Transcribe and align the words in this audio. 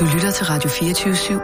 Du 0.00 0.04
lytter 0.04 0.30
til 0.30 0.46
Radio 0.46 0.70
24 0.70 1.40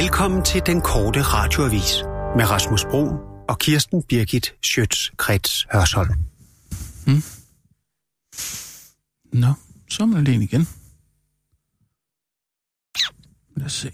Velkommen 0.00 0.44
til 0.44 0.62
den 0.66 0.80
korte 0.80 1.22
radioavis 1.22 2.02
med 2.36 2.50
Rasmus 2.50 2.84
Bro 2.84 3.02
og 3.48 3.58
Kirsten 3.58 4.02
Birgit 4.02 4.54
Schøtz-Krets 4.66 5.66
Hørsholm. 5.72 6.14
Hmm. 7.06 7.22
Nå, 9.40 9.52
så 9.90 10.02
er 10.02 10.06
man 10.06 10.26
alene 10.26 10.44
igen. 10.44 10.68
Lad 13.56 13.66
os 13.66 13.72
se. 13.72 13.90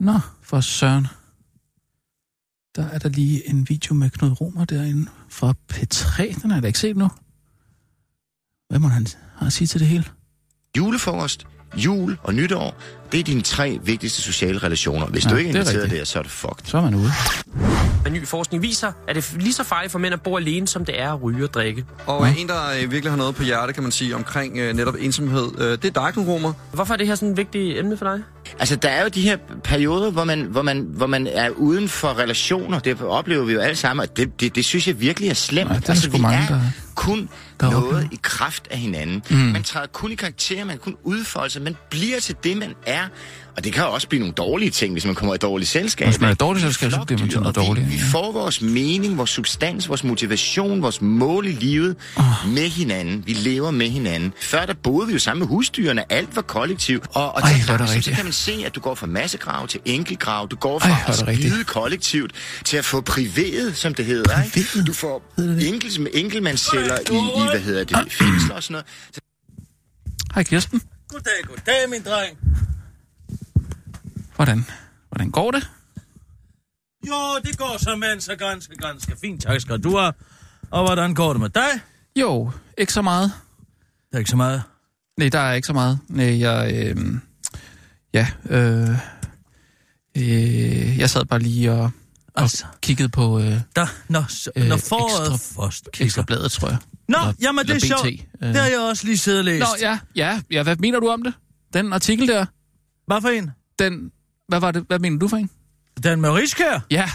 Nå, 0.00 0.18
for 0.42 0.60
søren. 0.60 1.06
Der 2.76 2.86
er 2.88 2.98
der 2.98 3.08
lige 3.08 3.48
en 3.48 3.68
video 3.68 3.94
med 3.94 4.10
Knud 4.10 4.40
Romer 4.40 4.64
derinde 4.64 5.10
fra 5.28 5.54
P3. 5.72 6.42
Den 6.42 6.50
har 6.50 6.56
jeg 6.56 6.62
da 6.62 6.66
ikke 6.66 6.78
set 6.78 6.96
nu. 6.96 7.08
Hvad 8.68 8.78
må 8.78 8.88
han 8.88 9.06
have 9.38 9.46
at 9.46 9.52
sige 9.52 9.68
til 9.68 9.80
det 9.80 9.88
hele? 9.88 10.04
Julefrokost, 10.76 11.46
jul 11.76 12.18
og 12.22 12.34
nytår, 12.34 12.76
det 13.12 13.20
er 13.20 13.24
dine 13.24 13.42
tre 13.42 13.78
vigtigste 13.84 14.22
sociale 14.22 14.58
relationer. 14.58 15.06
Hvis 15.06 15.24
ja, 15.24 15.30
du 15.30 15.36
ikke 15.36 15.50
er 15.50 15.54
inviteret 15.54 15.90
der, 15.90 16.04
så 16.04 16.18
er 16.18 16.22
det 16.22 16.30
fucked. 16.30 16.64
Så 16.64 16.76
er 16.76 16.82
man 16.82 16.94
ude. 16.94 17.10
En 18.06 18.12
ny 18.12 18.26
forskning 18.26 18.62
viser, 18.62 18.92
at 19.08 19.16
det 19.16 19.32
er 19.34 19.38
lige 19.38 19.52
så 19.52 19.64
farligt 19.64 19.92
for 19.92 19.98
mænd 19.98 20.14
at 20.14 20.22
bo 20.22 20.36
alene, 20.36 20.68
som 20.68 20.84
det 20.84 21.00
er 21.00 21.12
at 21.12 21.22
ryge 21.22 21.44
og 21.44 21.54
drikke. 21.54 21.84
Og 22.06 22.26
ja. 22.26 22.34
en, 22.38 22.48
der 22.48 22.70
øh, 22.70 22.90
virkelig 22.90 23.12
har 23.12 23.16
noget 23.16 23.34
på 23.34 23.42
hjerte, 23.42 23.72
kan 23.72 23.82
man 23.82 23.92
sige, 23.92 24.14
omkring 24.14 24.52
uh, 24.52 24.76
netop 24.76 24.94
ensomhed, 25.00 25.44
uh, 25.44 25.60
det 25.60 25.96
er 25.96 26.12
Romer. 26.16 26.52
Hvorfor 26.72 26.94
er 26.94 26.98
det 26.98 27.06
her 27.06 27.14
sådan 27.14 27.30
et 27.30 27.36
vigtigt 27.36 27.78
emne 27.78 27.96
for 27.96 28.04
dig? 28.04 28.22
Altså, 28.58 28.76
der 28.76 28.88
er 28.88 29.02
jo 29.02 29.08
de 29.08 29.22
her 29.22 29.36
perioder, 29.64 30.10
hvor 30.10 30.24
man, 30.24 30.42
hvor 30.42 30.62
man, 30.62 30.86
hvor 30.90 31.06
man 31.06 31.26
er 31.26 31.50
uden 31.50 31.88
for 31.88 32.18
relationer. 32.18 32.78
Det 32.78 33.02
oplever 33.02 33.44
vi 33.44 33.52
jo 33.52 33.60
alle 33.60 33.76
sammen, 33.76 34.02
og 34.02 34.16
det, 34.16 34.40
det, 34.40 34.54
det 34.54 34.64
synes 34.64 34.88
jeg 34.88 35.00
virkelig 35.00 35.28
er 35.28 35.34
slemt. 35.34 35.70
Ja, 35.70 35.76
det 35.76 35.84
er 35.84 35.90
altså, 35.90 36.10
vi 36.10 36.18
mange, 36.18 36.38
er 36.38 36.48
der... 36.48 36.60
kun 36.96 37.28
der 37.60 37.70
noget 37.70 38.08
i 38.12 38.18
kraft 38.22 38.68
af 38.70 38.78
hinanden. 38.78 39.22
Mm. 39.30 39.36
Man 39.36 39.62
træder 39.62 39.86
kun 39.86 40.12
i 40.12 40.14
karakter, 40.14 40.64
man 40.64 40.68
kan 40.68 40.78
kun 40.78 40.96
udfolde 41.02 41.50
sig, 41.50 41.62
man 41.62 41.76
bliver 41.90 42.20
til 42.20 42.36
det, 42.44 42.56
man 42.56 42.74
er. 42.86 43.08
Og 43.56 43.64
det 43.64 43.72
kan 43.72 43.84
også 43.84 44.08
blive 44.08 44.20
nogle 44.20 44.34
dårlige 44.34 44.70
ting, 44.70 44.92
hvis 44.92 45.06
man 45.06 45.14
kommer 45.14 45.34
i 45.34 45.38
dårligt 45.38 45.70
selskab. 45.70 46.06
Hvis 46.08 46.20
man 46.20 46.28
er 46.28 46.32
i 46.32 46.36
dårligt 46.36 46.64
selskab, 46.64 46.90
så 46.90 47.04
bliver 47.06 47.20
man 47.20 47.28
til 47.28 47.40
noget 47.40 47.56
dårligt. 47.56 47.86
Vi, 47.86 47.92
vi 47.92 48.00
får 48.00 48.32
vores 48.32 48.62
mening, 48.62 49.18
vores 49.18 49.30
substans, 49.30 49.88
vores 49.88 50.04
motivation, 50.04 50.82
vores 50.82 51.00
mål 51.00 51.46
i 51.46 51.52
livet 51.52 51.96
oh. 52.16 52.24
med 52.46 52.68
hinanden. 52.68 53.22
Vi 53.26 53.32
lever 53.32 53.70
med 53.70 53.88
hinanden. 53.88 54.32
Før 54.40 54.66
der 54.66 54.74
boede 54.74 55.06
vi 55.06 55.12
jo 55.12 55.18
sammen 55.18 55.38
med 55.38 55.48
husdyrene. 55.48 56.12
Alt 56.12 56.36
var 56.36 56.42
kollektivt. 56.42 57.04
Og, 57.14 57.34
og 57.34 57.40
Ej, 57.40 57.50
der, 57.66 57.86
så, 57.86 58.02
så 58.02 58.10
kan 58.10 58.24
man 58.24 58.32
se, 58.32 58.62
at 58.66 58.74
du 58.74 58.80
går 58.80 58.94
fra 58.94 59.06
massegrav 59.06 59.66
til 59.66 59.80
enkeltgrav. 59.84 60.48
Du 60.50 60.56
går 60.56 60.78
fra 60.78 60.88
Ej, 60.88 61.04
at 61.06 61.16
spide 61.16 61.64
kollektivt 61.64 62.32
til 62.64 62.76
at 62.76 62.84
få 62.84 63.00
privet, 63.00 63.76
som 63.76 63.94
det 63.94 64.04
hedder. 64.04 64.42
Ikke? 64.42 64.82
Du 64.86 64.92
får 64.92 65.34
enkel, 65.60 66.08
enkeltmandsceller 66.90 67.42
i, 67.42 67.46
i, 67.46 67.50
hvad 67.50 67.60
hedder 67.60 67.84
det, 67.84 68.12
fængsler 68.20 68.54
og 68.54 68.62
sådan 68.62 68.72
noget. 68.72 68.86
Hej 70.34 70.42
Kirsten. 70.42 70.82
Goddag, 71.08 71.44
goddag, 71.46 71.90
min 71.90 72.02
dreng. 72.02 72.38
Hvordan, 74.36 74.64
hvordan 75.08 75.30
går 75.30 75.50
det? 75.50 75.70
Jo, 77.06 77.40
det 77.44 77.58
går 77.58 77.76
så 77.78 77.96
mand 77.96 78.20
så 78.20 78.36
ganske, 78.36 78.76
ganske 78.76 79.16
fint. 79.20 79.42
Tak 79.42 79.60
skal 79.60 79.78
du 79.78 79.96
have. 79.96 80.12
Og 80.70 80.84
hvordan 80.84 81.14
går 81.14 81.32
det 81.32 81.40
med 81.40 81.48
dig? 81.48 81.80
Jo, 82.16 82.50
ikke 82.78 82.92
så 82.92 83.02
meget. 83.02 83.32
Der 84.10 84.16
er 84.16 84.18
ikke 84.18 84.30
så 84.30 84.36
meget? 84.36 84.62
Nej, 85.18 85.28
der 85.28 85.38
er 85.38 85.52
ikke 85.52 85.66
så 85.66 85.72
meget. 85.72 85.98
Nej, 86.08 86.40
jeg... 86.40 86.72
Øh, 86.74 86.96
ja, 88.14 88.26
øh, 88.50 88.90
øh, 90.16 90.98
jeg 90.98 91.10
sad 91.10 91.24
bare 91.24 91.38
lige 91.38 91.72
og, 91.72 91.90
altså. 92.36 92.64
og 92.72 92.80
kiggede 92.80 93.08
på... 93.08 93.38
Øh, 93.40 93.60
der, 93.76 93.86
når, 94.08 94.24
øh, 94.56 94.68
når 94.68 94.76
foråret 94.76 95.32
ekstra, 95.32 95.62
først 95.62 95.88
Ekstra 96.00 96.22
bladet, 96.22 96.52
tror 96.52 96.68
jeg. 96.68 96.78
Nå, 97.08 97.18
eller, 97.18 97.32
jamen 97.40 97.66
det 97.66 97.74
er 97.82 97.86
sjovt. 97.86 98.06
Øh. 98.06 98.48
Det 98.48 98.56
har 98.56 98.68
jeg 98.68 98.78
også 98.78 99.04
lige 99.04 99.18
siddet 99.18 99.38
og 99.38 99.44
læst. 99.44 99.60
Nå, 99.60 99.66
ja, 99.80 99.98
ja, 100.16 100.40
ja. 100.50 100.62
Hvad 100.62 100.76
mener 100.76 101.00
du 101.00 101.08
om 101.08 101.22
det? 101.22 101.34
Den 101.72 101.92
artikel 101.92 102.28
der? 102.28 102.46
Hvad 103.06 103.20
for 103.20 103.28
en? 103.28 103.50
Den, 103.78 104.10
hvad 104.48 104.60
var 104.60 104.70
det? 104.70 104.84
Hvad 104.88 104.98
mener 104.98 105.18
du 105.18 105.28
for 105.28 105.36
en? 105.36 105.50
Den 106.02 106.20
med 106.20 106.30
Rigskær? 106.30 106.86
Ja. 106.90 107.10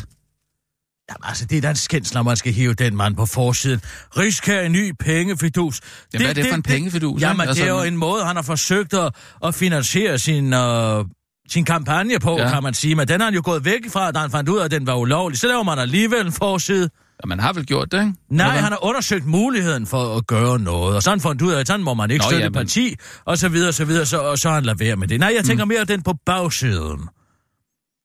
Jamen 1.10 1.24
altså, 1.24 1.46
det 1.46 1.58
er 1.58 1.62
da 1.62 1.70
en 1.70 1.76
skændsel, 1.76 2.24
man 2.24 2.38
skal 2.38 2.54
hive 2.54 2.74
den 2.74 2.96
mand 2.96 3.16
på 3.16 3.26
forsiden. 3.26 3.82
Rigskær 4.18 4.62
en 4.62 4.72
ny 4.72 4.92
pengefidus. 5.00 5.82
Jamen, 5.82 6.12
det, 6.12 6.20
hvad 6.20 6.30
er 6.30 6.34
det, 6.34 6.44
det 6.44 6.50
for 6.50 6.56
en 6.56 6.64
pengefidus? 6.64 7.22
Jamen, 7.22 7.48
altså, 7.48 7.64
det 7.64 7.70
er 7.70 7.74
jo 7.74 7.82
en 7.84 7.98
måde, 7.98 8.26
han 8.26 8.36
har 8.36 8.44
forsøgt 8.44 8.94
at, 8.94 9.16
at 9.44 9.56
finansiere 9.56 10.20
sin... 10.20 10.54
Uh, 10.54 11.06
sin 11.50 11.66
kampagne 11.66 12.20
på, 12.20 12.38
ja. 12.40 12.50
kan 12.50 12.64
man 12.64 12.74
sige. 12.74 12.96
Men 12.96 13.08
den 13.08 13.20
har 13.20 13.26
han 13.26 13.34
jo 13.34 13.42
gået 13.44 13.66
væk 13.66 13.90
fra, 13.90 14.12
da 14.12 14.20
han 14.20 14.32
fandt 14.32 14.50
ud 14.50 14.60
af, 14.60 14.66
at 14.66 14.72
den 14.72 14.88
var 14.88 14.96
ulovlig. 14.96 15.40
Så 15.40 15.48
laver 15.48 15.64
man 15.64 15.80
alligevel 15.80 16.26
en 16.26 16.32
forside. 16.32 16.90
Ja, 17.24 17.28
man 17.28 17.40
har 17.40 17.54
vel 17.54 17.66
gjort 17.66 17.92
det, 17.92 18.00
ikke? 18.00 18.14
Nej, 18.30 18.48
han 18.48 18.72
har 18.72 18.86
undersøgt 18.86 19.26
muligheden 19.26 19.88
for 19.88 20.18
at 20.18 20.28
gøre 20.28 20.60
noget. 20.60 20.96
Og 20.96 21.04
så 21.04 21.10
har 21.10 21.16
han 21.16 21.22
fundet 21.22 21.42
ud 21.42 21.52
af, 21.52 21.60
at 21.60 21.68
sådan 21.68 21.84
må 21.84 21.94
man 21.94 22.12
ikke 22.12 22.24
Nå, 22.24 22.30
støtte 22.30 22.44
ja, 22.44 22.50
men... 22.50 22.54
parti, 22.54 22.96
og 23.26 23.38
så 23.38 23.50
videre, 23.50 23.68
og 23.68 23.74
så 23.74 23.86
videre, 23.86 24.06
så, 24.06 24.18
og 24.18 24.40
så 24.40 24.48
har 24.48 24.56
han 24.56 24.64
lavet 24.66 25.00
med 25.00 25.08
det. 25.08 25.20
Nej, 25.20 25.34
jeg 25.36 25.46
tænker 25.46 25.66
mm. 25.66 25.70
mere 25.70 25.84
den 25.84 26.02
på 26.02 26.14
bagsiden. 26.26 27.10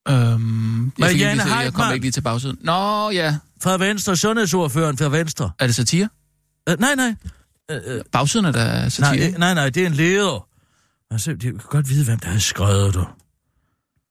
Øhm, 0.09 0.91
jeg, 0.99 1.09
fik 1.09 1.21
Jane 1.21 1.43
lige, 1.43 1.55
jeg 1.55 1.73
kommer 1.73 1.93
ikke 1.93 2.05
lige 2.05 2.11
til 2.11 2.21
bagsiden. 2.21 2.57
Nå, 2.61 3.09
ja. 3.09 3.35
Fra 3.63 3.77
Venstre, 3.77 4.15
sundhedsordføreren 4.15 4.97
fra 4.97 5.09
Venstre. 5.09 5.51
Er 5.59 5.65
det 5.65 5.75
satire? 5.75 6.09
Uh, 6.69 6.79
nej, 6.79 6.95
nej. 6.95 7.15
Uh, 7.71 7.95
uh, 7.95 8.01
bagsiden 8.11 8.45
er 8.45 8.51
der 8.51 8.89
satire? 8.89 9.29
Nej, 9.29 9.37
nej, 9.37 9.53
nej, 9.53 9.69
det 9.69 9.83
er 9.83 9.87
en 9.87 9.93
leder. 9.93 10.47
Altså, 11.11 11.33
de 11.33 11.39
kan 11.39 11.59
godt 11.69 11.89
vide, 11.89 12.05
hvem 12.05 12.19
der 12.19 12.29
har 12.29 12.39
skrevet 12.39 12.93
det. 12.93 13.05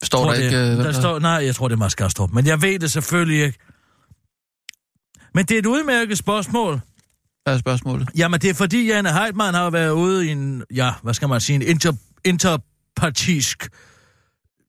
Står 0.04 0.24
tror, 0.24 0.32
der 0.32 0.40
ikke... 0.40 0.70
Det, 0.70 0.78
der, 0.78 0.84
der 0.84 0.92
står, 0.92 1.18
nej, 1.18 1.30
jeg 1.30 1.54
tror, 1.54 1.68
det 1.68 1.74
er 1.74 1.78
Mads 1.78 1.94
Gastrup. 1.94 2.32
Men 2.32 2.46
jeg 2.46 2.62
ved 2.62 2.78
det 2.78 2.92
selvfølgelig 2.92 3.44
ikke. 3.44 3.58
Men 5.34 5.44
det 5.44 5.54
er 5.54 5.58
et 5.58 5.66
udmærket 5.66 6.18
spørgsmål. 6.18 6.80
Hvad 7.44 7.54
er 7.54 7.58
spørgsmålet? 7.58 8.08
Jamen, 8.16 8.40
det 8.40 8.50
er 8.50 8.54
fordi, 8.54 8.86
Janne 8.86 9.12
Heitmann 9.12 9.54
har 9.54 9.70
været 9.70 9.90
ude 9.90 10.26
i 10.26 10.30
en, 10.30 10.62
ja, 10.74 10.92
hvad 11.02 11.14
skal 11.14 11.28
man 11.28 11.40
sige, 11.40 11.56
en 11.56 11.62
inter, 11.62 11.92
interpartisk 12.24 13.68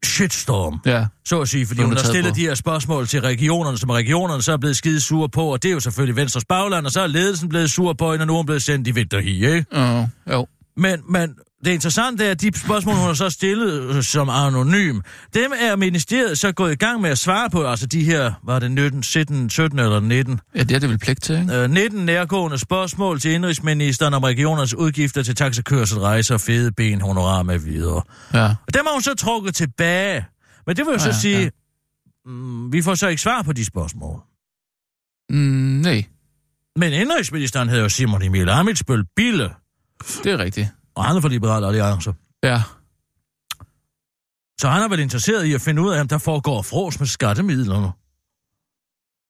shitstorm, 0.05 0.79
ja. 0.85 1.05
så 1.25 1.41
at 1.41 1.49
sige, 1.49 1.67
fordi 1.67 1.81
hun, 1.81 1.89
hun 1.89 1.97
har 1.97 2.03
stillet 2.03 2.33
på. 2.33 2.35
de 2.35 2.41
her 2.41 2.55
spørgsmål 2.55 3.07
til 3.07 3.21
regionerne, 3.21 3.77
som 3.77 3.89
regionerne 3.89 4.41
så 4.41 4.51
er 4.51 4.57
blevet 4.57 4.77
skide 4.77 5.01
sure 5.01 5.29
på, 5.29 5.53
og 5.53 5.63
det 5.63 5.69
er 5.69 5.73
jo 5.73 5.79
selvfølgelig 5.79 6.15
Venstres 6.15 6.45
bagland, 6.45 6.85
og 6.85 6.91
så 6.91 7.01
er 7.01 7.07
ledelsen 7.07 7.49
blevet 7.49 7.71
sur 7.71 7.93
på 7.93 8.11
hende, 8.11 8.23
og 8.23 8.27
nu 8.27 8.33
er 8.33 8.37
hun 8.37 8.45
blevet 8.45 8.61
sendt 8.63 8.87
i 8.87 8.91
vinterhi, 8.91 9.45
ikke? 9.45 9.65
Uh, 9.71 10.33
jo. 10.33 10.47
Men, 10.77 11.01
men 11.09 11.35
det 11.65 11.71
interessante 11.71 12.25
er, 12.25 12.31
at 12.31 12.41
de 12.41 12.59
spørgsmål, 12.59 12.95
hun 12.95 13.05
har 13.05 13.13
så 13.13 13.29
stillet 13.29 13.95
øh, 13.95 14.03
som 14.03 14.29
anonym, 14.29 15.01
dem 15.33 15.51
er 15.59 15.75
ministeriet 15.75 16.39
så 16.39 16.51
gået 16.51 16.71
i 16.71 16.75
gang 16.75 17.01
med 17.01 17.09
at 17.09 17.17
svare 17.17 17.49
på, 17.49 17.67
altså 17.67 17.85
de 17.85 18.03
her, 18.03 18.33
var 18.43 18.59
det 18.59 18.71
19, 18.71 19.03
17, 19.03 19.49
17 19.49 19.79
eller 19.79 19.99
19? 19.99 20.39
Ja, 20.55 20.63
det 20.63 20.75
er 20.75 20.79
det 20.79 20.89
vel 20.89 20.97
pligt 20.97 21.23
til, 21.23 21.39
ikke? 21.39 21.53
Øh, 21.53 21.69
19 21.69 22.05
nærgående 22.05 22.57
spørgsmål 22.57 23.19
til 23.19 23.31
indrigsministeren 23.31 24.13
om 24.13 24.23
regionernes 24.23 24.73
udgifter 24.73 25.23
til 25.23 25.35
taxakørsel, 25.35 25.99
rejser, 25.99 26.37
fede 26.37 26.71
ben, 26.71 27.01
honorar 27.01 27.43
med 27.43 27.59
videre. 27.59 28.01
Ja. 28.33 28.45
Og 28.45 28.73
dem 28.73 28.85
har 28.85 28.93
hun 28.93 29.01
så 29.01 29.13
trukket 29.13 29.55
tilbage. 29.55 30.25
Men 30.67 30.75
det 30.75 30.85
vil 30.85 30.91
jo 30.91 31.05
ja, 31.05 31.11
så 31.11 31.21
sige, 31.21 31.39
ja. 31.39 31.49
mm, 32.25 32.73
vi 32.73 32.81
får 32.81 32.95
så 32.95 33.07
ikke 33.07 33.21
svar 33.21 33.41
på 33.41 33.53
de 33.53 33.65
spørgsmål. 33.65 34.19
Mm, 35.29 35.37
nej. 35.37 36.05
Men 36.75 36.93
indrigsministeren 36.93 37.69
hedder 37.69 37.83
jo 37.83 37.89
Simon 37.89 38.23
Emil 38.23 38.49
Amitsbøl 38.49 39.03
Bille. 39.15 39.49
Det 40.23 40.31
er 40.31 40.37
rigtigt 40.37 40.67
og 40.97 41.05
han 41.05 41.15
er 41.15 41.21
for 41.21 41.29
liberale 41.29 41.67
alliancer. 41.67 42.13
Ja. 42.43 42.61
Så 44.61 44.69
han 44.69 44.83
er 44.83 44.87
vel 44.89 44.99
interesseret 44.99 45.45
i 45.45 45.53
at 45.53 45.61
finde 45.61 45.81
ud 45.81 45.91
af, 45.91 46.01
om 46.01 46.07
der 46.07 46.17
foregår 46.17 46.61
fros 46.61 46.99
med 46.99 47.07
skattemidlerne. 47.07 47.91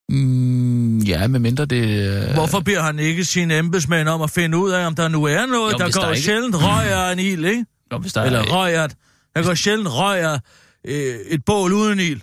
Mm, 0.10 1.00
ja, 1.00 1.28
med 1.28 1.40
mindre 1.40 1.66
det... 1.66 1.84
Øh... 2.28 2.34
Hvorfor 2.34 2.60
beder 2.60 2.82
han 2.82 3.00
ikke 3.00 3.26
sine 3.26 3.58
embedsmænd 3.58 4.10
om 4.10 4.22
at 4.22 4.32
finde 4.32 4.58
ud 4.58 4.72
af, 4.72 4.88
om 4.88 4.96
der 4.96 5.08
nu 5.08 5.24
er 5.24 5.46
noget, 5.46 5.74
jo, 5.74 5.78
der 5.78 5.92
går 5.92 6.02
der 6.02 6.12
ikke... 6.12 6.24
sjældent 6.24 6.56
røg 6.56 6.92
af 6.92 7.12
en 7.14 7.20
il, 7.20 7.46
ikke? 7.46 7.66
Jo, 7.94 7.98
hvis 7.98 8.14
der 8.14 8.24
Eller 8.24 8.40
er... 8.40 8.44
røg 8.44 8.76
af... 8.76 8.90
Der 9.36 9.44
går 9.44 9.54
sjældent 9.54 9.90
røg 9.92 10.20
af 10.20 10.40
øh, 10.86 11.16
et 11.30 11.46
bål 11.46 11.74
uden 11.74 12.00
ild. 12.00 12.22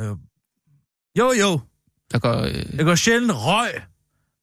Øh... 0.00 0.06
Jo, 1.18 1.32
jo. 1.40 1.60
Der 2.12 2.18
går... 2.18 2.34
Øh... 2.40 2.78
Der 2.78 2.84
går 2.84 2.94
sjældent 2.94 3.32
røg 3.34 3.70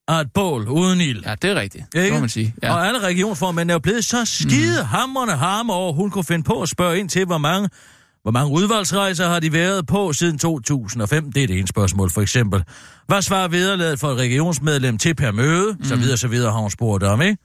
af 0.07 0.21
et 0.21 0.33
bål 0.33 0.67
uden 0.67 1.01
ild. 1.01 1.23
Ja, 1.25 1.35
det 1.41 1.49
er 1.49 1.55
rigtigt. 1.55 1.93
Det 1.93 2.13
må 2.13 2.19
man 2.19 2.29
sige. 2.29 2.55
Ja. 2.63 2.73
Og 2.73 2.87
alle 2.87 2.99
regionformænd 2.99 3.69
er 3.69 3.73
jo 3.73 3.79
blevet 3.79 4.05
så 4.05 4.25
skide 4.25 4.81
mm. 4.81 4.87
hammerne 4.87 5.31
harme 5.31 5.73
over, 5.73 5.93
hun 5.93 6.11
kunne 6.11 6.23
finde 6.23 6.43
på 6.43 6.61
at 6.61 6.69
spørge 6.69 6.99
ind 6.99 7.09
til, 7.09 7.25
hvor 7.25 7.37
mange, 7.37 7.69
hvor 8.23 8.31
mange 8.31 8.51
udvalgsrejser 8.51 9.27
har 9.27 9.39
de 9.39 9.53
været 9.53 9.87
på 9.87 10.13
siden 10.13 10.37
2005? 10.37 11.31
Det 11.31 11.43
er 11.43 11.47
det 11.47 11.57
ene 11.57 11.67
spørgsmål, 11.67 12.09
for 12.09 12.21
eksempel. 12.21 12.63
Hvad 13.07 13.21
svarer 13.21 13.47
vederlaget 13.47 13.99
for 13.99 14.11
et 14.11 14.17
regionsmedlem 14.17 14.97
til 14.97 15.15
per 15.15 15.31
møde? 15.31 15.73
Mm. 15.73 15.83
Så 15.83 15.95
videre, 15.95 16.17
så 16.17 16.27
videre 16.27 16.51
har 16.51 16.59
hun 16.59 16.71
spurgt 16.71 17.03
om, 17.03 17.21
ikke? 17.21 17.37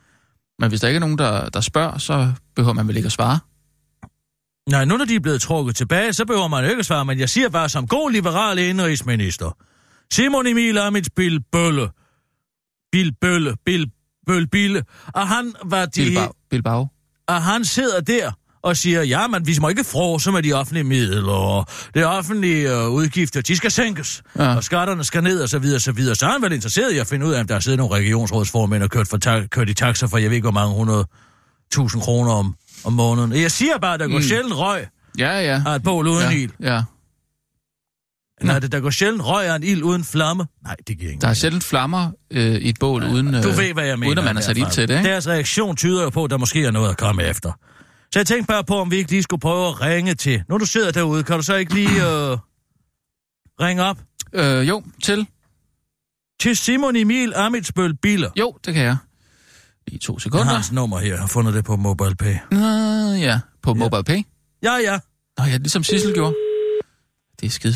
Men 0.59 0.69
hvis 0.69 0.81
der 0.81 0.89
ikke 0.89 0.97
er 0.97 1.01
nogen, 1.01 1.19
der, 1.19 1.49
der 1.49 1.61
spørger, 1.61 1.99
så 1.99 2.33
behøver 2.56 2.75
man 2.75 2.89
vel 2.89 2.97
ikke 2.97 3.06
at 3.06 3.13
svare? 3.13 3.39
Nej, 4.71 4.85
nu 4.85 4.97
når 4.97 5.05
de 5.05 5.15
er 5.15 5.21
blevet 5.21 5.41
trukket 5.41 5.77
tilbage, 5.77 6.13
så 6.13 6.25
behøver 6.25 6.49
man 6.49 6.65
ikke 6.65 6.79
at 6.79 6.87
svare, 6.87 7.05
men 7.05 7.19
jeg 7.19 7.29
siger 7.29 7.49
bare 7.49 7.69
som 7.69 7.87
god 7.87 8.11
liberal 8.11 8.59
indrigsminister. 8.59 9.56
Simon 10.13 10.47
Emil 10.47 10.79
Amitsbil 10.79 11.41
Bølle 11.53 11.89
Bill 12.93 13.13
Bølle, 13.21 13.55
Bill 13.67 13.91
Bølle 14.27 14.47
Bille, 14.47 14.83
og 15.07 15.29
han 15.29 15.53
var 15.65 15.87
de... 15.87 16.05
Bilbao. 16.05 16.33
Bilbao. 16.51 16.89
Og 17.29 17.43
han 17.43 17.65
sidder 17.65 18.01
der 18.01 18.33
og 18.63 18.77
siger, 18.77 19.03
ja, 19.03 19.27
men 19.27 19.47
vi 19.47 19.57
må 19.61 19.69
ikke 19.69 19.85
fråse 19.85 20.33
med 20.33 20.43
de 20.43 20.53
offentlige 20.53 20.85
midler, 20.85 21.33
og 21.33 21.67
det 21.95 22.07
offentlige 22.07 22.77
uh, 22.77 22.93
udgifter, 22.93 23.41
de 23.41 23.57
skal 23.57 23.71
sænkes, 23.71 24.23
ja. 24.39 24.55
og 24.55 24.65
skatterne 24.65 25.05
skal 25.05 25.23
ned, 25.23 25.43
og 25.43 25.49
så 25.49 25.59
videre, 25.59 25.81
så 25.81 25.93
videre. 25.93 26.15
Så 26.15 26.27
er 26.27 26.31
han 26.31 26.43
vel 26.43 26.53
interesseret 26.53 26.93
i 26.93 26.99
at 26.99 27.07
finde 27.07 27.27
ud 27.27 27.33
af, 27.33 27.41
om 27.41 27.47
der 27.47 27.55
er 27.55 27.61
siddet 27.61 27.79
nogle 27.79 27.95
regionsrådsformænd 27.95 28.83
og 28.83 28.91
kørt, 28.91 29.09
for 29.09 29.17
ta- 29.17 29.47
kørt 29.47 29.69
i 29.69 29.75
taxa 29.75 30.07
for, 30.07 30.19
jeg 30.19 30.31
ved 30.31 30.37
ikke, 30.37 30.45
hvor 30.45 30.53
mange 30.53 30.75
hundrede 30.75 31.07
tusind 31.73 32.03
kroner 32.03 32.33
om, 32.33 32.55
om 32.85 32.93
måneden. 32.93 33.33
Jeg 33.33 33.51
siger 33.51 33.79
bare, 33.79 33.99
der 33.99 34.09
går 34.09 34.17
mm. 34.17 34.23
sjældent 34.23 34.55
røg 34.57 34.87
ja, 35.19 35.41
ja. 35.41 35.63
af 35.67 35.77
et 35.77 35.83
bål 35.83 36.07
uden 36.07 36.31
ja, 36.31 36.31
ild. 36.31 36.51
Ja. 36.61 36.83
Nej, 38.43 38.59
det, 38.59 38.73
der 38.73 38.81
går 38.81 38.91
sjældent 38.91 39.25
røg 39.25 39.47
af 39.47 39.57
en 39.57 39.63
ild 39.63 39.83
uden 39.83 40.05
flamme. 40.05 40.47
Nej, 40.65 40.77
det 40.87 40.99
giver 40.99 41.11
ingen 41.11 41.21
Der 41.21 41.29
er 41.29 41.35
sjældent 41.35 41.65
flammer 41.65 42.11
øh, 42.31 42.55
i 42.55 42.69
et 42.69 42.77
bål 42.81 43.03
ja, 43.03 43.13
uden, 43.13 43.35
øh, 43.35 43.43
du 43.43 43.49
ved, 43.49 43.73
hvad 43.73 43.87
jeg 43.87 43.99
mener, 43.99 44.09
uden 44.09 44.19
at 44.19 44.25
man 44.25 44.37
har 44.37 44.43
sat 44.43 44.57
ild 44.57 44.71
til 44.71 44.89
det, 44.89 44.99
ikke? 44.99 45.09
Deres 45.09 45.29
reaktion 45.29 45.77
tyder 45.77 46.03
jo 46.03 46.11
på, 46.11 46.25
at 46.25 46.31
der 46.31 46.37
måske 46.37 46.65
er 46.65 46.71
noget 46.71 46.91
at 46.91 46.97
komme 46.97 47.23
efter. 47.23 47.53
Så 48.13 48.19
jeg 48.19 48.27
tænkte 48.27 48.47
bare 48.47 48.65
på, 48.65 48.75
om 48.79 48.91
vi 48.91 48.97
ikke 48.97 49.11
lige 49.11 49.23
skulle 49.23 49.41
prøve 49.41 49.69
at 49.69 49.81
ringe 49.81 50.15
til... 50.15 50.43
Nu 50.49 50.59
du 50.59 50.67
sidder 50.67 50.91
derude, 50.91 51.25
kan 51.25 51.37
du 51.37 51.43
så 51.43 51.55
ikke 51.55 51.75
lige 51.75 51.89
øh, 51.89 52.39
ringe 53.61 53.85
op? 53.85 53.99
Øh, 54.33 54.69
jo, 54.69 54.83
til? 55.03 55.27
Til 56.41 56.57
Simon 56.57 56.97
Emil 56.97 57.33
Amitsbøl 57.37 57.97
Biler. 57.97 58.31
Jo, 58.39 58.57
det 58.67 58.75
kan 58.75 58.83
jeg. 58.83 58.97
I 59.87 59.99
to 59.99 60.19
sekunder. 60.19 60.45
Jeg 60.45 60.49
har 60.49 60.55
hans 60.55 60.73
nummer 60.73 60.99
her. 60.99 61.09
Jeg 61.09 61.19
har 61.19 61.27
fundet 61.27 61.55
det 61.55 61.65
på 61.65 61.77
MobilePay. 61.77 62.35
Uh, 62.53 63.21
ja, 63.21 63.41
på 63.63 63.71
ja. 63.71 63.75
MobilePay? 63.75 64.23
Ja, 64.63 64.73
ja. 64.75 64.99
Nå 65.39 65.45
ja, 65.45 65.57
ligesom 65.57 65.83
Sissel 65.83 66.15
gjorde. 66.15 66.35
Det 67.41 67.47
er 67.47 67.51
skide 67.51 67.75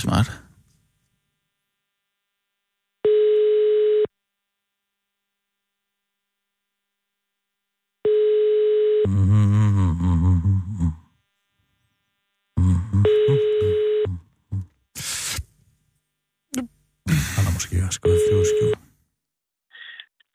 Han 17.75 17.83
har 17.83 17.89
måske 17.89 17.91
også 17.91 18.01
gået 18.07 18.21
flyveskjul. 18.29 18.73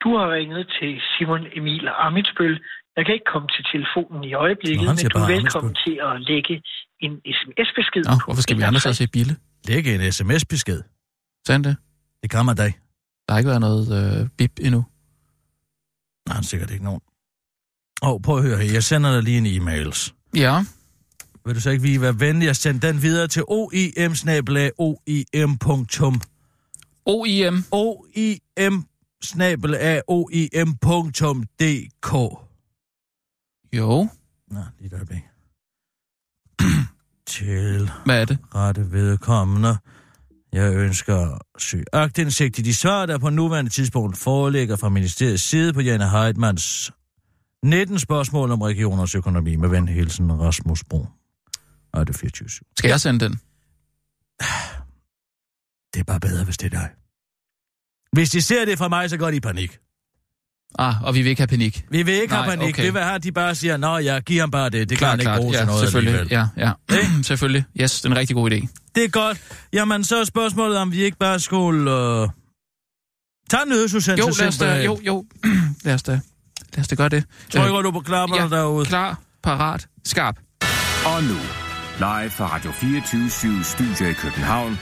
Du 0.04 0.08
har 0.18 0.26
ringet 0.36 0.62
til 0.78 0.90
Simon 1.10 1.42
Emil 1.56 1.88
Amitsbøl. 2.06 2.54
Jeg 2.96 3.02
kan 3.06 3.12
ikke 3.16 3.30
komme 3.34 3.48
til 3.56 3.64
telefonen 3.72 4.24
i 4.30 4.32
øjeblikket, 4.44 4.86
Nå, 4.86 4.92
men 4.98 5.10
du 5.14 5.18
er 5.18 5.28
velkommen 5.36 5.74
til 5.84 5.94
at 6.08 6.14
lægge 6.30 6.54
en 7.04 7.12
sms-besked 7.38 8.04
Nå, 8.10 8.16
hvorfor 8.26 8.42
skal 8.42 8.56
vi 8.58 8.62
andre 8.62 8.80
så 8.80 8.92
se 9.00 9.06
Bille? 9.16 9.34
Lægge 9.68 9.88
en 9.94 10.12
sms-besked. 10.12 10.80
Sagde 11.46 11.62
det? 11.68 11.76
Det 12.22 12.30
kan 12.30 12.46
man 12.46 12.56
da 12.56 12.64
ikke. 12.64 12.80
Der 13.24 13.32
har 13.32 13.38
ikke 13.38 13.48
været 13.48 13.60
noget 13.60 13.86
øh, 13.98 14.28
bip 14.38 14.52
endnu. 14.66 14.80
Nej, 16.28 16.42
sikkert 16.42 16.70
ikke 16.70 16.84
nogen. 16.84 17.00
Åh, 18.02 18.10
oh, 18.10 18.20
prøv 18.20 18.36
at 18.36 18.42
høre 18.42 18.56
her. 18.56 18.72
Jeg 18.72 18.84
sender 18.84 19.14
dig 19.14 19.22
lige 19.22 19.38
en 19.38 19.46
e-mails. 19.46 20.14
Ja. 20.36 20.54
Vil 21.44 21.54
du 21.54 21.60
så 21.60 21.70
ikke 21.70 21.84
lige 21.84 22.00
være 22.00 22.20
venlig 22.20 22.48
at 22.48 22.56
sende 22.56 22.86
den 22.86 23.02
videre 23.02 23.26
til 23.28 23.42
oim 23.48 24.12
oim.com 24.78 26.20
OIM. 27.10 27.64
oim 27.70 28.86
oim.dk 30.08 32.12
Jo. 33.72 34.08
Nå, 34.50 34.60
lige 34.78 34.86
et 34.86 34.92
øjeblik. 34.92 35.22
til 37.26 37.90
Hvad 38.04 38.20
er 38.20 38.24
det? 38.24 38.38
rette 38.54 38.92
vedkommende. 38.92 39.76
Jeg 40.52 40.74
ønsker 40.74 41.38
søg 41.58 41.84
agtindsigt 41.92 42.58
i 42.58 42.62
de 42.62 42.74
svar, 42.74 43.06
der 43.06 43.18
på 43.18 43.30
nuværende 43.30 43.70
tidspunkt 43.70 44.16
foreligger 44.16 44.76
fra 44.76 44.88
ministeriets 44.88 45.42
side 45.42 45.72
på 45.72 45.80
Janne 45.80 46.10
Heidmans 46.10 46.92
19 47.64 47.98
spørgsmål 47.98 48.50
om 48.50 48.62
regioners 48.62 49.14
økonomi 49.14 49.56
med 49.56 49.68
ven 49.68 49.88
Hilsen 49.88 50.40
Rasmus 50.40 50.84
Brun. 50.84 51.06
Og 51.92 52.06
det 52.06 52.14
er 52.14 52.18
24 52.18 52.48
Skal 52.78 52.88
jeg 52.88 53.00
sende 53.00 53.24
den? 53.24 53.32
Det 55.94 56.00
er 56.00 56.04
bare 56.04 56.20
bedre, 56.20 56.44
hvis 56.44 56.58
det 56.58 56.74
er 56.74 56.78
dig. 56.78 56.88
Hvis 58.12 58.30
de 58.30 58.42
ser 58.42 58.64
det 58.64 58.78
fra 58.78 58.88
mig, 58.88 59.10
så 59.10 59.16
går 59.16 59.30
de 59.30 59.36
i 59.36 59.40
panik. 59.40 59.78
Ah, 60.78 61.02
og 61.02 61.14
vi 61.14 61.22
vil 61.22 61.30
ikke 61.30 61.40
have 61.40 61.46
panik. 61.48 61.84
Vi 61.90 62.02
vil 62.02 62.14
ikke 62.14 62.26
Nej, 62.34 62.42
have 62.42 62.56
panik. 62.56 62.74
okay. 62.74 62.84
Vi 62.84 62.90
vil 62.92 63.02
have, 63.02 63.14
at 63.14 63.22
de 63.22 63.32
bare 63.32 63.54
siger, 63.54 63.76
nå, 63.76 63.98
jeg 63.98 64.22
giver 64.22 64.42
ham 64.42 64.50
bare 64.50 64.64
det. 64.70 64.72
Det 64.72 64.88
kan 64.88 64.96
Klart, 64.98 65.10
han 65.10 65.20
ikke 65.20 65.36
bruge 65.42 65.52
Ja, 65.52 65.58
til 65.58 65.66
noget 65.66 65.80
selvfølgelig. 65.80 66.20
alligevel. 66.20 66.48
Ja, 66.56 66.96
ja. 66.96 67.22
selvfølgelig. 67.22 67.64
Yes, 67.80 68.00
det 68.00 68.04
er 68.04 68.10
en 68.12 68.16
rigtig 68.16 68.36
god 68.36 68.50
idé. 68.50 68.66
Det 68.94 69.04
er 69.04 69.08
godt. 69.08 69.38
Jamen, 69.72 70.04
så 70.04 70.20
er 70.20 70.24
spørgsmålet, 70.24 70.78
om 70.78 70.92
vi 70.92 71.02
ikke 71.02 71.16
bare 71.18 71.40
skulle... 71.40 71.90
Øh... 71.92 72.28
Tage 73.50 73.62
en 73.62 73.68
nyhedsudsendelse 73.68 74.28
Jo, 74.28 74.44
lad 74.44 74.48
os 74.48 74.58
da, 74.58 74.84
jo, 74.84 75.00
jo. 75.06 75.24
lad 75.84 75.94
os 75.94 76.02
da, 76.02 76.12
lad 76.76 76.80
os 76.80 76.88
da 76.88 76.94
gøre 76.94 77.08
det. 77.08 77.24
Trykker 77.50 77.82
du 77.82 77.90
på 77.90 78.00
knapperne 78.00 78.42
ja, 78.56 78.62
derude? 78.62 78.84
klar, 78.86 79.20
parat, 79.42 79.88
skarp. 80.04 80.36
Og 81.06 81.22
nu, 81.22 81.36
live 81.98 82.30
fra 82.30 82.46
Radio 82.54 82.70
24 82.72 83.64
Studio 83.64 84.06
i 84.06 84.12
København. 84.12 84.78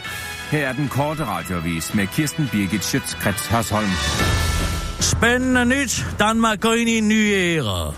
Her 0.51 0.69
er 0.69 0.73
den 0.73 0.89
korte 0.89 1.25
radiovis 1.25 1.95
med 1.95 2.07
Kirsten 2.07 2.49
Birgit 2.53 2.85
Schøtzgrads 2.85 3.47
Hasholm. 3.47 3.89
Spændende 5.01 5.65
nyt. 5.65 6.07
Danmark 6.19 6.61
går 6.61 6.73
ind 6.73 6.89
i 6.89 6.99
en 6.99 7.09
ny 7.09 7.33
æra. 7.35 7.95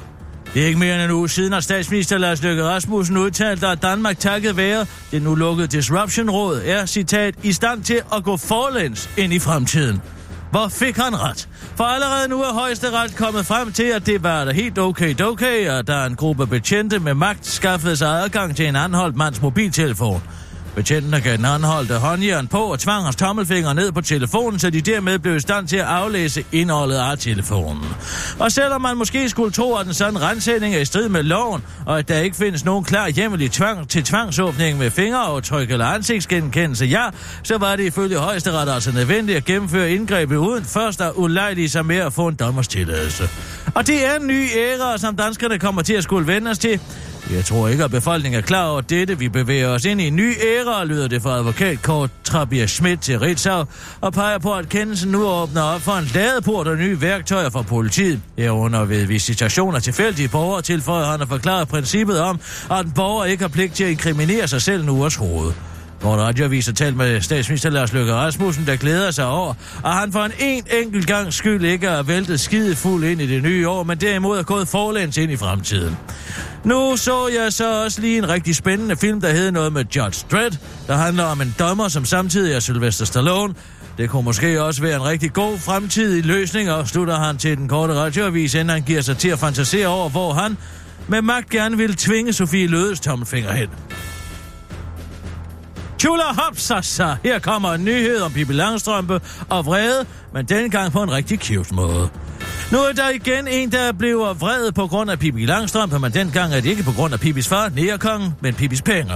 Det 0.55 0.63
er 0.63 0.67
ikke 0.67 0.79
mere 0.79 0.95
end 0.95 1.03
en 1.03 1.11
uge 1.11 1.29
siden, 1.29 1.53
at 1.53 1.65
statsminister 1.65 2.19
Lars 2.19 2.43
Løkke 2.43 2.65
Rasmussen 2.65 3.17
udtalte, 3.17 3.67
at 3.67 3.83
Danmark 3.83 4.19
takket 4.19 4.57
være 4.57 4.87
det 5.11 5.23
nu 5.23 5.35
lukkede 5.35 5.67
Disruption-råd 5.67 6.63
er, 6.65 6.87
citat, 6.87 7.35
i 7.43 7.53
stand 7.53 7.83
til 7.83 8.01
at 8.15 8.25
gå 8.25 8.37
forlæns 8.37 9.11
ind 9.17 9.33
i 9.33 9.39
fremtiden. 9.39 10.03
Hvor 10.51 10.69
fik 10.69 10.97
han 10.97 11.21
ret? 11.21 11.49
For 11.77 11.85
allerede 11.85 12.29
nu 12.29 12.43
er 12.43 12.53
højesteret 12.53 13.17
kommet 13.17 13.47
frem 13.47 13.73
til, 13.73 13.85
at 13.85 14.07
det 14.07 14.23
var 14.23 14.45
da 14.45 14.53
helt 14.53 14.79
okay 14.79 15.21
okay, 15.21 15.71
og 15.71 15.87
der 15.87 15.97
er 15.97 16.07
en 16.07 16.17
gruppe 16.17 16.47
betjente 16.47 16.99
med 16.99 17.15
magt 17.15 17.47
skaffede 17.47 17.97
sig 17.97 18.09
adgang 18.09 18.57
til 18.57 18.67
en 18.67 18.77
anholdt 18.77 19.17
mands 19.17 19.43
mobiltelefon. 19.43 20.23
Betjentene 20.75 21.21
gav 21.21 21.37
den 21.37 21.45
anholdte 21.45 21.95
håndjern 21.95 22.47
på 22.47 22.59
og 22.59 22.79
tvang 22.79 23.05
hans 23.05 23.17
tommelfinger 23.17 23.73
ned 23.73 23.93
på 23.93 24.01
telefonen, 24.01 24.59
så 24.59 24.71
de 24.71 24.81
dermed 24.81 25.19
blev 25.19 25.37
i 25.37 25.41
stand 25.41 25.69
til 25.69 25.77
at 25.77 25.85
aflæse 25.85 26.45
indholdet 26.53 26.97
af 26.97 27.19
telefonen. 27.19 27.85
Og 28.39 28.53
selvom 28.53 28.81
man 28.81 28.97
måske 28.97 29.29
skulle 29.29 29.53
tro, 29.53 29.77
at 29.77 29.87
en 29.87 29.95
sådan 29.95 30.23
rensætning 30.23 30.75
er 30.75 30.79
i 30.79 30.85
strid 30.85 31.09
med 31.09 31.23
loven, 31.23 31.63
og 31.87 31.99
at 31.99 32.09
der 32.09 32.19
ikke 32.19 32.37
findes 32.37 32.65
nogen 32.65 32.85
klar 32.85 33.09
hjemmel 33.09 33.41
i 33.41 33.49
tvang, 33.49 33.89
til 33.89 34.05
tvangsåbning 34.05 34.79
med 34.79 34.91
fingeraftryk 34.91 35.71
eller 35.71 35.87
ansigtsgenkendelse, 35.87 36.85
ja, 36.85 37.09
så 37.43 37.59
var 37.59 37.77
det 37.77 37.85
ifølge 37.85 38.17
højesteret 38.17 38.75
altså 38.75 38.93
nødvendigt 38.93 39.37
at 39.37 39.45
gennemføre 39.45 39.91
indgrebet 39.91 40.37
uden 40.37 40.65
først 40.65 41.01
at 41.01 41.13
ulejlige 41.15 41.69
sig 41.69 41.87
med 41.87 41.97
at 41.97 42.13
få 42.13 42.29
en 42.29 42.35
dommers 42.35 42.69
tilladelse. 42.69 43.29
Og 43.75 43.87
det 43.87 44.07
er 44.07 44.17
en 44.17 44.27
ny 44.27 44.49
æra, 44.57 44.99
som 44.99 45.17
danskerne 45.17 45.59
kommer 45.59 45.83
til 45.83 45.95
at 45.95 46.05
skulle 46.05 46.27
vende 46.27 46.51
os 46.51 46.59
til. 46.59 46.81
Jeg 47.35 47.45
tror 47.45 47.69
ikke, 47.69 47.85
at 47.85 47.91
befolkningen 47.91 48.39
er 48.39 48.43
klar 48.43 48.67
over 48.67 48.81
dette. 48.81 49.19
Vi 49.19 49.29
bevæger 49.29 49.69
os 49.69 49.85
ind 49.85 50.01
i 50.01 50.07
en 50.07 50.17
ny 50.17 50.33
æra, 50.43 50.85
lyder 50.85 51.09
det 51.09 51.23
fra 51.23 51.39
advokat 51.39 51.83
Kort 51.83 52.11
Trabier 52.25 52.67
Schmidt 52.67 53.01
til 53.01 53.19
Ritzau, 53.19 53.65
og 54.01 54.13
peger 54.13 54.39
på, 54.39 54.55
at 54.55 54.69
kendelsen 54.69 55.11
nu 55.11 55.27
åbner 55.27 55.63
op 55.63 55.81
for 55.81 55.93
en 55.93 56.05
ladeport 56.15 56.69
og 56.69 56.77
nye 56.77 57.01
værktøjer 57.01 57.51
fra 57.51 57.63
politiet. 57.63 58.21
Herunder 58.39 58.85
ved 58.85 59.07
visitation 59.07 59.75
af 59.75 59.83
tilfældige 59.83 60.29
borgere 60.29 60.63
tilføjer 60.63 61.07
han 61.07 61.23
at 61.23 61.29
forklare 61.29 61.67
princippet 61.67 62.21
om, 62.21 62.41
at 62.71 62.87
en 62.87 62.93
borger 62.93 63.25
ikke 63.25 63.43
har 63.43 63.49
pligt 63.49 63.75
til 63.75 63.85
at 63.85 63.91
inkriminere 63.91 64.49
sig 64.49 64.63
selv 64.63 64.85
nu 64.85 64.97
hos 64.97 65.17
på 66.01 66.15
en 66.15 66.21
radioavis 66.21 66.67
har 66.67 66.73
talt 66.73 66.97
med 66.97 67.21
statsminister 67.21 67.71
Lars 67.71 67.93
Løkke 67.93 68.15
Rasmussen, 68.15 68.67
der 68.67 68.77
glæder 68.77 69.11
sig 69.11 69.27
over, 69.27 69.55
at 69.85 69.93
han 69.93 70.13
for 70.13 70.23
en, 70.23 70.33
en 70.39 70.65
enkelt 70.83 71.07
gang 71.07 71.33
skyld 71.33 71.65
ikke 71.65 71.87
er 71.87 72.03
væltet 72.03 72.41
skide 72.41 72.77
fuld 72.77 73.05
ind 73.05 73.21
i 73.21 73.27
det 73.27 73.43
nye 73.43 73.69
år, 73.69 73.83
men 73.83 74.01
derimod 74.01 74.39
er 74.39 74.43
gået 74.43 74.69
forlæns 74.69 75.17
ind 75.17 75.33
i 75.33 75.37
fremtiden. 75.37 75.97
Nu 76.65 76.97
så 76.97 77.29
jeg 77.29 77.53
så 77.53 77.85
også 77.85 78.01
lige 78.01 78.19
en 78.19 78.29
rigtig 78.29 78.57
spændende 78.57 78.97
film, 78.97 79.21
der 79.21 79.33
hedder 79.33 79.51
noget 79.51 79.73
med 79.73 79.85
Judge 79.97 80.27
Dredd, 80.31 80.57
der 80.87 80.97
handler 80.97 81.25
om 81.25 81.41
en 81.41 81.55
dommer, 81.59 81.89
som 81.89 82.05
samtidig 82.05 82.55
er 82.55 82.61
Sylvester 82.61 83.05
Stallone. 83.05 83.55
Det 83.99 84.11
kunne 84.11 84.23
måske 84.23 84.63
også 84.63 84.83
være 84.83 84.97
en 84.97 85.05
rigtig 85.05 85.33
god 85.33 85.59
fremtidig 85.59 86.25
løsning, 86.25 86.71
og 86.71 86.89
slutter 86.89 87.19
han 87.19 87.39
til 87.39 87.57
den 87.57 87.69
korte 87.69 87.95
radioavis, 87.95 88.55
inden 88.55 88.69
han 88.69 88.83
giver 88.83 89.01
sig 89.01 89.17
til 89.17 89.29
at 89.29 89.39
fantasere 89.39 89.87
over, 89.87 90.09
hvor 90.09 90.33
han 90.33 90.57
med 91.09 91.23
magt 91.23 91.51
gerne 91.51 91.77
vil 91.77 91.97
tvinge 91.97 92.33
Sofie 92.33 92.67
Lødes 92.67 93.01
tommelfinger 93.01 93.53
hen. 93.53 93.69
Tjula 96.01 96.33
hopsasa! 96.33 97.17
Her 97.25 97.39
kommer 97.39 97.73
en 97.73 97.85
nyhed 97.85 98.21
om 98.21 98.33
Pippi 98.33 98.53
Langstrømpe 98.53 99.21
og 99.51 99.67
vrede, 99.67 100.07
men 100.33 100.47
denne 100.47 100.71
gang 100.71 100.93
på 100.93 101.03
en 101.03 101.11
rigtig 101.11 101.39
cute 101.39 101.75
måde. 101.75 102.09
Nu 102.73 102.79
er 102.79 102.93
der 102.93 103.09
igen 103.09 103.49
en, 103.49 103.73
der 103.73 103.93
bliver 103.93 104.35
vred 104.35 104.73
på 104.73 104.87
grund 104.87 105.11
af 105.11 105.19
Pippi 105.19 105.47
Langstrømpe, 105.47 105.99
men 105.99 106.13
dengang 106.13 106.55
er 106.55 106.61
det 106.61 106.71
ikke 106.71 106.83
på 106.83 106.93
grund 106.93 107.15
af 107.15 107.21
Pippis 107.21 107.49
far, 107.49 107.69
Nærkongen, 107.77 108.35
men 108.41 108.55
Pippis 108.55 108.83
penge. 108.83 109.13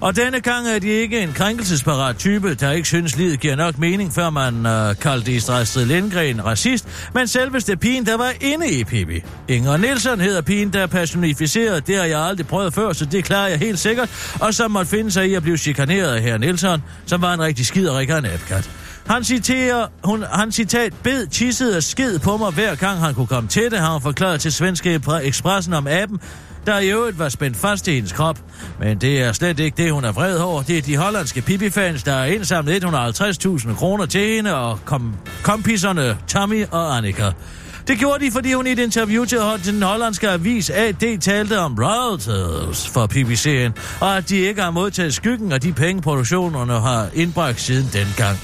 Og 0.00 0.16
denne 0.16 0.40
gang 0.40 0.68
er 0.68 0.78
det 0.78 0.88
ikke 0.88 1.20
en 1.20 1.32
krænkelsesparat 1.32 2.16
type, 2.16 2.54
der 2.54 2.70
ikke 2.70 2.88
synes, 2.88 3.16
livet 3.16 3.40
giver 3.40 3.56
nok 3.56 3.78
mening, 3.78 4.14
før 4.14 4.30
man 4.30 4.66
øh, 4.66 4.96
kaldte 4.96 5.32
Istrid 5.32 5.84
Lindgren 5.84 6.44
racist, 6.44 6.88
men 7.14 7.28
selveste 7.28 7.76
pigen, 7.76 8.06
der 8.06 8.16
var 8.16 8.32
inde 8.40 8.70
i 8.70 8.84
Pippi. 8.84 9.20
Inger 9.48 9.76
Nielsen 9.76 10.20
hedder 10.20 10.40
pigen, 10.40 10.72
der 10.72 10.80
er 10.80 10.86
personificeret. 10.86 11.86
Det 11.86 11.96
har 11.96 12.04
jeg 12.04 12.20
aldrig 12.20 12.46
prøvet 12.46 12.74
før, 12.74 12.92
så 12.92 13.04
det 13.04 13.24
klarer 13.24 13.48
jeg 13.48 13.58
helt 13.58 13.78
sikkert. 13.78 14.34
Og 14.40 14.54
som 14.54 14.70
måtte 14.70 14.90
finde 14.90 15.10
sig 15.10 15.30
i 15.30 15.34
at 15.34 15.42
blive 15.42 15.56
chikaneret 15.56 16.14
af 16.14 16.22
herr 16.22 16.38
Nielsen, 16.38 16.82
som 17.06 17.22
var 17.22 17.34
en 17.34 17.40
rigtig 17.40 17.66
skiderik 17.66 18.10
og 18.10 18.18
en 18.18 18.26
apkat. 18.26 18.70
Han 19.08 19.24
citerer, 19.24 19.86
hun, 20.04 20.24
han 20.32 20.52
citat, 20.52 20.94
bed, 21.02 21.26
tissede 21.26 21.76
og 21.76 21.82
sked 21.82 22.18
på 22.18 22.36
mig 22.36 22.52
hver 22.52 22.74
gang 22.74 23.00
han 23.00 23.14
kunne 23.14 23.26
komme 23.26 23.48
til 23.48 23.70
det, 23.70 23.78
har 23.78 23.92
han 23.92 24.00
forklaret 24.00 24.40
til 24.40 24.52
Svenske 24.52 25.00
Expressen 25.22 25.72
om 25.74 25.86
appen. 25.90 26.20
der 26.66 26.78
i 26.78 26.88
øvrigt 26.88 27.18
var 27.18 27.28
spændt 27.28 27.56
fast 27.56 27.88
i 27.88 27.94
hendes 27.94 28.12
krop. 28.12 28.38
Men 28.80 28.98
det 28.98 29.22
er 29.22 29.32
slet 29.32 29.58
ikke 29.58 29.82
det, 29.82 29.92
hun 29.92 30.04
er 30.04 30.12
vred 30.12 30.38
over. 30.38 30.62
Det 30.62 30.78
er 30.78 30.82
de 30.82 30.96
hollandske 30.96 31.40
pipifans, 31.40 32.02
der 32.02 32.12
har 32.12 32.24
indsamlet 32.24 32.84
150.000 32.84 33.74
kroner 33.74 34.06
til 34.06 34.34
hende 34.34 34.54
og 34.54 34.78
kom 34.84 35.14
kompiserne 35.42 36.18
Tommy 36.28 36.64
og 36.70 36.96
Annika. 36.96 37.30
Det 37.88 37.98
gjorde 37.98 38.24
de, 38.24 38.30
fordi 38.30 38.52
hun 38.52 38.66
i 38.66 38.70
et 38.70 38.78
interview 38.78 39.24
til 39.24 39.38
den 39.64 39.82
hollandske 39.82 40.30
avis 40.30 40.70
AD 40.70 41.18
talte 41.18 41.58
om 41.58 41.76
royalties 41.78 42.88
for 42.88 43.06
PBC'en, 43.06 43.98
og 44.00 44.16
at 44.16 44.28
de 44.28 44.36
ikke 44.36 44.62
har 44.62 44.70
modtaget 44.70 45.14
skyggen 45.14 45.52
af 45.52 45.60
de 45.60 45.72
penge, 45.72 46.02
produktionerne 46.02 46.80
har 46.80 47.08
indbragt 47.14 47.60
siden 47.60 47.90
dengang. 47.92 48.38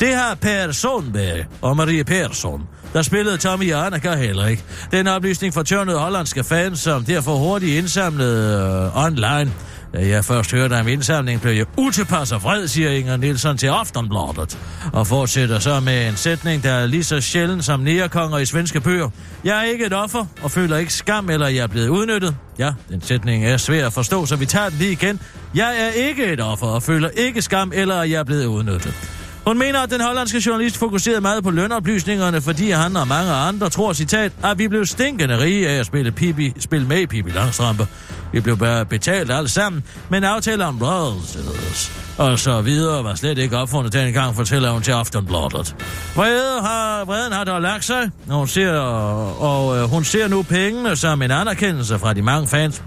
Det 0.00 0.14
har 0.14 0.34
Per 0.34 0.72
Sonberg 0.72 1.44
og 1.62 1.76
Marie 1.76 2.04
Persson, 2.04 2.62
der 2.92 3.02
spillede 3.02 3.36
Tommy 3.36 3.72
og 3.72 4.18
heller 4.18 4.46
ikke. 4.46 4.62
Den 4.92 5.06
oplysning 5.06 5.54
fortørnede 5.54 5.98
hollandske 5.98 6.44
fans, 6.44 6.78
som 6.78 7.04
derfor 7.04 7.36
hurtigt 7.36 7.78
indsamlede 7.78 8.90
øh, 8.96 9.04
online. 9.04 9.52
Da 9.94 10.08
jeg 10.08 10.24
først 10.24 10.52
hørte 10.52 10.80
om 10.80 10.88
indsamlingen, 10.88 11.40
blev 11.40 11.52
jeg 11.52 11.66
utilpas 11.76 12.32
og 12.32 12.42
vred, 12.42 12.68
siger 12.68 12.90
Inger 12.90 13.16
Nielsen 13.16 13.56
til 13.56 13.66
Aftonbladet. 13.66 14.58
Og 14.92 15.06
fortsætter 15.06 15.58
så 15.58 15.80
med 15.80 16.08
en 16.08 16.16
sætning, 16.16 16.62
der 16.62 16.72
er 16.72 16.86
lige 16.86 17.04
så 17.04 17.20
sjældent 17.20 17.64
som 17.64 17.80
nærekonger 17.80 18.38
i 18.38 18.44
svenske 18.44 18.80
bøger. 18.80 19.10
Jeg 19.44 19.58
er 19.58 19.62
ikke 19.62 19.86
et 19.86 19.92
offer, 19.92 20.26
og 20.42 20.50
føler 20.50 20.76
ikke 20.76 20.92
skam, 20.92 21.30
eller 21.30 21.48
jeg 21.48 21.62
er 21.62 21.66
blevet 21.66 21.88
udnyttet. 21.88 22.36
Ja, 22.58 22.72
den 22.88 23.00
sætning 23.02 23.44
er 23.44 23.56
svær 23.56 23.86
at 23.86 23.92
forstå, 23.92 24.26
så 24.26 24.36
vi 24.36 24.46
tager 24.46 24.68
den 24.68 24.78
lige 24.78 24.92
igen. 24.92 25.20
Jeg 25.54 25.74
er 25.78 25.88
ikke 25.88 26.26
et 26.26 26.40
offer, 26.40 26.66
og 26.66 26.82
føler 26.82 27.08
ikke 27.08 27.42
skam, 27.42 27.72
eller 27.74 28.02
jeg 28.02 28.18
er 28.18 28.24
blevet 28.24 28.46
udnyttet. 28.46 29.15
Hun 29.46 29.58
mener, 29.58 29.80
at 29.80 29.90
den 29.90 30.00
hollandske 30.00 30.42
journalist 30.46 30.76
fokuserede 30.76 31.20
meget 31.20 31.44
på 31.44 31.50
lønoplysningerne, 31.50 32.40
fordi 32.40 32.70
han 32.70 32.96
og 32.96 33.08
mange 33.08 33.32
andre 33.32 33.70
tror, 33.70 33.92
citat, 33.92 34.32
at 34.44 34.58
vi 34.58 34.68
blev 34.68 34.86
stinkende 34.86 35.38
rige 35.38 35.68
af 35.68 35.78
at 35.78 35.86
spille, 35.86 36.12
pipi, 36.12 36.52
spille 36.58 36.86
med 36.86 36.98
i 36.98 37.06
Pippi 37.06 37.30
Langstrømpe. 37.30 37.86
Vi 38.32 38.40
blev 38.40 38.56
bare 38.56 38.84
betalt 38.84 39.30
alle 39.30 39.48
sammen, 39.48 39.84
men 40.08 40.24
aftaler 40.24 40.66
om 40.66 40.82
royalties 40.82 42.06
og 42.18 42.38
så 42.38 42.60
videre 42.60 43.04
var 43.04 43.14
slet 43.14 43.38
ikke 43.38 43.56
opfundet 43.56 43.92
den 43.92 44.12
gang, 44.12 44.36
fortæller 44.36 44.70
hun 44.70 44.82
til 44.82 44.92
Aftonbladet. 44.92 45.76
Vrede 46.14 46.60
har, 46.62 47.04
vreden 47.04 47.32
har 47.32 47.44
dog 47.44 47.62
lagt 47.62 47.84
sig, 47.84 48.10
og 48.28 48.36
hun 48.36 48.48
ser, 48.48 48.72
og, 48.72 49.40
og 49.40 49.78
øh, 49.78 49.90
hun 49.90 50.04
ser 50.04 50.28
nu 50.28 50.42
pengene 50.42 50.96
som 50.96 51.22
en 51.22 51.30
anerkendelse 51.30 51.98
fra 51.98 52.14
de 52.14 52.22
mange 52.22 52.48
fans, 52.48 52.82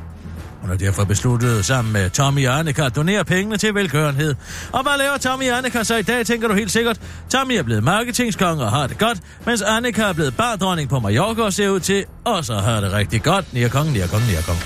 hun 0.62 0.70
har 0.70 0.78
derfor 0.78 1.04
besluttet 1.04 1.66
sammen 1.66 1.94
med 1.94 2.10
Tommy 2.10 2.48
og 2.48 2.60
Annika 2.60 2.86
at 2.86 2.96
donere 2.96 3.25
pengene 3.25 3.58
til 3.58 3.75
velgørenhed. 3.75 4.36
Og 4.72 4.84
hvad 4.84 4.98
laver 4.98 5.18
Tommy 5.18 5.51
og 5.51 5.58
Annika 5.58 5.84
så 5.84 5.96
i 5.96 6.01
dag, 6.01 6.25
tænker 6.25 6.48
du 6.48 6.54
helt 6.54 6.72
sikkert? 6.72 7.01
Tommy 7.30 7.51
er 7.51 7.63
blevet 7.63 7.84
marketingskonge 7.84 8.63
og 8.63 8.72
har 8.72 8.88
det 8.88 8.98
godt, 8.98 9.20
mens 9.46 9.62
Annika 9.62 10.01
er 10.01 10.13
blevet 10.13 10.36
bardronning 10.38 10.89
på 10.89 11.00
Mallorca 11.00 11.42
og 11.42 11.54
ser 11.54 11.70
ud 11.70 11.80
til 11.80 12.06
også 12.25 12.54
at 12.54 12.63
have 12.63 12.82
det 12.82 12.92
rigtig 12.94 13.24
godt. 13.24 13.54
Nia 13.54 13.68
kong, 13.68 13.92
nia 13.92 14.08
kong, 14.08 14.24
nia 14.28 14.42
kong. 14.42 14.60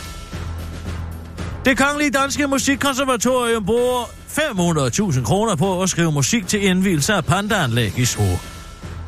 Det 1.65 1.77
kongelige 1.77 2.11
danske 2.11 2.47
musikkonservatorium 2.47 3.65
bruger 3.65 4.03
500.000 4.27 5.23
kroner 5.23 5.55
på 5.55 5.81
at 5.81 5.89
skrive 5.89 6.11
musik 6.11 6.47
til 6.47 6.63
indvielse 6.63 7.13
af 7.13 7.25
pandaanlæg 7.25 7.99
i 7.99 8.05
Sro. 8.05 8.52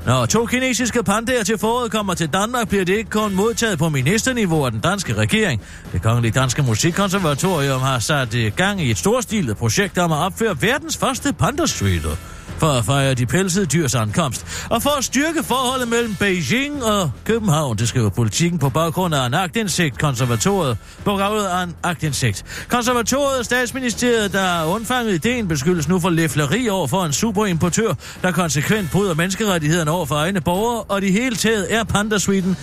Når 0.06 0.26
to 0.26 0.46
kinesiske 0.46 1.04
pandaer 1.04 1.44
til 1.44 1.58
foråret 1.58 1.92
kommer 1.92 2.14
til 2.14 2.34
Danmark, 2.34 2.70
bliver 2.70 2.86
det 2.86 2.98
ikke 2.98 3.10
kun 3.10 3.36
modtaget 3.36 3.80
på 3.80 3.90
ministerniveau 3.90 4.66
af 4.66 4.72
den 4.72 4.80
danske 4.80 5.14
regering. 5.14 5.62
Det 5.92 6.02
kongelige 6.02 6.32
danske 6.32 6.64
musikkonservatorium 6.64 7.82
har 7.82 8.00
sat 8.00 8.34
i 8.34 8.50
gang 8.50 8.82
i 8.82 8.92
et 8.92 8.98
storstilet 8.98 9.58
projekt 9.58 9.98
om 9.98 10.12
at 10.12 10.18
opføre 10.18 10.58
verdens 10.62 10.98
første 10.98 11.34
pandastreeter 11.34 12.16
for 12.58 12.68
at 12.68 12.86
fejre 12.86 13.14
de 13.14 13.26
pelsede 13.26 13.66
dyrs 13.66 13.96
ankomst, 13.96 14.46
og 14.70 14.82
for 14.82 14.98
at 14.98 15.04
styrke 15.04 15.44
forholdet 15.44 15.88
mellem 15.88 16.16
Beijing 16.16 16.84
og 16.84 17.12
København, 17.26 17.78
det 17.78 17.88
skriver 17.88 18.10
politikken 18.10 18.60
på 18.60 18.70
baggrund 18.70 19.16
af 19.16 19.26
en 19.28 19.34
agtindsigt, 19.34 20.00
konservatoriet 20.00 20.78
på 21.04 21.18
baggrund 21.18 21.46
af 21.46 21.64
en 21.64 21.76
agtindsigt. 21.84 22.66
Konservatoriet 22.70 23.40
og 23.40 23.46
statsministeriet, 23.46 24.34
der 24.34 24.42
har 24.42 24.66
undfanget 24.66 25.14
ideen, 25.14 25.48
beskyldes 25.48 25.88
nu 25.88 26.00
for 26.00 26.10
læfleri 26.10 26.70
over 26.70 26.88
for 26.88 27.06
en 27.06 27.14
superimportør, 27.14 27.94
der 28.22 28.32
konsekvent 28.32 28.92
bryder 28.92 29.14
menneskerettighederne 29.14 29.92
over 29.92 30.06
for 30.06 30.16
egne 30.16 30.42
borgere, 30.42 30.84
og 30.84 31.02
de 31.02 31.12
hele 31.12 31.36
taget 31.36 31.74
er 31.74 31.84
Panda-suiten 31.84 32.58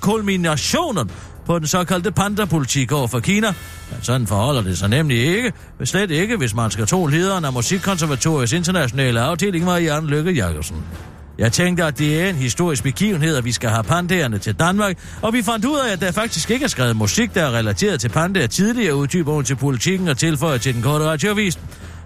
kulminationen 0.00 1.10
på 1.46 1.58
den 1.58 1.66
såkaldte 1.66 2.12
panda-politik 2.12 2.92
over 2.92 3.06
for 3.06 3.20
Kina. 3.20 3.46
Men 3.90 4.02
sådan 4.02 4.26
forholder 4.26 4.62
det 4.62 4.78
sig 4.78 4.88
nemlig 4.88 5.36
ikke. 5.36 5.52
Slet 5.84 6.10
ikke, 6.10 6.36
hvis 6.36 6.54
man 6.54 6.70
skal 6.70 6.86
tro 6.86 7.06
lederen 7.06 7.44
af 7.44 7.52
Musikkonservatoriets 7.52 8.52
internationale 8.52 9.20
afdeling, 9.20 9.64
Marianne 9.64 10.08
Lykke 10.08 10.32
Jacobsen. 10.32 10.76
Jeg 11.38 11.52
tænkte, 11.52 11.84
at 11.84 11.98
det 11.98 12.22
er 12.22 12.28
en 12.28 12.36
historisk 12.36 12.82
begivenhed, 12.82 13.36
at 13.36 13.44
vi 13.44 13.52
skal 13.52 13.70
have 13.70 13.82
pandaerne 13.82 14.38
til 14.38 14.54
Danmark, 14.54 14.98
og 15.22 15.32
vi 15.32 15.42
fandt 15.42 15.64
ud 15.64 15.78
af, 15.78 15.92
at 15.92 16.00
der 16.00 16.12
faktisk 16.12 16.50
ikke 16.50 16.64
er 16.64 16.68
skrevet 16.68 16.96
musik, 16.96 17.34
der 17.34 17.42
er 17.42 17.50
relateret 17.50 18.00
til 18.00 18.08
pandaer 18.08 18.46
tidligere, 18.46 18.94
uddyber 18.94 19.32
hun 19.32 19.44
til 19.44 19.56
politikken 19.56 20.08
og 20.08 20.18
tilføjer 20.18 20.58
til 20.58 20.74
den 20.74 20.82
korte 20.82 21.04
radioavis. 21.04 21.58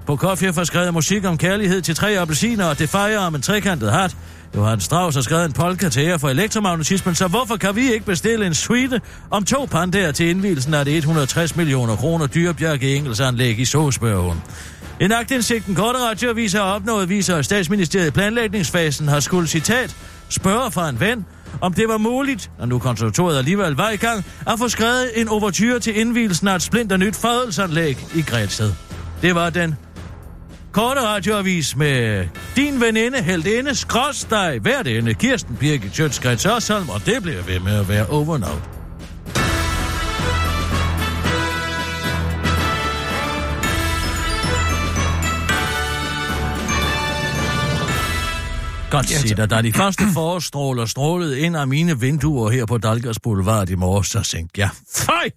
På 0.06 0.16
Kofje 0.16 0.52
får 0.52 0.64
skrevet 0.64 0.94
musik 0.94 1.24
om 1.24 1.38
kærlighed 1.38 1.82
til 1.82 1.94
tre 1.94 2.18
appelsiner, 2.18 2.64
og 2.64 2.78
det 2.78 2.88
fejrer 2.88 3.18
om 3.18 3.34
en 3.34 3.42
trekantet 3.42 3.92
hat. 3.92 4.16
Johan 4.54 4.80
Strauss 4.80 5.14
har 5.14 5.22
skrevet 5.22 5.44
en 5.44 5.52
polka 5.52 5.88
til 5.88 6.02
jer 6.02 6.18
for 6.18 6.28
elektromagnetismen, 6.28 7.14
så 7.14 7.28
hvorfor 7.28 7.56
kan 7.56 7.76
vi 7.76 7.92
ikke 7.92 8.06
bestille 8.06 8.46
en 8.46 8.54
suite 8.54 9.00
om 9.30 9.44
to 9.44 9.68
pandaer 9.70 10.12
til 10.12 10.28
indvielsen 10.28 10.74
af 10.74 10.84
det 10.84 10.96
160 10.96 11.56
millioner 11.56 11.96
kroner 11.96 12.26
dyrebjerg 12.26 12.82
Engelsanlæg 12.82 13.58
i 13.58 13.64
Såsbørgen? 13.64 14.42
En 15.00 15.12
aktindsigt, 15.12 15.66
den 15.66 15.74
korte 15.74 15.98
radioavis 15.98 16.52
har 16.52 16.60
opnået, 16.60 17.08
viser, 17.08 17.36
at 17.36 17.44
statsministeriet 17.44 18.06
i 18.06 18.10
planlægningsfasen 18.10 19.08
har 19.08 19.20
skulle 19.20 19.48
citat 19.48 19.96
spørge 20.28 20.70
fra 20.70 20.88
en 20.88 21.00
ven, 21.00 21.26
om 21.60 21.72
det 21.72 21.88
var 21.88 21.98
muligt, 21.98 22.50
og 22.58 22.68
nu 22.68 22.78
konservatoriet 22.78 23.38
alligevel 23.38 23.72
var 23.72 23.90
i 23.90 23.96
gang, 23.96 24.24
at 24.46 24.58
få 24.58 24.68
skrevet 24.68 25.10
en 25.20 25.28
overtyr 25.28 25.78
til 25.78 26.00
indvielsen 26.00 26.48
af 26.48 26.54
et 26.54 26.62
splinter 26.62 26.96
nyt 26.96 27.16
fadelsanlæg 27.16 28.06
i 28.14 28.22
Græsted. 28.22 28.72
Det 29.22 29.34
var 29.34 29.50
den 29.50 29.74
korte 30.72 31.00
radioavis 31.00 31.76
med 31.76 32.28
din 32.56 32.80
veninde, 32.80 33.22
heldinde, 33.22 33.74
skråsteg, 33.74 34.60
ende, 34.86 35.14
Kirsten 35.14 35.56
Birgit 35.56 35.94
Sjøtskrets 35.94 36.44
Hørsholm, 36.44 36.88
og 36.88 37.06
det 37.06 37.22
bliver 37.22 37.42
ved 37.42 37.60
med 37.60 37.80
at 37.80 37.88
være 37.88 38.06
overnout. 38.06 38.78
Godt 48.90 49.08
sige 49.08 49.34
dig, 49.34 49.50
da 49.50 49.62
de 49.62 49.72
første 49.72 50.04
forårsstråler 50.14 50.86
strålede 50.86 51.40
ind 51.40 51.56
af 51.56 51.68
mine 51.68 52.00
vinduer 52.00 52.50
her 52.50 52.66
på 52.66 52.78
Dalgers 52.78 53.20
Boulevard 53.20 53.68
i 53.68 53.74
morges, 53.74 54.06
så 54.06 54.22
tænkte 54.22 54.60
jeg, 54.60 54.70
fej! 54.94 55.30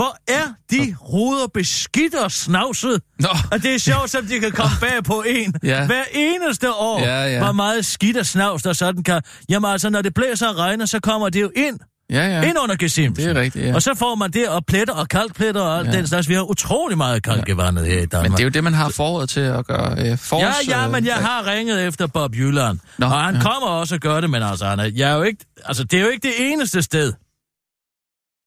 Hvor 0.00 0.16
er 0.28 0.46
de 0.70 0.96
ruder 1.02 1.46
beskidt 1.54 2.14
og 2.14 2.32
snavset, 2.32 3.02
Nå. 3.18 3.28
at 3.52 3.62
det 3.62 3.74
er 3.74 3.78
sjovt, 3.78 4.10
som 4.10 4.26
de 4.26 4.40
kan 4.40 4.52
komme 4.52 4.76
bag 4.86 5.04
på 5.04 5.24
en. 5.26 5.54
Ja. 5.62 5.86
Hver 5.86 6.02
eneste 6.14 6.72
år, 6.72 7.00
ja, 7.00 7.26
ja. 7.26 7.38
hvor 7.44 7.52
meget 7.52 7.86
skidt 7.86 8.16
og 8.16 8.26
snavs 8.26 8.62
der 8.62 8.72
sådan 8.72 9.02
kan... 9.02 9.22
Jamen 9.48 9.70
altså, 9.70 9.90
når 9.90 10.02
det 10.02 10.14
blæser 10.14 10.48
og 10.48 10.58
regner, 10.58 10.86
så 10.86 11.00
kommer 11.00 11.28
det 11.28 11.40
jo 11.40 11.50
ind. 11.56 11.78
Ja, 12.10 12.26
ja. 12.26 12.48
Ind 12.48 12.58
under 12.62 12.76
gesimsen. 12.76 13.26
Det 13.26 13.36
er 13.36 13.40
rigtigt, 13.40 13.64
ja. 13.64 13.74
Og 13.74 13.82
så 13.82 13.94
får 13.94 14.14
man 14.14 14.30
det, 14.30 14.48
og 14.48 14.66
pletter 14.66 14.94
og 14.94 15.08
kalkpletter 15.08 15.60
og 15.60 15.84
ja. 15.84 15.92
den 15.92 16.06
slags. 16.06 16.28
Vi 16.28 16.34
har 16.34 16.42
utrolig 16.42 16.96
meget 16.96 17.22
kalk 17.22 17.48
i 17.48 17.56
vandet 17.56 17.86
her 17.86 18.02
i 18.02 18.06
Danmark. 18.06 18.30
Men 18.30 18.32
det 18.32 18.40
er 18.40 18.44
jo 18.44 18.50
det, 18.50 18.64
man 18.64 18.74
har 18.74 18.88
foråret 18.88 19.28
til 19.28 19.40
at 19.40 19.66
gøre. 19.66 20.10
Øh, 20.10 20.18
forårs, 20.18 20.68
ja, 20.68 20.80
ja, 20.80 20.88
men 20.88 21.06
jeg 21.06 21.14
har 21.14 21.46
ringet 21.46 21.86
efter 21.86 22.06
Bob 22.06 22.34
Jylland. 22.34 22.78
Nå, 22.98 23.06
og 23.06 23.24
han 23.24 23.34
ja. 23.34 23.40
kommer 23.40 23.68
også 23.68 23.94
og 23.94 24.00
gør 24.00 24.20
det, 24.20 24.30
men 24.30 24.42
altså, 24.42 24.66
han 24.66 24.80
er, 24.80 24.90
jeg 24.94 25.10
er 25.10 25.14
jo 25.14 25.22
ikke, 25.22 25.44
altså, 25.64 25.84
det 25.84 25.98
er 25.98 26.02
jo 26.02 26.08
ikke 26.08 26.28
det 26.28 26.52
eneste 26.52 26.82
sted 26.82 27.12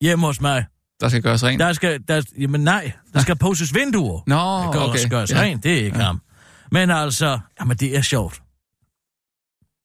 hjemme 0.02 0.26
hos 0.26 0.42
mig, 0.42 0.66
der 1.04 1.10
skal 1.10 1.22
gøres 1.22 1.44
rent? 1.44 1.60
Der 1.60 1.74
skal, 1.74 2.00
der, 2.08 2.22
jamen 2.40 2.62
nej, 2.62 2.92
der 3.14 3.20
skal 3.20 3.36
poses 3.36 3.74
vinduer. 3.76 4.22
Nå, 4.28 4.36
der 4.36 4.72
kan 4.72 4.82
okay. 4.82 5.10
gøres 5.10 5.32
ja. 5.32 5.42
rent, 5.42 5.64
det 5.64 5.72
er 5.72 5.86
ikke 5.86 5.98
ja. 5.98 6.04
ham. 6.04 6.22
Men 6.72 6.92
altså, 6.92 7.40
jamen 7.60 7.78
det 7.78 7.98
er 7.98 8.02
sjovt. 8.02 8.42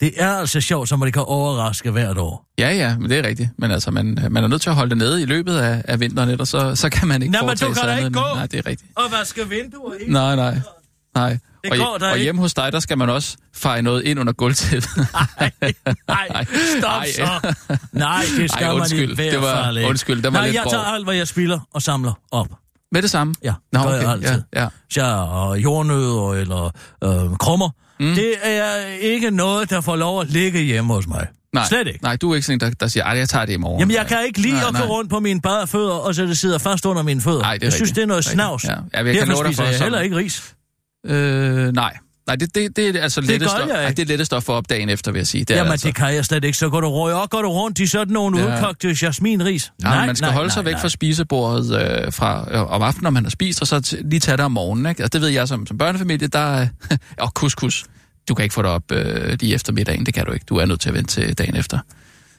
Det 0.00 0.12
er 0.16 0.30
altså 0.30 0.60
sjovt, 0.60 0.88
som 0.88 0.98
man 0.98 1.12
kan 1.12 1.22
overraske 1.22 1.90
hvert 1.90 2.18
år. 2.18 2.46
Ja, 2.58 2.70
ja, 2.70 2.98
men 2.98 3.10
det 3.10 3.18
er 3.18 3.28
rigtigt. 3.28 3.50
Men 3.58 3.70
altså, 3.70 3.90
man, 3.90 4.18
man 4.30 4.44
er 4.44 4.48
nødt 4.48 4.62
til 4.62 4.70
at 4.70 4.76
holde 4.76 4.90
det 4.90 4.98
nede 4.98 5.22
i 5.22 5.24
løbet 5.24 5.58
af, 5.58 5.82
af 5.84 6.00
vinteren, 6.00 6.28
ellers 6.28 6.48
så, 6.48 6.74
så 6.74 6.90
kan 6.90 7.08
man 7.08 7.22
ikke 7.22 7.32
Nej, 7.32 7.42
men 7.42 7.56
du 7.56 7.72
kan 7.72 7.88
da 7.88 7.96
ikke 7.96 8.10
gå 8.10 8.20
nej, 8.34 8.46
det 8.46 8.58
er 8.58 8.66
rigtigt. 8.66 8.90
og 8.96 9.04
vaske 9.18 9.48
vinduer, 9.48 9.94
ikke? 9.94 10.12
Nej, 10.12 10.36
nej. 10.36 10.60
Nej. 11.14 11.38
Det 11.64 11.72
og, 11.72 11.78
går 11.78 11.98
der 11.98 12.10
og 12.10 12.18
hjemme 12.18 12.40
hos 12.40 12.54
dig, 12.54 12.72
der 12.72 12.80
skal 12.80 12.98
man 12.98 13.10
også 13.10 13.36
feje 13.54 13.82
noget 13.82 14.04
ind 14.04 14.20
under 14.20 14.32
gulvtæppet. 14.32 14.90
nej, 15.36 15.50
nej, 16.08 16.46
stop 16.78 16.90
Ej. 16.90 17.06
så. 17.12 17.54
Nej, 17.92 18.22
det 18.38 18.50
skal 18.50 18.66
Ej, 18.66 18.72
undskyld. 18.72 19.16
man 19.16 19.26
i 19.26 19.30
hvert 19.30 19.64
fald 19.64 19.76
ikke. 19.76 19.88
Undskyld, 19.88 20.16
det 20.16 20.24
var 20.24 20.30
nej, 20.30 20.46
lidt 20.46 20.56
jeg 20.56 20.64
tager 20.70 20.84
alt, 20.84 21.04
hvad 21.04 21.14
jeg 21.14 21.28
spiller 21.28 21.60
og 21.74 21.82
samler 21.82 22.12
op. 22.32 22.48
Med 22.92 23.02
det 23.02 23.10
samme? 23.10 23.34
Ja, 23.42 23.54
Nå, 23.72 23.80
okay. 23.80 24.02
jeg 24.02 24.10
altid. 24.10 24.42
Ja, 24.54 24.62
ja. 24.62 24.68
Så 24.90 25.00
jeg 25.02 25.64
jordnødder 25.64 26.32
eller 26.32 26.70
øh, 27.04 27.36
krummer. 27.36 27.70
Mm. 28.00 28.14
Det 28.14 28.34
er 28.42 28.84
ikke 29.00 29.30
noget, 29.30 29.70
der 29.70 29.80
får 29.80 29.96
lov 29.96 30.20
at 30.20 30.30
ligge 30.30 30.60
hjemme 30.60 30.94
hos 30.94 31.06
mig. 31.06 31.26
Nej, 31.52 31.64
Slet 31.64 31.86
ikke. 31.86 32.02
Nej, 32.02 32.16
du 32.16 32.30
er 32.30 32.34
ikke 32.34 32.46
sådan 32.46 32.60
der, 32.60 32.70
der 32.70 32.88
siger, 32.88 33.04
at 33.04 33.18
jeg 33.18 33.28
tager 33.28 33.44
det 33.44 33.52
i 33.52 33.56
morgen. 33.56 33.80
Jamen, 33.80 33.96
jeg 33.96 34.06
kan 34.06 34.24
ikke 34.26 34.40
lide 34.40 34.54
nej, 34.54 34.68
at 34.68 34.74
gå 34.74 34.94
rundt 34.94 35.10
på 35.10 35.20
mine 35.20 35.40
bare 35.40 35.66
fødder, 35.66 35.94
og 35.94 36.14
så 36.14 36.22
det 36.22 36.38
sidder 36.38 36.58
fast 36.58 36.86
under 36.86 37.02
mine 37.02 37.20
fødder. 37.20 37.42
Nej, 37.42 37.54
det 37.54 37.62
er 37.62 37.66
jeg 37.66 37.72
rigtigt. 37.72 37.74
synes, 37.74 37.92
det 37.92 38.02
er 38.02 38.06
noget 38.06 38.24
snavs. 38.24 38.64
Ja. 38.64 38.70
Ja, 38.70 38.76
jeg 38.94 39.04
Derfor 39.14 39.44
spiser 39.46 39.64
jeg 39.64 39.78
heller 39.78 40.00
ikke 40.00 40.16
ris. 40.16 40.54
Øh, 41.08 41.72
nej. 41.72 41.96
Nej, 42.26 42.36
det, 42.36 42.54
det, 42.54 42.76
det 42.76 42.96
er 42.96 43.02
altså 43.02 43.20
Det 43.20 43.28
lettest, 43.30 43.54
at, 43.54 43.68
jeg 43.68 43.88
ikke. 43.88 43.96
det 43.96 44.02
er 44.02 44.06
lettest 44.06 44.32
at 44.32 44.42
få 44.42 44.52
op 44.52 44.70
dagen 44.70 44.88
efter, 44.88 45.12
vil 45.12 45.18
jeg 45.18 45.26
sige. 45.26 45.44
Det 45.44 45.54
Jamen, 45.54 45.72
altså. 45.72 45.86
det 45.88 45.94
kan 45.94 46.14
jeg 46.14 46.24
slet 46.24 46.44
ikke. 46.44 46.58
Så 46.58 46.68
går 46.68 46.80
du 46.80 46.86
og 46.88 47.30
går 47.30 47.42
du 47.42 47.48
rundt 47.48 47.78
i 47.78 47.86
sådan 47.86 48.12
nogle 48.12 48.38
Ja. 48.40 48.56
udkogte 48.56 48.96
jasminris. 49.02 49.72
Nej, 49.82 50.06
man 50.06 50.16
skal 50.16 50.32
holde 50.32 50.50
sig 50.50 50.64
væk 50.64 50.74
fra 50.80 50.88
spisebordet 50.88 51.82
øh, 52.04 52.12
fra, 52.12 52.48
øh, 52.50 52.72
om 52.72 52.82
aftenen, 52.82 53.02
når 53.02 53.10
man 53.10 53.24
har 53.24 53.30
spist, 53.30 53.60
og 53.60 53.66
så 53.66 53.76
t- 53.86 54.08
lige 54.08 54.20
tage 54.20 54.36
det 54.36 54.44
om 54.44 54.52
morgenen. 54.52 54.86
Ikke? 54.86 55.02
Altså, 55.02 55.18
det 55.18 55.20
ved 55.22 55.28
jeg 55.28 55.48
som, 55.48 55.66
som 55.66 55.78
børnefamilie, 55.78 56.28
der 56.28 56.38
er... 56.38 56.68
og 57.18 57.28
couscous. 57.28 57.84
Du 58.28 58.34
kan 58.34 58.42
ikke 58.42 58.54
få 58.54 58.62
det 58.62 58.70
op 58.70 58.92
øh, 58.92 59.36
lige 59.40 59.54
efter 59.54 59.72
middagen, 59.72 60.06
det 60.06 60.14
kan 60.14 60.26
du 60.26 60.32
ikke. 60.32 60.44
Du 60.48 60.56
er 60.56 60.64
nødt 60.66 60.80
til 60.80 60.88
at 60.88 60.94
vente 60.94 61.10
til 61.10 61.38
dagen 61.38 61.56
efter. 61.56 61.78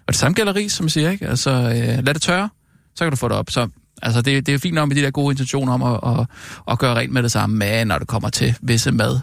Og 0.08 0.14
det 0.14 0.16
samme 0.16 0.34
gælder 0.36 0.56
ris, 0.56 0.72
som 0.72 0.86
jeg 0.86 0.92
siger, 0.92 1.10
ikke? 1.12 1.28
Altså, 1.28 1.50
øh, 1.52 2.06
lad 2.06 2.14
det 2.14 2.22
tørre, 2.22 2.50
så 2.96 3.04
kan 3.06 3.12
du 3.12 3.16
få 3.18 3.28
det 3.28 3.38
op. 3.38 3.50
Så 3.52 3.68
altså, 4.02 4.22
det, 4.22 4.46
det 4.46 4.54
er 4.54 4.58
fint 4.58 4.76
nok 4.76 4.88
med 4.88 4.96
de 4.96 5.02
der 5.02 5.12
gode 5.12 5.34
intentioner 5.34 5.74
om 5.74 5.84
at, 5.84 6.20
at, 6.20 6.28
at 6.72 6.80
gøre 6.80 6.96
rent 6.96 7.14
med 7.14 7.24
det 7.24 7.32
samme, 7.32 7.56
men 7.58 7.88
når 7.88 7.98
det 8.00 8.08
kommer 8.08 8.30
til 8.30 8.56
visse 8.62 8.92
mad, 8.92 9.20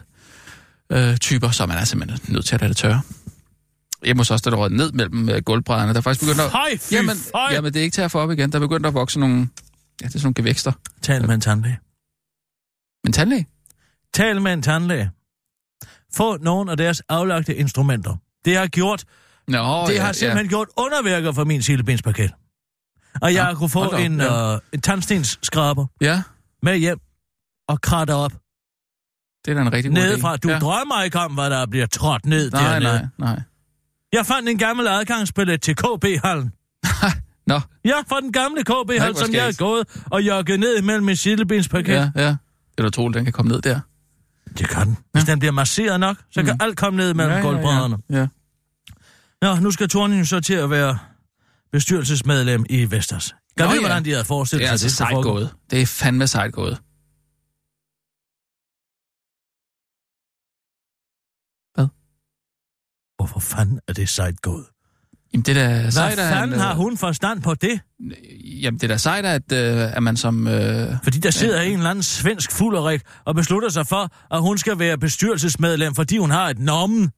øh, 0.93 1.17
typer, 1.17 1.51
så 1.51 1.63
er 1.63 1.67
man 1.67 1.77
er 1.79 1.85
simpelthen 1.85 2.35
nødt 2.35 2.47
til 2.47 2.55
at 2.55 2.61
lade 2.61 2.69
det 2.69 2.77
tørre. 2.77 3.01
Jeg 4.05 4.17
må 4.17 4.25
så 4.25 4.35
også, 4.35 4.51
der 4.51 4.57
er 4.57 4.69
ned 4.69 4.93
mellem 4.93 5.29
øh, 5.29 5.43
gulvbrædderne. 5.43 5.93
Der 5.93 5.99
er 5.99 6.03
faktisk 6.03 6.21
begyndt 6.27 6.41
at... 6.41 6.81
Fy, 6.81 6.93
Jamen, 6.93 7.17
føj. 7.33 7.49
jamen, 7.53 7.73
det 7.75 7.81
er 7.81 7.85
ikke 7.85 7.95
til 7.95 8.03
at 8.03 8.11
få 8.11 8.19
op 8.19 8.31
igen. 8.31 8.53
Der 8.53 8.57
er 8.59 8.61
begyndt 8.61 8.87
at 8.87 8.95
vokse 8.95 9.21
nogle... 9.21 9.37
Ja, 9.37 10.07
det 10.07 10.15
er 10.15 10.19
sådan 10.19 10.21
nogle 10.27 10.35
gevækster. 10.35 10.73
Tal 11.03 11.27
med 11.27 11.35
en 11.35 11.41
tandlæge. 11.41 11.79
Men 13.05 13.13
tandlæge? 13.13 13.47
Tal 14.15 14.41
med 14.43 14.53
en 14.53 14.63
tandlæge. 14.63 15.11
Få 16.15 16.37
nogle 16.37 16.71
af 16.71 16.77
deres 16.77 17.01
aflagte 17.09 17.57
instrumenter. 17.57 18.17
Det 18.45 18.57
har 18.57 18.67
gjort, 18.67 19.05
Nå, 19.49 19.87
det 19.89 19.95
ja, 19.95 20.03
har 20.03 20.13
simpelthen 20.13 20.47
Ja. 20.47 20.49
gjort 20.49 20.69
underværker 20.77 21.33
for 21.33 21.45
min 21.45 21.63
sildebenspaket. 21.63 22.31
Og 23.23 23.35
jeg 23.35 23.45
har 23.45 23.55
kunne 23.55 23.69
få 23.69 23.85
op, 23.85 24.01
en, 24.01 24.21
ja. 24.21 24.55
øh, 24.55 24.61
en 24.73 24.81
tandstensskraber 24.81 25.87
ja, 26.01 26.23
med 26.63 26.77
hjem 26.79 26.99
og 27.69 27.81
kratte 27.81 28.15
op 28.15 28.33
det 29.45 29.53
er 29.53 29.55
da 29.55 29.61
en 29.63 29.73
rigtig 29.73 29.91
god 29.91 29.95
nedefra. 29.99 30.37
Du 30.37 30.49
ja. 30.51 30.59
drømmer 30.59 31.03
ikke 31.03 31.19
om, 31.19 31.33
hvad 31.35 31.51
der 31.51 31.67
bliver 31.67 31.87
trådt 31.87 32.27
ned 32.27 32.51
Nej, 32.51 32.63
dernede. 32.63 33.11
nej, 33.19 33.35
nej. 33.35 33.43
Jeg 34.13 34.27
fandt 34.27 34.49
en 34.49 34.59
gammel 34.59 34.89
adgangsbillet 34.89 35.63
til 35.63 35.77
KB-hallen. 35.77 36.53
Nå, 37.47 37.61
Ja, 37.85 37.95
fra 38.09 38.21
den 38.21 38.33
gamle 38.33 38.65
KB-hal, 38.65 39.17
som 39.17 39.35
jeg 39.35 39.43
skægt. 39.55 39.59
gået 39.59 40.03
og 40.11 40.23
jogget 40.23 40.61
ned 40.61 40.77
imellem 40.79 41.05
min 41.05 41.17
sildebenspaket. 41.17 41.95
ja, 41.95 42.11
ja. 42.17 42.27
Det 42.29 42.37
er 42.79 42.83
da 42.83 42.87
utroligt, 42.87 43.17
den 43.17 43.25
kan 43.25 43.33
komme 43.33 43.53
ned 43.53 43.63
der. 43.63 43.81
Det 44.59 44.69
kan 44.69 44.87
den. 44.87 44.97
Hvis 45.13 45.25
den 45.25 45.39
bliver 45.39 45.53
masseret 45.53 46.01
nok, 46.01 46.17
så 46.31 46.43
kan 46.43 46.53
Mm. 46.55 46.61
alt 46.63 46.77
komme 46.79 46.97
ned 46.97 47.15
mellem 47.15 47.35
ja, 47.37 47.41
gulvbrædderne. 47.41 47.97
Ja, 48.11 48.19
ja. 48.19 48.27
Nå, 49.43 49.55
nu 49.61 49.71
skal 49.71 49.89
Torning 49.89 50.27
så 50.27 50.41
til 50.41 50.55
at 50.55 50.71
være 50.71 50.99
bestyrelsesmedlem 51.77 52.65
i 52.71 52.91
Vestas. 52.91 53.35
Kan 53.57 53.67
Nå, 53.67 53.71
vi, 53.71 53.75
ja. 53.75 53.81
hvordan 53.81 54.05
de 54.05 54.11
havde 54.11 54.19
Det 54.19 54.27
forestillet 54.27 54.65
er 54.65 54.77
sig, 54.77 54.87
altså 54.87 55.07
det 55.15 55.25
gået. 55.25 55.51
Det 55.71 55.83
er 55.83 55.87
fandme 55.87 56.27
sejt 56.27 56.53
gået. 56.53 56.79
Hvorfor 63.17 63.41
fanden 63.41 63.81
er 63.89 63.93
det 63.93 64.09
sejt 64.09 64.43
gået? 64.43 64.65
Jamen, 65.33 65.45
det 65.45 65.57
er 65.57 65.69
da 65.69 65.81
Hvad 65.81 65.91
sejt, 65.91 66.19
fanden 66.19 66.59
han, 66.59 66.61
har 66.61 66.75
hun 66.75 66.97
forstand 66.97 67.43
på 67.43 67.55
det? 67.55 67.81
Jamen, 68.63 68.81
det 68.81 68.85
er 68.85 68.95
da 68.95 68.97
sejt, 68.97 69.25
at, 69.25 69.53
øh, 69.53 69.97
at 69.97 70.03
man 70.03 70.17
som... 70.17 70.47
Øh, 70.47 70.89
Fordi 71.03 71.19
der 71.19 71.31
sidder 71.31 71.61
en 71.61 71.73
eller 71.73 71.91
anden 71.91 72.03
svensk 72.03 72.53
fulderik 72.53 73.01
og 73.25 73.35
beslutter 73.35 73.69
sig 73.69 73.87
for, 73.87 74.35
at 74.35 74.41
hun 74.41 74.59
skal 74.59 74.79
være 74.79 74.99
bestyrelsesmedlem, 74.99 75.95
fordi 75.95 76.19
hun 76.19 76.31
har 76.31 76.49
et 76.51 76.59
nommen. 76.59 77.11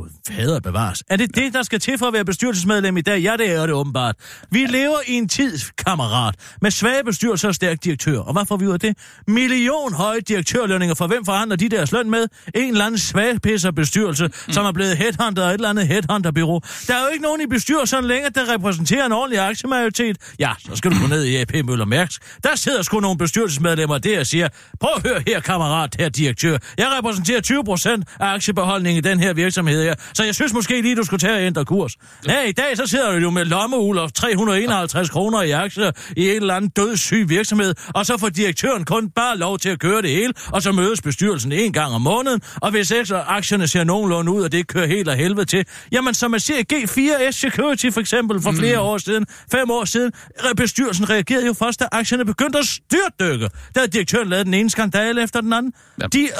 Gud, 0.00 0.10
fader 0.28 0.60
bevares. 0.60 1.02
Er 1.08 1.16
det 1.16 1.34
det, 1.34 1.54
der 1.54 1.62
skal 1.62 1.80
til 1.80 1.98
for 1.98 2.06
at 2.06 2.12
være 2.12 2.24
bestyrelsesmedlem 2.24 2.96
i 2.96 3.00
dag? 3.00 3.20
Ja, 3.20 3.36
det 3.38 3.50
er 3.50 3.66
det 3.66 3.74
åbenbart. 3.74 4.16
Vi 4.50 4.58
lever 4.58 4.98
i 5.06 5.12
en 5.12 5.28
tid, 5.28 5.58
kammerat, 5.86 6.34
med 6.62 6.70
svage 6.70 7.04
bestyrelser 7.04 7.48
og 7.48 7.54
stærk 7.54 7.84
direktør. 7.84 8.18
Og 8.18 8.32
hvad 8.32 8.46
får 8.46 8.56
vi 8.56 8.66
ud 8.66 8.72
af 8.72 8.80
det? 8.80 8.96
Million 9.28 9.94
høje 9.94 10.20
direktørlønninger, 10.20 10.94
for 10.94 11.06
hvem 11.06 11.24
forhandler 11.24 11.56
de 11.56 11.68
deres 11.68 11.92
løn 11.92 12.10
med? 12.10 12.26
En 12.54 12.70
eller 12.72 12.84
anden 12.84 12.98
svagpisser 12.98 13.70
bestyrelse, 13.70 14.26
mm. 14.26 14.52
som 14.52 14.66
er 14.66 14.72
blevet 14.72 14.96
headhunter 14.96 15.44
af 15.44 15.48
et 15.48 15.54
eller 15.54 15.68
andet 15.68 15.86
headhunterbyrå. 15.86 16.62
Der 16.86 16.94
er 16.94 17.02
jo 17.02 17.08
ikke 17.12 17.22
nogen 17.22 17.40
i 17.40 17.46
bestyrelsen 17.46 18.04
længere, 18.04 18.30
der 18.34 18.54
repræsenterer 18.54 19.06
en 19.06 19.12
ordentlig 19.12 19.40
aktiemajoritet. 19.40 20.16
Ja, 20.38 20.50
så 20.58 20.76
skal 20.76 20.90
du 20.90 20.96
gå 21.00 21.06
ned 21.06 21.24
i 21.24 21.36
AP 21.36 21.52
Møller 21.64 21.84
Mærks. 21.84 22.18
Der 22.44 22.56
sidder 22.56 22.82
sgu 22.82 23.00
nogle 23.00 23.18
bestyrelsesmedlemmer 23.18 23.98
der 23.98 24.20
og 24.20 24.26
siger, 24.26 24.48
prøv 24.80 24.90
at 24.96 25.02
høre 25.08 25.22
her, 25.26 25.40
kammerat, 25.40 25.96
her 25.98 26.08
direktør. 26.08 26.58
Jeg 26.78 26.86
repræsenterer 26.98 27.40
20 27.40 27.64
procent 27.64 28.08
af 28.20 28.26
aktiebeholdningen 28.26 29.04
i 29.04 29.08
den 29.08 29.20
her 29.20 29.32
virksomhed 29.32 29.89
her, 29.90 30.10
så 30.14 30.24
jeg 30.24 30.34
synes 30.34 30.52
måske 30.52 30.82
lige, 30.82 30.96
du 30.96 31.02
skulle 31.04 31.20
tage 31.20 31.34
og 31.34 31.42
ændre 31.42 31.64
kurs. 31.64 31.92
Ja, 32.28 32.42
i 32.42 32.52
dag 32.52 32.76
så 32.76 32.86
sidder 32.86 33.12
du 33.12 33.18
jo 33.18 33.30
med 33.30 33.44
lommeul 33.44 33.98
og 33.98 34.14
351 34.14 35.10
kroner 35.10 35.42
i 35.42 35.50
aktier 35.50 35.90
i 36.16 36.30
en 36.30 36.36
eller 36.36 36.54
anden 36.54 36.70
dødssyg 36.76 37.28
virksomhed, 37.28 37.74
og 37.94 38.06
så 38.06 38.18
får 38.18 38.28
direktøren 38.28 38.84
kun 38.84 39.10
bare 39.10 39.38
lov 39.38 39.58
til 39.58 39.68
at 39.68 39.78
køre 39.78 40.02
det 40.02 40.10
hele, 40.10 40.32
og 40.52 40.62
så 40.62 40.72
mødes 40.72 41.02
bestyrelsen 41.02 41.52
en 41.52 41.72
gang 41.72 41.94
om 41.94 42.00
måneden, 42.02 42.40
og 42.56 42.70
hvis 42.70 42.90
ekstra 42.90 43.24
aktierne 43.28 43.68
ser 43.68 43.84
nogenlunde 43.84 44.32
ud, 44.32 44.42
og 44.42 44.52
det 44.52 44.66
kører 44.68 44.86
helt 44.86 45.08
af 45.08 45.16
helvede 45.16 45.44
til, 45.46 45.64
jamen 45.92 46.14
som 46.14 46.30
man 46.30 46.40
ser 46.40 46.54
G4S 46.72 47.30
Security 47.30 47.90
for 47.90 48.00
eksempel 48.00 48.42
for 48.42 48.52
flere 48.52 48.80
år 48.80 48.98
siden, 48.98 49.26
fem 49.52 49.70
år 49.70 49.84
siden, 49.84 50.12
re- 50.38 50.52
bestyrelsen 50.54 51.10
reagerede 51.10 51.46
jo 51.46 51.52
først, 51.52 51.80
da 51.80 51.86
aktierne 51.92 52.24
begyndte 52.24 52.58
at 52.58 52.64
styrtdykke, 52.66 53.50
da 53.74 53.86
direktøren 53.86 54.28
lavede 54.28 54.44
den 54.44 54.54
ene 54.54 54.70
skandale 54.70 55.22
efter 55.22 55.40
den 55.40 55.52
anden. 55.52 55.72
Ja. 56.02 56.06
De 56.06 56.24
er, 56.24 56.30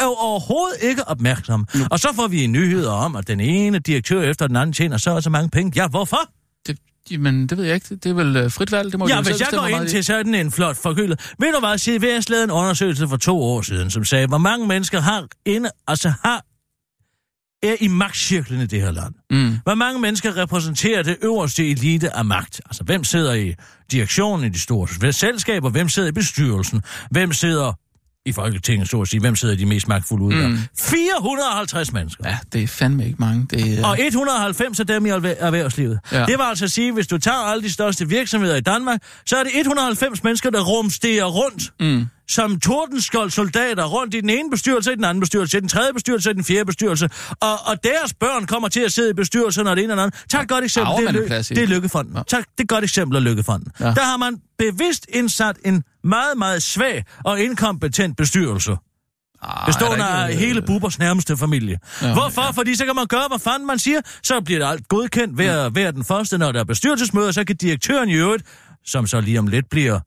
er, 0.00 0.04
er 0.04 0.06
overhovedet 0.06 0.76
ikke 0.82 1.08
opmærksomme. 1.08 1.66
Og 1.90 1.98
så 2.00 2.08
får 2.16 2.26
vi 2.26 2.46
nyheder 2.46 2.90
om, 2.94 3.16
at 3.16 3.28
den 3.28 3.40
ene 3.40 3.78
direktør 3.78 4.22
efter 4.22 4.46
den 4.46 4.56
anden 4.56 4.72
tjener 4.72 4.96
så 4.96 5.10
og 5.10 5.22
så 5.22 5.30
mange 5.30 5.50
penge. 5.50 5.72
Ja, 5.76 5.88
hvorfor? 5.88 6.18
det, 6.66 6.78
jamen, 7.10 7.46
det 7.46 7.58
ved 7.58 7.64
jeg 7.64 7.74
ikke. 7.74 7.96
Det, 7.96 8.06
er 8.06 8.14
vel 8.14 8.36
øh, 8.36 8.50
frit 8.50 8.72
valg. 8.72 8.92
Det 8.92 8.98
må 8.98 9.08
Ja, 9.08 9.22
hvis 9.22 9.40
jeg 9.40 9.48
går 9.50 9.66
ind 9.66 9.88
til 9.88 10.04
sådan 10.04 10.34
en 10.34 10.50
flot 10.50 10.76
forkølet. 10.76 11.34
Ved 11.38 11.52
du 11.52 11.60
hvad, 11.60 11.78
CVS 11.78 12.28
lavede 12.28 12.44
en 12.44 12.50
undersøgelse 12.50 13.08
for 13.08 13.16
to 13.16 13.42
år 13.42 13.62
siden, 13.62 13.90
som 13.90 14.04
sagde, 14.04 14.26
hvor 14.26 14.38
mange 14.38 14.66
mennesker 14.66 15.00
har 15.00 15.26
inde, 15.46 15.70
altså 15.86 16.12
har 16.24 16.44
er 17.62 17.76
i 17.80 17.88
magtcirklen 17.88 18.60
i 18.60 18.66
det 18.66 18.80
her 18.80 18.90
land. 18.90 19.14
Mm. 19.30 19.58
Hvor 19.64 19.74
mange 19.74 20.00
mennesker 20.00 20.36
repræsenterer 20.36 21.02
det 21.02 21.16
øverste 21.22 21.70
elite 21.70 22.16
af 22.16 22.24
magt? 22.24 22.60
Altså, 22.66 22.84
hvem 22.84 23.04
sidder 23.04 23.34
i 23.34 23.54
direktionen 23.90 24.44
i 24.44 24.48
de 24.48 24.60
store 24.60 25.12
selskaber? 25.12 25.70
Hvem 25.70 25.88
sidder 25.88 26.08
i 26.08 26.12
bestyrelsen? 26.12 26.82
Hvem 27.10 27.32
sidder 27.32 27.72
i 28.26 28.32
Folketinget, 28.32 28.88
så 28.90 29.00
at 29.00 29.08
sige? 29.08 29.20
Hvem 29.20 29.36
sidder 29.36 29.56
de 29.56 29.66
mest 29.66 29.88
magtfulde 29.88 30.24
udvalg? 30.24 30.48
Mm. 30.48 30.58
450 30.78 31.92
mennesker. 31.92 32.24
Ja, 32.28 32.38
det 32.52 32.62
er 32.62 32.66
fandme 32.66 33.04
ikke 33.06 33.16
mange. 33.18 33.46
Det 33.50 33.78
er, 33.80 33.86
Og 33.86 33.96
190 34.00 34.80
af 34.80 34.86
dem 34.86 35.06
i 35.06 35.08
erhver- 35.08 35.34
erhvervslivet. 35.38 35.98
Ja. 36.12 36.24
Det 36.26 36.38
var 36.38 36.44
altså 36.44 36.64
at 36.64 36.70
sige, 36.70 36.92
hvis 36.92 37.06
du 37.06 37.18
tager 37.18 37.36
alle 37.38 37.62
de 37.62 37.72
største 37.72 38.08
virksomheder 38.08 38.56
i 38.56 38.60
Danmark, 38.60 39.00
så 39.26 39.36
er 39.36 39.42
det 39.44 39.52
190 39.56 40.22
mennesker, 40.24 40.50
der 40.50 40.60
rumsterer 40.64 41.24
rundt. 41.24 41.72
Mm. 41.80 42.06
Som 42.28 42.60
tordenskold 42.60 43.30
soldater 43.30 43.84
rundt 43.84 44.14
i 44.14 44.20
den 44.20 44.30
ene 44.30 44.50
bestyrelse, 44.50 44.92
i 44.92 44.94
den 44.94 45.04
anden 45.04 45.20
bestyrelse, 45.20 45.58
i 45.58 45.60
den 45.60 45.68
tredje 45.68 45.92
bestyrelse, 45.92 46.30
i 46.30 46.34
den 46.34 46.44
fjerde 46.44 46.64
bestyrelse. 46.64 47.10
Og, 47.40 47.52
og 47.66 47.84
deres 47.84 48.14
børn 48.14 48.46
kommer 48.46 48.68
til 48.68 48.80
at 48.80 48.92
sidde 48.92 49.10
i 49.10 49.12
bestyrelsen 49.12 49.66
og 49.66 49.76
det 49.76 49.84
ene 49.84 49.92
og 49.92 49.96
det 49.96 50.02
andet. 50.02 50.24
Tag 50.30 50.42
et 50.42 50.48
godt 50.48 50.64
eksempel. 50.64 50.92
Arver 50.92 51.12
Det 51.12 51.32
er, 51.32 51.42
det 51.42 51.58
er 51.58 51.66
Lykkefonden. 51.66 52.16
Ja. 52.16 52.22
Tag 52.28 52.38
det 52.38 52.46
er 52.58 52.62
et 52.62 52.68
godt 52.68 52.84
eksempel 52.84 53.16
af 53.16 53.24
Lykkefonden. 53.24 53.72
Ja. 53.80 53.84
Der 53.84 54.04
har 54.04 54.16
man 54.16 54.36
bevidst 54.58 55.06
indsat 55.08 55.56
en 55.64 55.82
meget, 56.04 56.38
meget 56.38 56.62
svag 56.62 57.04
og 57.24 57.40
inkompetent 57.40 58.16
bestyrelse. 58.16 58.76
Ah, 59.42 59.66
Bestående 59.66 60.04
af 60.04 60.30
ikke, 60.30 60.42
øh, 60.42 60.48
hele 60.48 60.62
Bubbers 60.62 60.98
nærmeste 60.98 61.36
familie. 61.36 61.78
Ja, 62.02 62.06
Ja, 62.06 62.12
Hvorfor? 62.12 62.42
ja. 62.42 62.46
Ja. 62.46 62.50
Fordi 62.52 62.74
så 62.74 62.84
kan 62.86 62.94
man 62.94 63.06
gøre, 63.06 63.28
hvad 63.28 63.38
fanden 63.38 63.66
man 63.66 63.78
siger. 63.78 64.00
Så 64.22 64.40
bliver 64.40 64.60
det 64.60 64.66
alt 64.66 64.88
godkendt 64.88 65.34
hver, 65.34 65.68
hver 65.68 65.90
den 65.90 66.04
første, 66.04 66.38
når 66.38 66.52
der 66.52 66.60
er 66.60 66.64
bestyrelsesmøder. 66.64 67.32
Så 67.32 67.44
kan 67.44 67.56
direktøren 67.56 68.08
i 68.08 68.14
øvrigt, 68.14 68.44
som 68.84 69.06
så 69.06 69.20
lige 69.20 69.38
om 69.38 69.46
lidt 69.46 69.70
bliver 69.70 70.00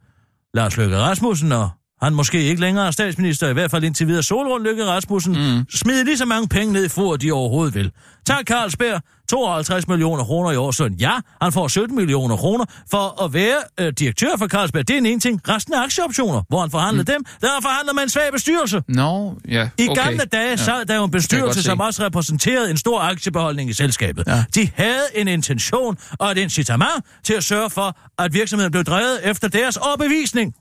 Lars 0.53 0.77
Løkke 0.77 0.97
Rasmussen, 0.97 1.51
og 1.51 1.69
han 2.01 2.13
måske 2.13 2.41
ikke 2.43 2.61
længere 2.61 2.87
er 2.87 2.91
statsminister, 2.91 3.49
i 3.49 3.53
hvert 3.53 3.71
fald 3.71 3.83
indtil 3.83 4.07
videre 4.07 4.23
Solrund 4.23 4.63
Løkke 4.63 4.85
Rasmussen, 4.85 5.33
mm. 5.33 5.65
smide 5.69 6.03
lige 6.03 6.17
så 6.17 6.25
mange 6.25 6.47
penge 6.47 6.73
ned 6.73 6.85
i 6.85 6.89
for, 6.89 7.15
de 7.15 7.31
overhovedet 7.31 7.75
vil. 7.75 7.91
Tag 8.25 8.37
Carlsberg, 8.45 9.01
52 9.29 9.87
millioner 9.87 10.23
kroner 10.23 10.51
i 10.51 10.55
årsløn. 10.55 10.93
Ja, 10.93 11.11
han 11.41 11.51
får 11.51 11.67
17 11.67 11.95
millioner 11.95 12.37
kroner 12.37 12.65
for 12.91 13.23
at 13.23 13.33
være 13.33 13.57
øh, 13.79 13.93
direktør 13.99 14.37
for 14.37 14.47
Carlsberg. 14.47 14.87
Det 14.87 14.93
er 14.93 14.97
en 14.97 15.05
ene 15.05 15.19
ting. 15.19 15.41
Resten 15.49 15.73
er 15.73 15.83
aktieoptioner, 15.83 16.41
hvor 16.49 16.61
han 16.61 16.71
forhandler 16.71 17.01
mm. 17.01 17.05
dem. 17.05 17.25
Der 17.41 17.53
han 17.53 17.61
forhandler 17.61 17.93
med 17.93 18.03
en 18.03 18.09
svag 18.09 18.31
bestyrelse. 18.33 18.83
Nå, 18.87 19.39
ja, 19.47 19.69
I 19.77 19.87
okay. 19.89 20.03
gamle 20.03 20.25
dage 20.25 20.49
Ja. 20.49 20.55
sad 20.55 20.85
der 20.85 20.95
jo 20.95 21.03
en 21.03 21.11
bestyrelse, 21.11 21.61
se. 21.61 21.65
som 21.65 21.79
også 21.79 22.05
repræsenterede 22.05 22.71
en 22.71 22.77
stor 22.77 22.99
aktiebeholdning 22.99 23.69
i 23.69 23.73
selskabet. 23.73 24.23
Ja. 24.27 24.43
De 24.55 24.69
havde 24.75 25.05
en 25.15 25.27
intention 25.27 25.97
og 26.19 26.31
et 26.31 26.37
incitament 26.37 27.05
til 27.23 27.33
at 27.33 27.43
sørge 27.43 27.69
for, 27.69 27.97
at 28.19 28.33
virksomheden 28.33 28.71
blev 28.71 28.83
drevet 28.83 29.19
efter 29.23 29.47
deres 29.47 29.77
overbevisning. 29.77 30.55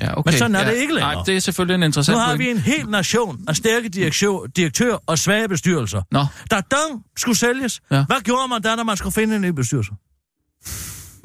Ja, 0.00 0.18
okay. 0.18 0.30
Men 0.32 0.38
sådan 0.38 0.54
er 0.54 0.60
ja. 0.60 0.70
det 0.70 0.76
ikke 0.76 0.94
længere. 0.94 1.14
Nej, 1.14 1.22
det 1.26 1.36
er 1.36 1.40
selvfølgelig 1.40 1.74
en 1.74 1.82
interessant 1.82 2.16
Nu 2.16 2.20
har 2.20 2.26
pointe. 2.36 2.44
vi 2.44 2.50
en 2.50 2.58
hel 2.58 2.88
nation 2.88 3.44
af 3.48 3.56
stærke 3.56 3.88
direktør, 3.88 4.46
direktør 4.56 4.96
og 5.06 5.18
svage 5.18 5.48
bestyrelser. 5.48 6.02
Nå. 6.10 6.24
Da 6.50 6.56
Dong 6.56 7.02
skulle 7.16 7.38
sælges, 7.38 7.80
Ja. 7.90 8.04
hvad 8.04 8.20
gjorde 8.24 8.48
man 8.48 8.62
da, 8.62 8.74
når 8.76 8.84
man 8.84 8.96
skulle 8.96 9.12
finde 9.14 9.36
en 9.36 9.42
ny 9.42 9.48
bestyrelse? 9.48 9.90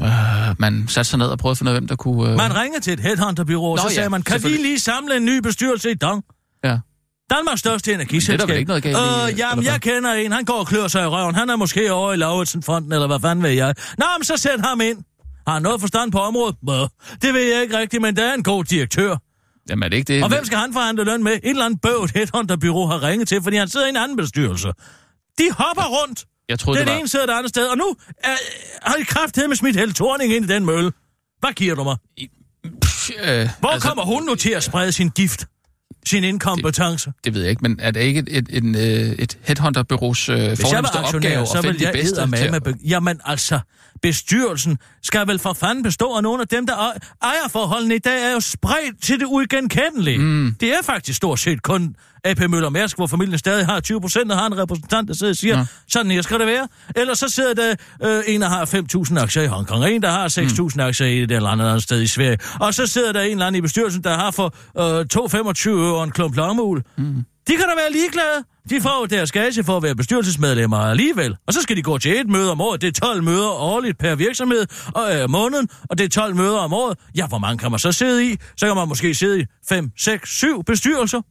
Øh, 0.01 0.07
man 0.59 0.85
satte 0.87 1.09
sig 1.09 1.19
ned 1.19 1.27
og 1.27 1.37
prøvede 1.37 1.51
at 1.53 1.57
finde 1.57 1.71
ud 1.71 1.75
af, 1.75 1.81
hvem 1.81 1.87
der 1.87 1.95
kunne... 1.95 2.29
Øh... 2.31 2.37
Man 2.37 2.55
ringede 2.55 2.81
til 2.83 2.93
et 2.93 2.99
headhunterbyrå, 2.99 3.75
Nå 3.75 3.81
så 3.81 3.87
ja, 3.89 3.93
sagde 3.93 4.09
man, 4.09 4.21
kan 4.21 4.43
vi 4.43 4.49
lige 4.49 4.79
samle 4.79 5.17
en 5.17 5.25
ny 5.25 5.37
bestyrelse 5.39 5.91
i 5.91 5.93
Dong? 5.93 6.23
Ja. 6.63 6.77
Danmarks 7.29 7.59
største 7.59 7.93
energiselskab. 7.93 8.37
Det 8.39 8.43
er 8.43 8.47
der 8.47 8.53
ikke 8.59 8.67
noget 8.67 8.83
galt 8.83 8.97
i, 8.97 9.33
Øh, 9.33 9.39
jamen, 9.39 9.65
jeg 9.65 9.81
kender 9.81 10.13
en. 10.13 10.31
Han 10.31 10.45
går 10.45 10.59
og 10.59 10.67
klør 10.67 10.87
sig 10.87 11.03
i 11.03 11.07
røven. 11.07 11.35
Han 11.35 11.49
er 11.49 11.55
måske 11.55 11.93
over 11.93 12.13
i 12.13 12.17
Lauritsen-fonden, 12.17 12.91
eller 12.93 13.07
hvad 13.07 13.19
fanden 13.21 13.43
ved 13.43 13.49
jeg. 13.49 13.75
Nå, 13.97 14.05
men 14.19 14.23
så 14.25 14.37
send 14.37 14.61
ham 14.61 14.81
ind. 14.81 14.97
Har 15.47 15.53
han 15.53 15.61
noget 15.61 15.81
forstand 15.81 16.11
på 16.11 16.19
området? 16.19 16.55
Bøh. 16.67 16.87
Det 17.21 17.33
ved 17.33 17.53
jeg 17.53 17.61
ikke 17.61 17.77
rigtigt, 17.77 18.01
men 18.01 18.15
der 18.15 18.23
er 18.23 18.33
en 18.33 18.43
god 18.43 18.63
direktør. 18.63 19.17
Jamen 19.69 19.83
er 19.83 19.89
det 19.89 19.97
ikke 19.97 20.13
det? 20.13 20.23
Og 20.23 20.29
hvem 20.29 20.45
skal 20.45 20.57
han 20.57 20.73
forhandle 20.73 21.03
løn 21.03 21.23
med? 21.23 21.31
Et 21.31 21.39
eller 21.43 21.65
andet 21.65 21.81
bøvet 21.81 22.11
headhunterbyrå 22.11 22.85
har 22.87 23.03
ringet 23.03 23.27
til, 23.27 23.41
fordi 23.43 23.57
han 23.57 23.67
sidder 23.67 23.85
i 23.85 23.89
en 23.89 23.97
anden 23.97 24.17
bestyrelse. 24.17 24.67
De 25.37 25.51
hopper 25.51 25.83
rundt. 25.83 26.25
Jeg 26.49 26.59
troede, 26.59 26.79
den 26.79 26.87
det 26.87 26.93
var... 26.93 26.99
ene 26.99 27.07
sidder 27.07 27.25
et 27.25 27.37
andet 27.37 27.49
sted, 27.49 27.67
og 27.67 27.77
nu 27.77 27.95
er, 28.23 28.35
har 28.89 28.95
de 28.97 29.05
kraftet 29.05 29.49
med 29.49 29.55
smidt 29.55 29.75
hele 29.75 29.93
Thorning 29.93 30.33
ind 30.33 30.45
i 30.45 30.47
den 30.47 30.65
mølle. 30.65 30.91
Hvad 31.39 31.53
giver 31.53 31.75
du 31.75 31.83
mig? 31.83 31.97
Pff, 32.81 33.09
øh, 33.23 33.49
Hvor 33.59 33.69
altså, 33.69 33.87
kommer 33.87 34.05
hun 34.05 34.23
nu 34.23 34.35
til 34.35 34.49
at 34.49 34.63
sprede 34.63 34.91
sin 34.91 35.09
gift? 35.09 35.45
Sin 36.07 36.23
inkompetence? 36.23 37.05
Det, 37.09 37.25
det 37.25 37.33
ved 37.33 37.41
jeg 37.41 37.49
ikke, 37.49 37.61
men 37.61 37.79
er 37.81 37.91
det 37.91 37.99
ikke 37.99 38.19
et, 38.27 38.47
et, 38.49 38.65
et, 38.75 39.15
et 39.19 39.37
headhunterbyrås 39.43 40.29
øh, 40.29 40.35
fornemmeste 40.37 40.95
opgave 40.99 41.45
så 41.45 41.57
at 41.57 41.65
finde 41.65 41.79
de 41.79 41.89
bedste 41.93 42.21
til 42.21 42.29
med 42.29 42.39
at- 42.67 42.75
Jamen 42.87 43.19
altså, 43.25 43.59
bestyrelsen 44.01 44.77
skal 45.03 45.27
vel 45.27 45.39
for 45.39 45.53
fanden 45.53 45.83
bestå 45.83 46.13
af 46.15 46.23
nogle 46.23 46.41
af 46.41 46.47
dem, 46.47 46.65
der 46.67 46.73
ejer- 46.75 46.97
ejer 47.23 47.47
forholdene 47.51 47.95
i 47.95 47.99
dag, 47.99 48.23
er 48.29 48.31
jo 48.31 48.39
spredt 48.39 49.03
til 49.03 49.19
det 49.19 49.25
uigenkendelige. 49.25 50.17
Mm. 50.17 50.55
Det 50.59 50.69
er 50.69 50.81
faktisk 50.83 51.17
stort 51.17 51.39
set 51.39 51.61
kun 51.61 51.95
AP 52.25 52.49
Møller 52.49 52.69
Mærsk, 52.69 52.95
hvor 52.97 53.07
familien 53.07 53.37
stadig 53.37 53.65
har 53.65 53.79
20 53.79 54.01
procent 54.01 54.31
og 54.31 54.37
har 54.37 54.47
en 54.47 54.57
repræsentant, 54.57 55.07
der 55.07 55.13
sidder 55.13 55.33
og 55.33 55.37
siger, 55.37 55.57
Ja. 55.57 55.65
sådan 55.89 56.11
her 56.11 56.21
skal 56.21 56.39
det 56.39 56.47
være. 56.47 56.67
Eller 56.95 57.13
så 57.13 57.29
sidder 57.29 57.53
der 57.53 57.75
øh, 58.03 58.23
en, 58.27 58.41
der 58.41 58.49
har 58.49 58.65
5.000 59.15 59.19
aktier 59.19 59.43
i 59.43 59.47
Hongkong, 59.47 59.83
og 59.83 59.91
en, 59.91 60.01
der 60.01 60.11
har 60.11 60.27
6.000 60.27 60.61
mm. 60.75 60.79
aktier 60.79 61.07
i 61.07 61.21
et 61.23 61.31
eller 61.31 61.49
andet, 61.49 61.65
andet 61.67 61.83
sted 61.83 62.01
i 62.01 62.07
Sverige. 62.07 62.37
Og 62.59 62.73
så 62.73 62.87
sidder 62.87 63.11
der 63.11 63.21
en 63.21 63.31
eller 63.31 63.45
anden 63.45 63.59
i 63.59 63.61
bestyrelsen, 63.61 64.03
der 64.03 64.15
har 64.15 64.31
for 64.31 64.55
øh, 64.79 65.05
2,25 65.15 65.69
øre 65.69 66.03
en 66.03 66.11
klump 66.11 66.35
lommel. 66.35 66.83
Mm. 66.97 67.15
De 67.47 67.51
kan 67.55 67.59
da 67.65 67.75
være 67.81 67.91
ligeglade. 67.91 68.43
De 68.69 68.81
får 68.81 68.99
jo 69.01 69.05
deres 69.05 69.31
gage 69.31 69.63
for 69.63 69.77
at 69.77 69.83
være 69.83 69.95
bestyrelsesmedlemmer 69.95 70.77
alligevel. 70.77 71.35
Og 71.47 71.53
så 71.53 71.61
skal 71.61 71.75
de 71.77 71.81
gå 71.81 71.97
til 71.97 72.19
et 72.19 72.29
møde 72.29 72.51
om 72.51 72.61
året. 72.61 72.81
Det 72.81 72.87
er 72.87 72.91
12 72.91 73.23
møder 73.23 73.47
årligt 73.49 73.97
per 73.99 74.15
virksomhed 74.15 74.65
og 74.95 75.15
øh, 75.15 75.29
måneden, 75.29 75.69
og 75.89 75.97
det 75.97 76.03
er 76.05 76.09
12 76.09 76.35
møder 76.35 76.57
om 76.57 76.73
året. 76.73 76.97
Ja, 77.17 77.27
hvor 77.27 77.37
mange 77.37 77.57
kan 77.57 77.71
man 77.71 77.79
så 77.79 77.91
sidde 77.91 78.25
i? 78.31 78.35
Så 78.57 78.65
kan 78.67 78.75
man 78.75 78.87
måske 78.87 79.13
sidde 79.15 79.39
i 79.41 79.45
5, 79.69 79.91
6, 79.99 80.37
7 80.37 80.63
bestyrelser. 80.63 81.21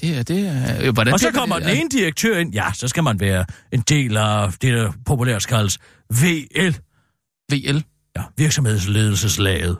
Det 0.00 0.18
er, 0.18 0.22
det 0.22 0.46
er, 0.46 0.92
hvordan 0.92 1.14
Og 1.14 1.20
så 1.20 1.30
kommer 1.30 1.58
det, 1.58 1.68
den 1.68 1.76
ene 1.76 1.88
direktør 1.88 2.38
ind. 2.38 2.54
Ja, 2.54 2.72
så 2.74 2.88
skal 2.88 3.02
man 3.02 3.20
være 3.20 3.44
en 3.72 3.80
del 3.80 4.16
af 4.16 4.52
det, 4.52 4.72
der 4.72 4.92
populært 5.06 5.46
kaldes 5.46 5.78
VL. 6.10 6.76
VL. 7.52 7.84
Ja, 8.16 8.22
virksomhedsledelseslaget. 8.36 9.76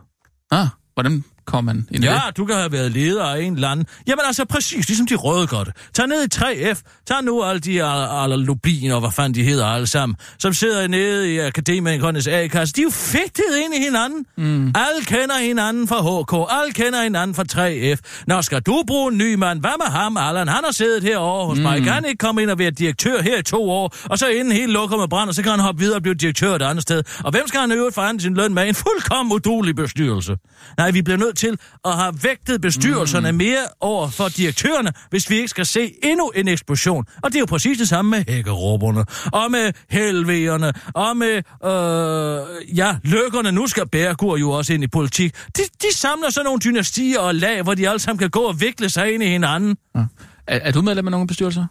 Ah, 0.51 0.67
hvordan 0.95 1.25
kommer 1.47 1.73
man 1.73 1.87
ind 1.91 2.05
Ja, 2.05 2.21
det? 2.27 2.37
du 2.37 2.45
kan 2.45 2.57
have 2.57 2.73
været 2.73 2.93
leder 2.93 3.25
af 3.25 3.41
en 3.43 3.55
eller 3.55 3.69
anden. 3.69 3.87
Jamen 4.07 4.23
altså 4.27 4.45
præcis, 4.45 4.89
ligesom 4.89 5.07
de 5.07 5.15
røde 5.15 5.47
godt. 5.47 5.69
Tag 5.95 6.07
ned 6.09 6.23
i 6.25 6.29
3F, 6.35 7.03
tag 7.07 7.25
nu 7.25 7.43
alle 7.43 7.61
de 7.61 7.85
alle 7.85 8.37
lobin 8.37 8.91
og 8.91 9.01
hvad 9.01 9.11
fanden 9.11 9.35
de 9.35 9.43
hedder 9.45 9.67
alle 9.67 9.87
sammen, 9.87 10.17
som 10.39 10.53
sidder 10.53 10.89
nede 10.89 11.35
i 11.35 11.39
Akademikernes 11.39 12.27
A-kasse. 12.27 12.75
De 12.75 12.81
er 12.81 12.83
jo 12.85 12.91
fægtet 12.91 13.45
ind 13.65 13.75
i 13.75 13.79
hinanden. 13.79 14.27
Mm. 14.37 14.67
Alle 14.67 15.05
kender 15.07 15.39
hinanden 15.39 15.89
fra 15.89 16.01
HK, 16.01 16.51
alle 16.61 16.73
kender 16.73 17.03
hinanden 17.03 17.35
fra 17.35 17.45
3F. 17.53 18.25
Nå, 18.27 18.43
skal 18.43 18.61
du 18.61 18.83
bruge 18.87 19.13
en 19.13 19.19
ny 19.19 19.35
mand? 19.35 19.61
Hvad 19.61 19.71
med 19.79 19.87
ham, 19.93 20.17
Allan? 20.17 20.49
Han 20.49 20.61
har 20.65 20.73
siddet 20.73 21.03
herovre 21.03 21.47
hos 21.47 21.57
mm. 21.57 21.63
mig. 21.63 21.83
Kan 21.83 21.93
han 21.93 22.05
ikke 22.05 22.19
komme 22.19 22.43
ind 22.43 22.51
og 22.51 22.59
være 22.59 22.71
direktør 22.71 23.23
her 23.23 23.39
i 23.39 23.43
to 23.43 23.71
år, 23.71 23.95
og 24.05 24.19
så 24.19 24.29
inden 24.29 24.53
helt 24.53 24.73
lukker 24.73 24.97
med 24.97 25.09
brand, 25.09 25.29
og 25.29 25.35
så 25.35 25.43
kan 25.43 25.51
han 25.51 25.61
hoppe 25.61 25.81
videre 25.81 25.97
og 25.97 26.03
blive 26.03 26.15
direktør 26.15 26.55
et 26.55 26.63
andet 26.63 26.83
sted. 26.83 27.03
Og 27.25 27.31
hvem 27.31 27.43
skal 27.49 27.61
han 27.61 27.73
øvrigt 27.73 27.95
forhandle 27.95 28.23
sin 28.23 28.35
løn 28.35 28.55
med? 28.55 28.69
En 28.69 28.75
fuldkommen 28.75 29.33
udulig 29.33 29.77
bestyrelse. 29.77 30.37
Nej, 30.79 30.91
vi 30.91 31.03
bliver 31.03 31.19
nødt 31.19 31.34
til 31.35 31.59
at 31.85 31.93
have 31.97 32.15
vægtet 32.23 32.61
bestyrelserne 32.61 33.33
mm. 33.33 33.39
mere 33.39 33.67
over 33.81 34.09
for 34.09 34.29
direktørerne, 34.29 34.93
hvis 35.11 35.31
vi 35.31 35.37
ikke 35.37 35.49
skal 35.49 35.67
se 35.67 35.95
endnu 36.03 36.29
en 36.29 36.49
eksplosion. 36.49 37.05
Og 37.23 37.31
det 37.31 37.37
er 37.37 37.41
jo 37.41 37.47
præcis 37.47 37.79
det 37.79 37.89
samme 37.89 38.11
med 38.11 38.25
hækkerubberne, 38.29 39.05
og 39.33 39.51
med 39.51 39.73
helvegerne, 39.91 40.73
og 40.95 41.17
med, 41.17 41.37
øh, 41.37 42.79
ja, 42.79 42.97
lykkerne. 43.03 43.53
Nu 43.53 43.67
skal 43.67 43.89
Bærgur 43.89 44.37
jo 44.37 44.51
også 44.51 44.73
ind 44.73 44.85
i 44.85 44.87
politik. 44.87 45.35
De, 45.57 45.63
de 45.83 45.95
samler 45.95 46.31
sådan 46.31 46.45
nogle 46.45 46.61
dynastier 46.61 47.19
og 47.21 47.35
lag, 47.35 47.63
hvor 47.63 47.75
de 47.75 47.89
alle 47.89 47.99
sammen 47.99 48.19
kan 48.19 48.31
gå 48.31 48.41
og 48.41 48.61
vikle 48.61 48.89
sig 48.89 49.15
ind 49.15 49.23
i 49.23 49.27
hinanden. 49.27 49.77
Ja. 49.95 50.01
Er, 50.47 50.59
er 50.59 50.73
du 50.73 50.83
medlem 50.83 51.07
af 51.07 51.11
nogle 51.11 51.27
bestyrelser? 51.27 51.67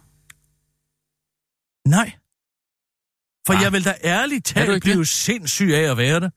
Nej. 1.88 2.12
For 3.46 3.54
Ah. 3.54 3.62
jeg 3.62 3.72
vil 3.72 3.84
da 3.84 3.94
ærligt 4.04 4.46
talt 4.46 4.82
blive 4.82 5.06
sindssyg 5.06 5.70
af 5.74 5.90
at 5.90 5.96
være 5.96 6.20
det. 6.20 6.32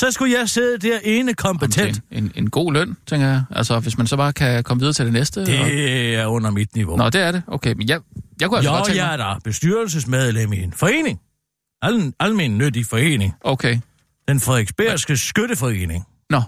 Så 0.00 0.10
skulle 0.10 0.38
jeg 0.38 0.48
sidde 0.48 0.88
der 0.88 0.98
ene 1.04 1.34
kompetent. 1.34 2.00
En, 2.10 2.24
en, 2.24 2.32
en 2.34 2.50
god 2.50 2.72
løn, 2.72 2.96
tænker 3.06 3.26
jeg. 3.26 3.42
Altså, 3.50 3.80
hvis 3.80 3.98
man 3.98 4.06
så 4.06 4.16
bare 4.16 4.32
kan 4.32 4.64
komme 4.64 4.80
videre 4.80 4.92
til 4.92 5.04
det 5.04 5.12
næste. 5.12 5.40
Og... 5.40 5.46
Det 5.46 6.14
er 6.16 6.26
under 6.26 6.50
mit 6.50 6.74
niveau. 6.74 6.96
Nå, 6.96 7.10
det 7.10 7.20
er 7.20 7.32
det. 7.32 7.42
Okay, 7.46 7.72
men 7.72 7.88
jeg, 7.88 8.00
jeg 8.40 8.48
kunne 8.48 8.58
altså 8.58 8.70
Jo, 8.70 8.76
godt 8.76 8.86
tænke 8.86 9.02
jeg 9.02 9.12
er 9.12 9.16
da 9.16 9.38
bestyrelsesmedlem 9.44 10.52
i 10.52 10.62
en 10.62 10.72
forening. 10.72 11.20
Al, 11.82 12.12
almen 12.20 12.58
nyttig 12.58 12.86
forening. 12.86 13.34
Okay. 13.40 13.78
Den 14.28 14.40
Frederiksbergske 14.40 15.16
Skytteforening. 15.16 16.04
Nå. 16.30 16.42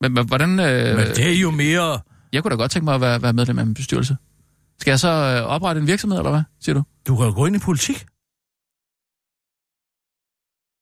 Men, 0.00 0.12
men 0.12 0.26
hvordan... 0.26 0.60
Øh... 0.60 0.96
Men 0.96 1.06
det 1.06 1.28
er 1.28 1.40
jo 1.40 1.50
mere... 1.50 2.00
Jeg 2.32 2.42
kunne 2.42 2.50
da 2.50 2.56
godt 2.56 2.70
tænke 2.70 2.84
mig 2.84 2.94
at 2.94 3.00
være, 3.00 3.22
være 3.22 3.32
medlem 3.32 3.58
af 3.58 3.62
en 3.62 3.74
bestyrelse. 3.74 4.16
Skal 4.80 4.90
jeg 4.90 5.00
så 5.00 5.08
øh, 5.08 5.42
oprette 5.46 5.80
en 5.80 5.86
virksomhed, 5.86 6.18
eller 6.18 6.30
hvad, 6.30 6.42
siger 6.60 6.74
du? 6.74 6.82
Du 7.06 7.16
kan 7.16 7.26
jo 7.26 7.32
gå 7.32 7.46
ind 7.46 7.56
i 7.56 7.58
politik. 7.58 8.06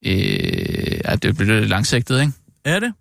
Øh, 0.06 1.00
ja, 1.04 1.16
det 1.16 1.36
bliver 1.36 1.58
lidt 1.60 1.68
langsigtet, 1.68 2.20
ikke? 2.20 2.32
Er 2.64 2.80
det? 2.80 2.92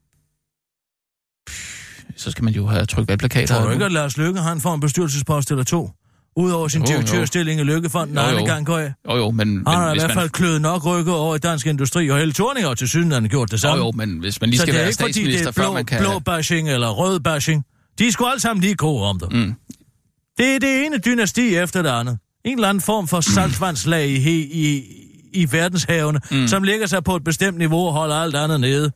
Så 2.17 2.31
skal 2.31 2.43
man 2.43 2.53
jo 2.53 2.67
have 2.67 2.85
trykt 2.85 3.09
valgplakater. 3.09 3.55
Tror 3.55 3.65
du 3.65 3.71
ikke, 3.71 3.85
at 3.85 3.91
Lars 3.91 4.17
Løkke 4.17 4.39
har 4.39 4.51
en 4.51 4.61
form 4.61 4.79
bestyrelsespost 4.79 5.51
eller 5.51 5.63
to? 5.63 5.89
Udover 6.35 6.67
sin 6.67 6.81
Jo, 6.81 6.85
jo. 6.85 6.91
direktørstilling 6.97 7.59
i 7.59 7.63
Lykkefonden, 7.63 8.15
Jo, 8.15 8.21
og 8.21 8.31
jo. 8.31 8.37
han 8.37 8.45
gang 8.45 8.65
går 8.65 8.77
af. 8.77 8.93
Jo, 9.09 9.15
jo, 9.15 9.31
men... 9.31 9.47
Han 9.67 9.77
har 9.77 9.93
i 9.93 9.97
hvert 9.99 10.11
fald 10.11 10.29
kløet 10.29 10.61
nok 10.61 10.85
rykket 10.85 11.13
over 11.13 11.35
i 11.35 11.39
dansk 11.39 11.67
industri, 11.67 12.09
og 12.09 12.17
hele 12.17 12.33
Thorning 12.33 12.65
har 12.67 12.73
til 12.73 12.89
syden 12.89 13.29
gjort 13.29 13.47
det 13.51 13.53
Jo, 13.53 13.57
samme. 13.57 13.83
jo, 13.85 13.91
men 13.91 14.19
hvis 14.19 14.41
man 14.41 14.49
lige 14.49 14.59
skal 14.59 14.67
det 14.73 14.73
er 14.73 14.81
være 14.81 14.87
det 14.87 14.93
statsminister, 14.93 15.47
er 15.47 15.51
før 15.51 15.63
blå, 15.63 15.73
man 15.73 15.85
kan... 15.85 15.99
blå 15.99 16.19
bashing 16.19 16.69
eller 16.69 16.89
rød 16.89 17.19
bashing. 17.19 17.65
De 17.99 18.07
er 18.07 18.11
sgu 18.11 18.25
alle 18.25 18.39
sammen 18.39 18.61
lige 18.61 18.75
gode 18.75 19.03
om 19.03 19.19
det. 19.19 19.31
Mm. 19.33 19.53
Det 20.37 20.55
er 20.55 20.59
det 20.59 20.85
ene 20.85 20.97
dynasti 20.97 21.55
efter 21.55 21.81
det 21.81 21.89
andet. 21.89 22.17
En 22.45 22.53
eller 22.57 22.69
anden 22.69 22.81
form 22.81 23.07
for 23.07 23.21
saltvandslag 23.21 24.09
i, 24.09 24.39
i, 24.41 24.83
i 25.33 25.51
verdenshavene, 25.51 26.19
mm. 26.31 26.47
som 26.47 26.63
ligger 26.63 26.87
sig 26.87 27.03
på 27.03 27.15
et 27.15 27.23
bestemt 27.23 27.57
niveau 27.57 27.87
og 27.87 27.93
holder 27.93 28.15
alt 28.15 28.35
andet 28.35 28.59
nede. 28.59 28.91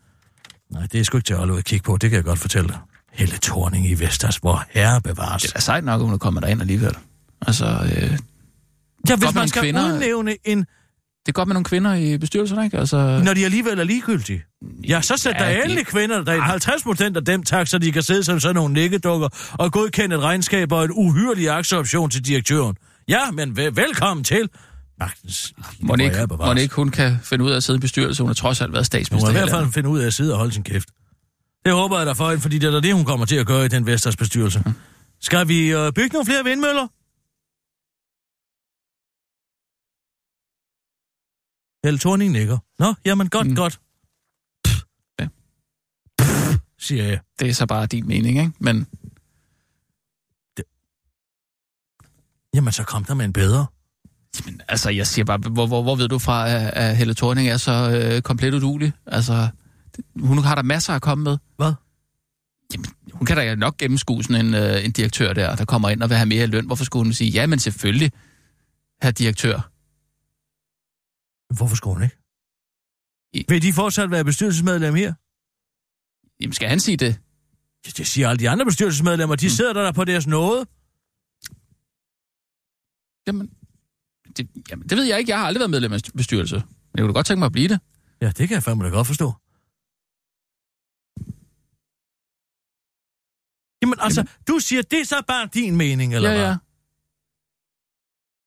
Nej, 0.71 0.87
det 0.91 0.99
er 0.99 1.03
sgu 1.03 1.17
ikke 1.17 1.25
til 1.25 1.33
at 1.33 1.39
holde 1.39 1.53
ud 1.53 1.57
at 1.57 1.65
kigge 1.65 1.83
på, 1.83 1.97
det 1.97 2.09
kan 2.09 2.17
jeg 2.17 2.23
godt 2.25 2.39
fortælle 2.39 2.67
dig. 2.67 2.77
Helle 3.13 3.37
Thorning 3.43 3.89
i 3.89 3.93
Vestas, 3.93 4.37
hvor 4.37 4.63
herre 4.69 5.01
bevares. 5.01 5.41
Det 5.41 5.49
er 5.49 5.53
da 5.53 5.59
sejt 5.59 5.83
nok, 5.83 5.99
at 6.01 6.05
hun 6.05 6.13
er 6.13 6.17
kommet 6.17 6.43
derind 6.43 6.61
alligevel. 6.61 6.95
Altså, 7.47 7.65
øh, 7.65 8.01
det 8.11 8.19
Ja, 9.09 9.15
hvis 9.15 9.33
man 9.35 9.47
skal 9.47 9.61
kvinder- 9.61 9.93
udnævne 9.93 10.35
en, 10.45 10.65
er 11.27 11.31
godt 11.31 11.47
med 11.47 11.53
nogle 11.53 11.65
kvinder 11.65 11.93
i 11.93 12.17
bestyrelserne, 12.17 12.65
ikke? 12.65 12.77
Altså, 12.77 13.21
når 13.23 13.33
de 13.33 13.45
alligevel 13.45 13.79
er 13.79 13.83
ligegyldige. 13.83 14.43
Ja, 14.87 15.01
så 15.01 15.17
sæt 15.17 15.33
Ja, 15.39 15.39
der 15.45 15.49
det- 15.53 15.63
endelig 15.63 15.85
kvinder 15.85 16.23
der 16.23 16.41
50 16.41 16.83
procent 16.83 17.17
af 17.17 17.25
dem 17.25 17.43
tak, 17.43 17.67
så 17.67 17.77
de 17.77 17.91
kan 17.91 18.03
sidde 18.03 18.23
som 18.23 18.39
sådan 18.39 18.55
nogle 18.55 18.73
nikkedukker 18.73 19.27
og 19.53 19.71
godkende 19.71 20.15
et 20.15 20.21
regnskab 20.21 20.71
og 20.71 20.85
en 20.85 20.91
uhyrlig 20.93 21.49
aktieoption 21.49 22.09
til 22.09 22.25
direktøren. 22.25 22.75
Ja, 23.07 23.31
men 23.31 23.57
vel- 23.57 23.75
velkommen 23.75 24.23
til. 24.23 24.49
Magtens, 24.99 25.53
må 25.79 25.95
ikke, 25.95 26.27
må 26.37 26.53
ikke 26.53 26.75
hun 26.75 26.89
kan 26.89 27.17
finde 27.23 27.45
ud 27.45 27.51
af 27.51 27.55
at 27.55 27.63
sidde 27.63 27.77
i 27.77 27.79
bestyrelse. 27.79 28.23
Hun 28.23 28.29
har 28.29 28.33
trods 28.33 28.61
alt 28.61 28.71
været 28.71 28.79
Hun 28.81 28.85
statsminister. 28.85 29.27
må 29.31 29.37
i 29.37 29.39
hvert 29.41 29.49
fald 29.49 29.71
finde 29.71 29.89
ud 29.89 29.99
af 29.99 30.05
at 30.07 30.13
sidde 30.13 30.33
og 30.33 30.37
holde 30.37 30.51
sin 30.53 30.63
kæft. 30.63 30.89
Det 31.65 31.73
håber 31.73 31.97
jeg 31.97 32.05
da 32.07 32.11
for 32.11 32.29
hende, 32.29 32.41
fordi 32.41 32.59
det 32.59 32.73
er 32.73 32.79
det, 32.79 32.93
hun 32.93 33.05
kommer 33.05 33.25
til 33.25 33.35
at 33.35 33.47
gøre 33.47 33.65
i 33.65 33.67
den 33.67 33.85
Vesters 33.85 34.15
bestyrelse. 34.17 34.63
Skal 35.21 35.47
vi 35.47 35.71
øh, 35.73 35.93
bygge 35.93 36.13
nogle 36.13 36.25
flere 36.25 36.43
vindmøller? 36.43 36.87
Helle 41.87 41.99
Thorning 41.99 42.31
nikker. 42.31 42.57
Nå, 42.79 42.93
jamen 43.05 43.29
godt, 43.29 43.47
Mm. 43.47 43.51
mm. 43.51 43.55
godt. 43.55 43.79
Ja. 45.19 45.27
Pff, 46.19 46.57
siger 46.79 47.03
jeg. 47.03 47.19
Det 47.39 47.49
er 47.49 47.53
så 47.53 47.65
bare 47.65 47.85
din 47.85 48.07
mening, 48.07 48.39
ikke? 48.39 48.51
Men 48.59 48.87
Jamen, 52.53 52.71
så 52.73 52.83
kom 52.83 53.03
der 53.03 53.13
med 53.13 53.25
en 53.25 53.33
bedre. 53.33 53.65
Men, 54.45 54.61
altså, 54.67 54.89
jeg 54.89 55.07
siger 55.07 55.25
bare, 55.25 55.37
hvor, 55.37 55.67
hvor, 55.67 55.83
hvor 55.83 55.95
ved 55.95 56.07
du 56.07 56.19
fra, 56.19 56.49
at, 56.49 56.67
at 56.73 56.97
Helle 56.97 57.13
Thorning 57.13 57.47
er 57.47 57.57
så 57.57 57.71
øh, 58.15 58.21
komplet 58.21 58.53
udulig? 58.53 58.93
Altså, 59.05 59.49
hun 60.19 60.37
har 60.37 60.55
der 60.55 60.61
masser 60.61 60.93
at 60.93 61.01
komme 61.01 61.23
med. 61.23 61.37
Hvad? 61.55 61.73
Jamen, 62.73 62.85
hun 63.13 63.25
kan 63.25 63.37
da 63.37 63.55
nok 63.55 63.77
gennemskue 63.77 64.23
sådan 64.23 64.45
en, 64.45 64.53
øh, 64.53 64.85
en 64.85 64.91
direktør 64.91 65.33
der, 65.33 65.55
der 65.55 65.65
kommer 65.65 65.89
ind 65.89 66.03
og 66.03 66.09
vil 66.09 66.17
have 66.17 66.25
mere 66.29 66.47
løn. 66.47 66.65
Hvorfor 66.65 66.85
skulle 66.85 67.05
hun 67.05 67.13
sige, 67.13 67.31
ja, 67.31 67.45
men 67.47 67.59
selvfølgelig, 67.59 68.11
herr 69.01 69.11
direktør. 69.11 69.55
Hvorfor 71.57 71.75
skulle 71.75 71.93
hun 71.93 72.03
ikke? 72.03 72.17
I- 73.33 73.45
Vil 73.49 73.61
de 73.61 73.73
fortsat 73.73 74.11
være 74.11 74.23
bestyrelsesmedlem 74.25 74.95
her? 74.95 75.13
Jamen, 76.41 76.53
skal 76.53 76.69
han 76.69 76.79
sige 76.79 76.97
det? 76.97 77.19
Ja, 77.85 77.89
Det 77.97 78.07
siger 78.07 78.29
alle 78.29 78.39
de 78.39 78.49
andre 78.49 78.65
bestyrelsesmedlemmer. 78.65 79.35
De 79.35 79.45
Mm. 79.45 79.49
sidder 79.49 79.73
der 79.73 79.91
på 79.91 80.03
deres 80.05 80.27
nåde. 80.27 80.65
Jamen 83.27 83.49
det, 84.37 84.47
jamen, 84.71 84.89
det 84.89 84.97
ved 84.97 85.03
jeg 85.05 85.19
ikke. 85.19 85.31
Jeg 85.31 85.39
har 85.39 85.45
aldrig 85.47 85.59
været 85.59 85.69
medlem 85.69 85.93
af 85.93 85.99
bestyrelse. 86.17 86.55
Men 86.55 86.63
jeg 86.95 87.01
kunne 87.03 87.13
da 87.13 87.17
godt 87.17 87.25
tænke 87.25 87.39
mig 87.39 87.45
at 87.45 87.51
blive 87.51 87.67
det. 87.67 87.79
Ja, 88.21 88.27
det 88.27 88.47
kan 88.47 88.51
jeg 88.55 88.63
fandme 88.63 88.83
da 88.85 88.89
godt 88.89 89.07
forstå. 89.07 89.33
Jamen 93.81 93.95
altså, 93.99 94.19
Jamen. 94.21 94.29
du 94.47 94.59
siger, 94.59 94.81
det 94.81 94.99
er 95.01 95.05
så 95.05 95.21
bare 95.27 95.49
din 95.53 95.75
mening, 95.75 96.15
eller 96.15 96.29
ja, 96.29 96.37
hvad? 96.37 96.47
ja. 96.47 96.55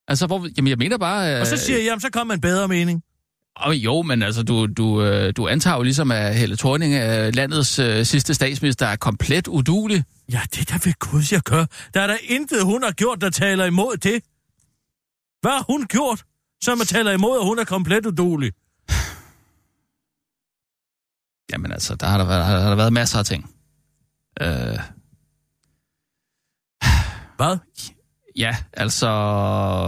Altså, 0.08 0.26
hvor, 0.26 0.48
jamen, 0.56 0.68
jeg 0.68 0.78
mener 0.78 0.98
bare... 0.98 1.34
Øh, 1.34 1.40
Og 1.40 1.46
så 1.46 1.56
siger 1.56 1.76
jeg, 1.78 1.84
jamen, 1.86 2.00
så 2.00 2.10
kommer 2.10 2.34
en 2.34 2.40
bedre 2.40 2.68
mening. 2.68 3.02
Og 3.56 3.76
jo, 3.76 4.02
men 4.02 4.22
altså, 4.22 4.42
du, 4.42 4.66
du, 4.66 5.02
øh, 5.02 5.32
du 5.36 5.48
antager 5.48 5.76
jo 5.76 5.82
ligesom, 5.82 6.10
at 6.10 6.34
Helle 6.38 6.56
Thorning, 6.56 6.94
øh, 6.94 7.34
landets 7.34 7.78
øh, 7.78 8.04
sidste 8.06 8.34
statsminister, 8.34 8.86
er 8.86 8.96
komplet 8.96 9.48
udulig. 9.48 10.04
Ja, 10.32 10.40
det 10.54 10.68
der 10.68 10.78
ved 10.84 10.92
Gud, 10.98 11.22
jeg 11.30 11.42
gør. 11.42 11.66
Der 11.94 12.00
er 12.00 12.06
der 12.06 12.16
intet, 12.22 12.64
hun 12.64 12.82
har 12.82 12.92
gjort, 12.92 13.20
der 13.20 13.30
taler 13.30 13.64
imod 13.64 13.96
det. 13.96 14.22
Hvad 15.40 15.52
har 15.52 15.62
hun 15.62 15.86
gjort, 15.86 16.24
som 16.62 16.78
taler 16.78 17.12
imod, 17.12 17.38
at 17.38 17.44
hun 17.44 17.58
er 17.58 17.64
komplet 17.64 18.06
udulig? 18.06 18.52
Jamen 21.52 21.72
altså, 21.72 21.94
der 21.94 22.06
har 22.06 22.18
der 22.18 22.24
været, 22.24 22.44
har 22.44 22.68
der 22.68 22.76
været 22.76 22.92
masser 22.92 23.18
af 23.18 23.24
ting. 23.24 23.54
Øh... 24.40 24.78
Hvad? 27.36 27.58
Ja, 28.36 28.56
altså... 28.72 29.10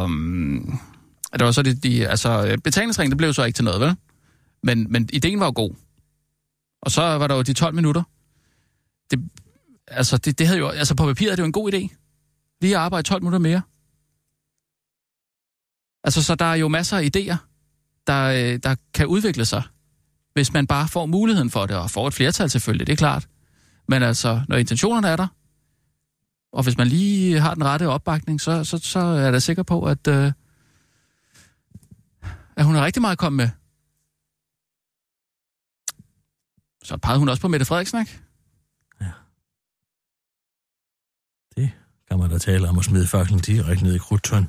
Um, 0.04 0.80
det 1.32 1.44
var 1.44 1.52
så 1.52 1.62
de, 1.62 1.74
de 1.74 2.08
altså, 2.08 2.58
betalingsringen, 2.64 3.10
det 3.10 3.18
blev 3.18 3.32
så 3.32 3.44
ikke 3.44 3.56
til 3.56 3.64
noget, 3.64 3.80
vel? 3.80 3.96
Men, 4.62 4.92
men 4.92 5.08
ideen 5.12 5.40
var 5.40 5.46
jo 5.46 5.52
god. 5.54 5.74
Og 6.82 6.90
så 6.90 7.02
var 7.02 7.26
der 7.26 7.34
jo 7.34 7.42
de 7.42 7.52
12 7.52 7.74
minutter. 7.74 8.02
Det, 9.10 9.30
altså, 9.86 10.16
det, 10.16 10.38
det 10.38 10.46
havde 10.46 10.58
jo, 10.58 10.68
altså 10.68 10.94
på 10.94 11.06
papiret 11.06 11.32
er 11.32 11.36
det 11.36 11.42
jo 11.42 11.46
en 11.46 11.52
god 11.52 11.72
idé. 11.72 11.96
Lige 12.60 12.76
at 12.76 12.82
arbejde 12.82 13.08
12 13.08 13.22
minutter 13.22 13.38
mere. 13.38 13.62
Altså, 16.04 16.22
så 16.22 16.34
der 16.34 16.44
er 16.44 16.54
jo 16.54 16.68
masser 16.68 16.98
af 16.98 17.10
idéer, 17.16 17.36
der, 18.06 18.24
øh, 18.24 18.58
der 18.62 18.74
kan 18.94 19.06
udvikle 19.06 19.44
sig, 19.44 19.62
hvis 20.32 20.52
man 20.52 20.66
bare 20.66 20.88
får 20.88 21.06
muligheden 21.06 21.50
for 21.50 21.66
det, 21.66 21.76
og 21.76 21.90
får 21.90 22.08
et 22.08 22.14
flertal 22.14 22.50
selvfølgelig, 22.50 22.86
det 22.86 22.92
er 22.92 22.96
klart. 22.96 23.28
Men 23.88 24.02
altså, 24.02 24.42
når 24.48 24.56
intentionerne 24.56 25.08
er 25.08 25.16
der, 25.16 25.26
og 26.52 26.62
hvis 26.62 26.78
man 26.78 26.86
lige 26.86 27.40
har 27.40 27.54
den 27.54 27.64
rette 27.64 27.88
opbakning, 27.88 28.40
så, 28.40 28.64
så, 28.64 28.78
så 28.78 28.98
er 28.98 29.20
jeg 29.20 29.32
da 29.32 29.38
sikker 29.38 29.62
på, 29.62 29.84
at, 29.84 30.06
øh, 30.08 30.32
at 32.56 32.64
hun 32.64 32.74
har 32.74 32.84
rigtig 32.84 33.00
meget 33.00 33.12
at 33.12 33.18
komme 33.18 33.36
med. 33.36 33.50
Så 36.84 36.96
pegede 36.96 37.18
hun 37.18 37.28
også 37.28 37.42
på 37.42 37.48
Mette 37.48 37.66
Frederiksen, 37.66 38.00
ikke? 38.00 38.20
Ja. 39.00 39.12
Det 41.56 41.70
kan 42.08 42.18
man 42.18 42.30
da 42.30 42.38
tale 42.38 42.68
om 42.68 42.78
at 42.78 42.84
smide 42.84 43.06
faklen 43.06 43.40
direkte 43.40 43.84
ned 43.84 43.94
i 43.94 43.98
krudtøn. 43.98 44.48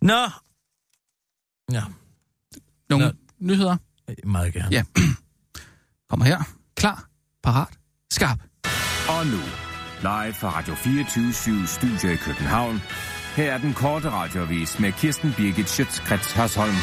Nå! 0.00 0.28
Ja. 1.72 1.82
Nogle 2.90 3.06
Nå. 3.06 3.12
nyheder? 3.40 3.76
Meget 4.24 4.52
gerne. 4.52 4.68
Ja. 4.70 4.82
Kommer 6.10 6.26
her. 6.26 6.38
Klar, 6.76 7.04
parat, 7.42 7.68
skarp. 8.12 8.38
Og 9.08 9.26
nu, 9.26 9.38
live 10.00 10.34
fra 10.34 10.58
Radio 10.58 10.74
24 10.74 11.66
Studio 11.66 12.10
i 12.10 12.16
København. 12.16 12.82
Her 13.36 13.52
er 13.52 13.58
den 13.58 13.74
korte 13.74 14.10
radiovis 14.10 14.78
med 14.78 14.92
Kirsten 14.92 15.34
Birgit 15.36 15.68
Schøtzgrads 15.70 16.32
Hasholm. 16.32 16.74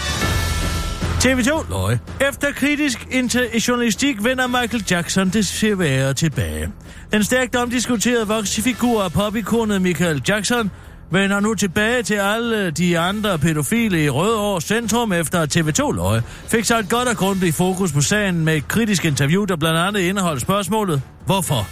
TV2 1.24 1.70
løg. 1.70 1.98
Efter 2.30 2.52
kritisk 2.52 3.00
inter- 3.00 3.60
journalistik 3.68 4.24
vender 4.24 4.48
Michael 4.48 4.86
Jackson 4.92 5.30
desværre 5.30 6.14
tilbage. 6.14 6.72
Den 7.12 7.24
stærkt 7.24 7.56
omdiskuterede 7.56 8.28
voksfigur 8.28 9.04
af 9.04 9.12
popikonet 9.12 9.82
Michael 9.82 10.22
Jackson 10.28 10.72
vender 11.12 11.40
nu 11.40 11.54
tilbage 11.54 12.04
til 12.04 12.16
alle 12.16 12.72
de 12.72 13.00
andre 13.00 13.40
pædofile 13.40 14.04
i 14.04 14.10
Rødovre 14.10 14.62
Centrum 14.62 15.14
efter 15.14 15.46
TV2 15.46 15.96
løg 15.96 16.22
fik 16.48 16.66
sig 16.66 16.80
et 16.80 16.90
godt 16.90 17.08
og 17.08 17.18
grundigt 17.18 17.56
fokus 17.56 17.92
på 17.92 18.02
sagen 18.02 18.46
med 18.46 18.56
et 18.56 18.68
kritisk 18.68 19.06
interview, 19.06 19.46
der 19.46 19.56
blandt 19.56 19.80
andet 19.80 20.00
indeholdt 20.00 20.42
spørgsmålet, 20.42 21.02
hvorfor? 21.26 21.68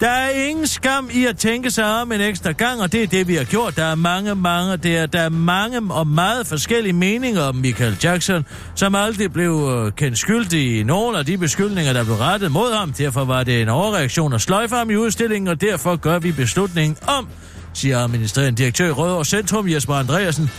Der 0.00 0.08
er 0.08 0.30
ingen 0.30 0.66
skam 0.66 1.10
i 1.12 1.24
at 1.24 1.36
tænke 1.36 1.70
sig 1.70 2.00
om 2.00 2.12
en 2.12 2.20
ekstra 2.20 2.52
gang, 2.52 2.80
og 2.80 2.92
det 2.92 3.02
er 3.02 3.06
det, 3.06 3.28
vi 3.28 3.34
har 3.34 3.44
gjort. 3.44 3.76
Der 3.76 3.84
er 3.84 3.94
mange, 3.94 4.34
mange, 4.34 4.76
der 4.76 5.00
er, 5.00 5.06
der 5.06 5.20
er 5.20 5.28
mange 5.28 5.80
og 5.90 6.06
meget 6.06 6.46
forskellige 6.46 6.92
meninger 6.92 7.42
om 7.42 7.56
Michael 7.56 7.96
Jackson, 8.02 8.44
som 8.74 8.94
aldrig 8.94 9.32
blev 9.32 9.84
øh, 9.86 9.92
kendt 9.92 10.18
skyldig 10.18 10.78
i 10.80 10.82
nogle 10.82 11.18
af 11.18 11.26
de 11.26 11.38
beskyldninger, 11.38 11.92
der 11.92 12.04
blev 12.04 12.16
rettet 12.16 12.52
mod 12.52 12.74
ham. 12.74 12.92
Derfor 12.92 13.24
var 13.24 13.44
det 13.44 13.62
en 13.62 13.68
overreaktion 13.68 14.32
at 14.32 14.40
sløjfe 14.40 14.74
ham 14.74 14.90
i 14.90 14.96
udstillingen, 14.96 15.48
og 15.48 15.60
derfor 15.60 15.96
gør 15.96 16.18
vi 16.18 16.32
beslutningen 16.32 16.96
om, 17.06 17.28
siger 17.74 17.98
administrerende 17.98 18.62
direktør 18.62 18.86
i 18.86 18.90
Rødovre 18.90 19.24
Centrum 19.24 19.68
Jesper 19.68 19.94
Andreasen, 19.94 20.50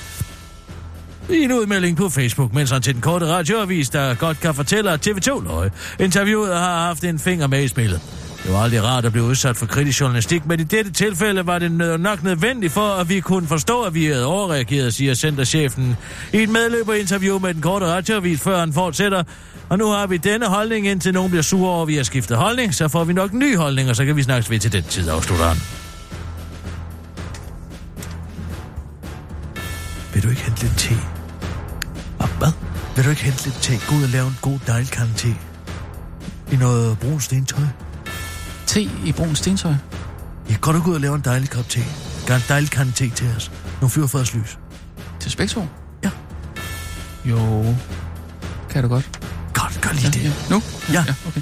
i 1.30 1.44
en 1.44 1.52
udmelding 1.52 1.98
på 1.98 2.10
Facebook, 2.10 2.54
mens 2.54 2.72
han 2.72 2.82
til 2.82 2.94
den 2.94 3.02
korte 3.02 3.26
radioavis, 3.26 3.90
der 3.90 4.14
godt 4.14 4.40
kan 4.40 4.56
fortælle, 4.56 4.92
at 4.92 5.08
TV2 5.08 5.44
løg. 5.44 5.70
Interviewet 6.00 6.54
har 6.54 6.86
haft 6.86 7.04
en 7.04 7.20
finger 7.20 7.48
med 7.48 7.64
i 7.64 7.68
spillet. 7.68 8.02
Det 8.44 8.54
var 8.54 8.64
aldrig 8.64 8.84
rart 8.84 9.06
at 9.06 9.12
blive 9.12 9.26
udsat 9.26 9.58
for 9.58 9.66
kritisk 9.66 10.02
journalistik, 10.02 10.46
men 10.46 10.60
i 10.60 10.64
dette 10.64 10.92
tilfælde 10.92 11.48
var 11.48 11.60
det 11.60 11.72
nok 12.00 12.24
nødvendigt 12.24 12.74
for, 12.74 12.90
at 12.90 13.10
vi 13.10 13.20
kunne 13.20 13.48
forstå, 13.48 13.82
at 13.82 13.94
vi 13.94 14.06
havde 14.06 14.26
overreageret, 14.26 14.94
siger 14.94 15.14
centerchefen 15.14 15.98
i 16.34 16.38
et 16.38 16.50
medløberinterview 16.50 17.40
med 17.40 17.54
den 17.54 17.62
korte 17.62 17.86
radioavis, 17.86 18.42
før 18.42 18.60
han 18.60 18.74
fortsætter. 18.74 19.24
Og 19.70 19.78
nu 19.78 19.88
har 19.88 20.08
vi 20.08 20.18
denne 20.18 20.46
holdning, 20.46 20.88
indtil 20.88 21.14
nogen 21.14 21.30
bliver 21.30 21.44
sure 21.44 21.70
over, 21.70 21.82
at 21.82 21.88
vi 21.88 21.96
har 21.96 22.04
skiftet 22.04 22.38
holdning, 22.38 22.76
så 22.76 22.88
får 22.88 23.04
vi 23.04 23.14
nok 23.14 23.32
en 23.32 23.40
ny 23.40 23.58
holdning, 23.58 23.90
og 23.90 23.96
så 23.96 24.06
kan 24.06 24.16
vi 24.16 24.24
snakkes 24.24 24.50
ved 24.50 24.60
til 24.60 24.72
den 24.72 24.84
tid, 24.84 25.10
afslutter 25.10 25.46
han. 25.46 25.85
Vil 30.16 30.24
du 30.24 30.30
ikke 30.30 30.42
hente 30.42 30.62
lidt 30.62 30.78
te? 30.78 30.96
Hvad? 32.38 32.52
Vil 32.96 33.06
du 33.06 33.10
ikke 33.10 33.24
hente 33.24 33.44
lidt 33.46 33.56
te? 33.62 33.74
Gå 33.90 33.96
ud 33.96 34.04
og 34.04 34.10
lave 34.10 34.28
en 34.28 34.38
god 34.42 34.60
dejlig 34.68 34.90
kan 34.90 35.08
te. 35.18 35.36
I 36.52 36.56
noget 36.56 37.00
brun 37.00 37.20
stentøj? 37.20 37.64
Te 38.66 38.82
i 38.82 39.12
brun 39.12 39.36
stentøj? 39.36 39.74
Ja, 40.50 40.56
kan 40.64 40.74
du 40.74 40.82
gå 40.82 40.90
ud 40.90 40.96
og 40.96 41.02
lave 41.02 41.16
en 41.16 41.22
dejlig 41.22 41.50
kop 41.50 41.70
te? 41.70 41.80
Gør 42.28 42.36
en 42.36 42.42
dejlig 42.50 42.72
kan 42.72 42.92
te 42.92 43.10
til 43.10 43.28
os. 43.38 43.52
Nogle 43.82 43.90
fyrfadslys. 43.90 44.60
Til 45.20 45.32
spektrum? 45.32 45.68
Ja. 46.04 46.10
Jo, 47.26 47.66
kan 48.70 48.84
du 48.84 48.90
godt. 48.90 49.20
Godt, 49.54 49.82
gør 49.82 49.92
lige 49.92 50.04
ja, 50.06 50.10
det. 50.10 50.24
Ja. 50.24 50.32
Nu? 50.50 50.62
Ja. 50.94 51.04
ja 51.08 51.16
okay. 51.28 51.42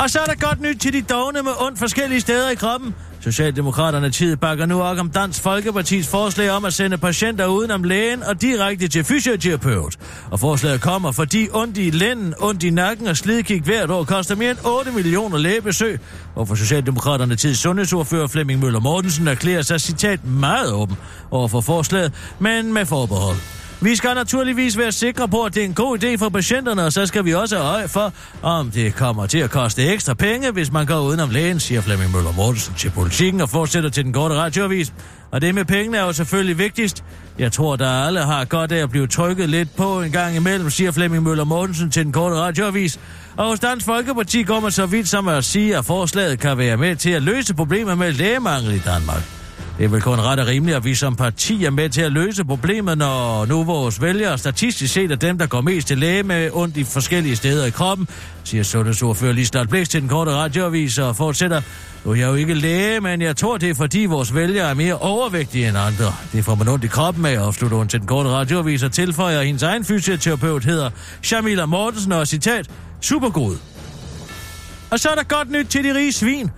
Og 0.00 0.10
så 0.10 0.20
er 0.20 0.24
der 0.24 0.34
godt 0.34 0.60
nyt 0.60 0.76
til 0.80 0.92
de 0.92 1.02
dogne 1.02 1.42
med 1.42 1.52
ondt 1.58 1.78
forskellige 1.78 2.20
steder 2.20 2.50
i 2.50 2.54
kroppen. 2.54 2.94
Socialdemokraterne 3.24 4.10
tid 4.10 4.36
bakker 4.36 4.66
nu 4.66 4.82
op 4.82 4.98
om 4.98 5.10
Dansk 5.10 5.42
Folkepartis 5.42 6.08
forslag 6.08 6.50
om 6.50 6.64
at 6.64 6.74
sende 6.74 6.98
patienter 6.98 7.46
udenom 7.46 7.84
lægen 7.84 8.22
og 8.22 8.42
direkte 8.42 8.88
til 8.88 9.04
fysioterapeut. 9.04 9.96
Og 10.30 10.40
forslaget 10.40 10.80
kommer, 10.80 11.12
fordi 11.12 11.48
ondt 11.52 11.78
i 11.78 11.90
lænden, 11.90 12.34
ondt 12.40 12.62
i 12.62 12.70
nakken 12.70 13.06
og 13.06 13.16
slidkig 13.16 13.62
hvert 13.62 13.90
år 13.90 14.04
koster 14.04 14.34
mere 14.34 14.50
end 14.50 14.58
8 14.64 14.90
millioner 14.90 15.38
lægebesøg. 15.38 16.00
Og 16.34 16.48
for 16.48 16.54
Socialdemokraterne 16.54 17.36
tid 17.36 17.54
sundhedsordfører 17.54 18.26
Flemming 18.26 18.60
Møller 18.60 18.80
Mortensen 18.80 19.28
erklærer 19.28 19.62
sig 19.62 19.80
citat 19.80 20.24
meget 20.24 20.72
åben 20.72 20.96
over 21.30 21.48
for 21.48 21.60
forslaget, 21.60 22.12
men 22.38 22.72
med 22.72 22.86
forbehold. 22.86 23.61
Vi 23.82 23.96
skal 23.96 24.14
naturligvis 24.14 24.78
være 24.78 24.92
sikre 24.92 25.28
på, 25.28 25.42
at 25.42 25.54
det 25.54 25.60
er 25.60 25.64
en 25.64 25.74
god 25.74 26.04
idé 26.04 26.16
for 26.16 26.28
patienterne, 26.28 26.84
og 26.84 26.92
så 26.92 27.06
skal 27.06 27.24
vi 27.24 27.34
også 27.34 27.56
have 27.56 27.68
øje 27.68 27.88
for, 27.88 28.12
om 28.42 28.70
det 28.70 28.94
kommer 28.94 29.26
til 29.26 29.38
at 29.38 29.50
koste 29.50 29.86
ekstra 29.86 30.14
penge, 30.14 30.50
hvis 30.50 30.72
man 30.72 30.86
går 30.86 31.00
udenom 31.00 31.30
lægen, 31.30 31.60
siger 31.60 31.80
Flemming 31.80 32.12
Møller 32.12 32.32
Mortensen 32.32 32.74
til 32.74 32.90
politikken 32.90 33.40
og 33.40 33.48
fortsætter 33.48 33.90
til 33.90 34.04
den 34.04 34.12
korte 34.12 34.34
radioavis. 34.34 34.92
Og 35.30 35.40
det 35.40 35.54
med 35.54 35.64
pengene 35.64 35.98
er 35.98 36.02
jo 36.02 36.12
selvfølgelig 36.12 36.58
vigtigst. 36.58 37.04
Jeg 37.38 37.52
tror, 37.52 37.76
der 37.76 37.88
alle 37.88 38.20
har 38.20 38.44
godt 38.44 38.72
af 38.72 38.82
at 38.82 38.90
blive 38.90 39.06
trykket 39.06 39.48
lidt 39.48 39.76
på 39.76 40.02
en 40.02 40.12
gang 40.12 40.36
imellem, 40.36 40.70
siger 40.70 40.90
Flemming 40.90 41.22
Møller 41.22 41.44
Mortensen 41.44 41.90
til 41.90 42.04
den 42.04 42.12
korte 42.12 42.36
radioavis. 42.36 43.00
Og 43.36 43.46
hos 43.46 43.60
Dansk 43.60 43.86
Folkeparti 43.86 44.42
går 44.42 44.60
man 44.60 44.70
så 44.70 44.86
vidt 44.86 45.08
som 45.08 45.28
at 45.28 45.44
sige, 45.44 45.76
at 45.76 45.84
forslaget 45.84 46.38
kan 46.38 46.58
være 46.58 46.76
med 46.76 46.96
til 46.96 47.10
at 47.10 47.22
løse 47.22 47.54
problemer 47.54 47.94
med 47.94 48.12
lægemangel 48.12 48.74
i 48.74 48.78
Danmark. 48.78 49.41
Det 49.78 49.84
er 49.84 49.88
vel 49.88 50.02
kun 50.02 50.20
ret 50.20 50.40
og 50.40 50.46
rimeligt, 50.46 50.76
at 50.76 50.84
vi 50.84 50.94
som 50.94 51.16
parti 51.16 51.64
er 51.64 51.70
med 51.70 51.88
til 51.88 52.02
at 52.02 52.12
løse 52.12 52.44
problemet, 52.44 52.98
når 52.98 53.46
nu 53.46 53.64
vores 53.64 54.02
vælgere 54.02 54.38
statistisk 54.38 54.94
set 54.94 55.12
er 55.12 55.16
dem, 55.16 55.38
der 55.38 55.46
går 55.46 55.60
mest 55.60 55.88
til 55.88 55.98
læge 55.98 56.22
med 56.22 56.50
ondt 56.52 56.76
i 56.76 56.84
forskellige 56.84 57.36
steder 57.36 57.66
i 57.66 57.70
kroppen, 57.70 58.08
siger 58.44 58.62
sundhedsordfører 58.62 59.32
Lisdal 59.32 59.68
Blæks 59.68 59.88
til 59.88 60.00
den 60.00 60.08
korte 60.08 60.30
radioavis 60.30 60.98
og 60.98 61.16
fortsætter. 61.16 61.62
Nu 62.04 62.10
er 62.10 62.14
jeg 62.14 62.28
jo 62.28 62.34
ikke 62.34 62.54
læge, 62.54 63.00
men 63.00 63.22
jeg 63.22 63.36
tror, 63.36 63.58
det 63.58 63.70
er 63.70 63.74
fordi 63.74 64.04
vores 64.04 64.34
vælgere 64.34 64.70
er 64.70 64.74
mere 64.74 64.94
overvægtige 64.94 65.68
end 65.68 65.78
andre. 65.78 66.14
Det 66.32 66.44
får 66.44 66.54
man 66.54 66.68
ondt 66.68 66.84
i 66.84 66.88
kroppen 66.88 67.26
af, 67.26 67.38
afslutter 67.38 67.76
hun 67.76 67.88
til 67.88 68.00
den 68.00 68.08
korte 68.08 68.30
radioavis 68.30 68.82
og 68.82 68.92
tilføjer, 68.92 69.40
at 69.40 69.46
hendes 69.46 69.62
egen 69.62 69.84
fysioterapeut 69.84 70.64
hedder 70.64 70.90
Shamila 71.22 71.66
Mortensen 71.66 72.12
og 72.12 72.28
citat, 72.28 72.70
supergod. 73.00 73.56
Og 74.90 75.00
så 75.00 75.08
er 75.08 75.14
der 75.14 75.22
godt 75.22 75.50
nyt 75.50 75.66
til 75.66 75.84
de 75.84 75.94
rige 75.94 76.12
svin. 76.12 76.50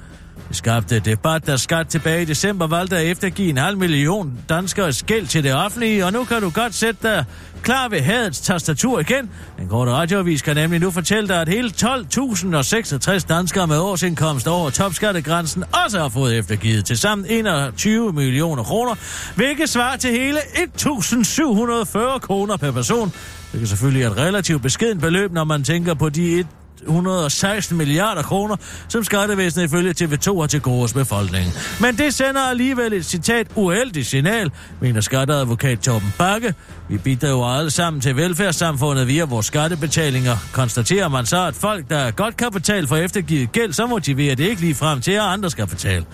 Det 0.55 0.59
skabte 0.59 0.99
debat, 0.99 1.47
der 1.47 1.57
skat 1.57 1.89
tilbage 1.89 2.23
i 2.23 2.25
december 2.25 2.67
valgte 2.67 2.97
at 2.97 3.07
eftergive 3.07 3.51
en 3.51 3.57
halv 3.57 3.79
million 3.79 4.39
danskere 4.49 4.93
skæld 4.93 5.27
til 5.27 5.45
det 5.45 5.55
offentlige, 5.55 6.07
og 6.07 6.13
nu 6.13 6.25
kan 6.25 6.43
du 6.43 6.51
godt 6.51 6.75
sætte 6.75 6.99
dig 7.03 7.25
klar 7.63 7.89
ved 7.89 8.01
hadets 8.01 8.41
tastatur 8.41 9.01
igen. 9.01 9.31
Den 9.59 9.69
korte 9.69 9.93
radioavis 9.93 10.43
kan 10.43 10.57
nemlig 10.57 10.81
nu 10.81 10.91
fortælle 10.91 11.29
dig, 11.29 11.41
at 11.41 11.49
hele 11.49 11.71
12.066 11.83 13.27
danskere 13.29 13.67
med 13.67 13.79
årsindkomst 13.79 14.49
over 14.49 14.71
topskattegrænsen 14.71 15.65
også 15.85 16.01
har 16.01 16.09
fået 16.09 16.39
eftergivet 16.39 16.85
til 16.85 16.99
sammen 16.99 17.27
21 17.31 18.13
millioner 18.13 18.63
kroner, 18.63 18.95
hvilket 19.37 19.69
svarer 19.69 19.97
til 19.97 20.11
hele 20.11 20.39
1.740 20.39 22.19
kroner 22.19 22.57
per 22.57 22.71
person. 22.71 23.13
Det 23.53 23.61
kan 23.61 23.67
selvfølgelig 23.67 24.05
et 24.05 24.17
relativt 24.17 24.63
beskeden 24.63 25.01
beløb, 25.01 25.33
når 25.33 25.45
man 25.45 25.65
tænker 25.65 25.95
på 25.95 26.09
de 26.09 26.45
116 26.83 27.79
milliarder 27.79 28.23
kroner, 28.23 28.57
som 28.89 29.05
skattevæsenet 29.05 29.65
ifølge 29.65 29.95
TV2 30.01 30.41
har 30.41 30.47
til 30.47 30.61
gode 30.61 30.95
befolkningen. 30.95 31.53
Men 31.81 31.99
det 31.99 32.15
sender 32.15 32.41
alligevel 32.41 32.93
et 32.93 33.07
citat 33.07 33.47
uheldigt 33.55 34.07
signal, 34.07 34.51
mener 34.81 35.01
skatteadvokat 35.01 35.81
Torben 35.81 36.15
Bakke, 36.19 36.55
Vi 36.89 36.99
bidrager 36.99 37.47
alle 37.47 37.71
sammen 37.71 38.01
til 38.01 38.17
velfærdssamfundet 38.17 39.07
via 39.07 39.25
vores 39.25 39.47
skattebetalinger. 39.47 40.37
Konstaterer 40.53 41.09
man 41.09 41.27
så, 41.27 41.47
at 41.47 41.55
folk, 41.55 41.91
der 41.91 42.11
godt 42.11 42.37
kan 42.37 42.51
betale 42.53 42.87
for 42.87 42.97
eftergivet 42.97 43.53
gæld, 43.53 43.73
så 43.73 43.87
motiverer 43.87 44.35
det 44.35 44.45
ikke 44.45 44.61
lige 44.61 44.75
frem 44.75 45.01
til, 45.01 45.13
at 45.13 45.21
andre 45.21 45.51
skal 45.51 45.67
betale, 45.67 46.05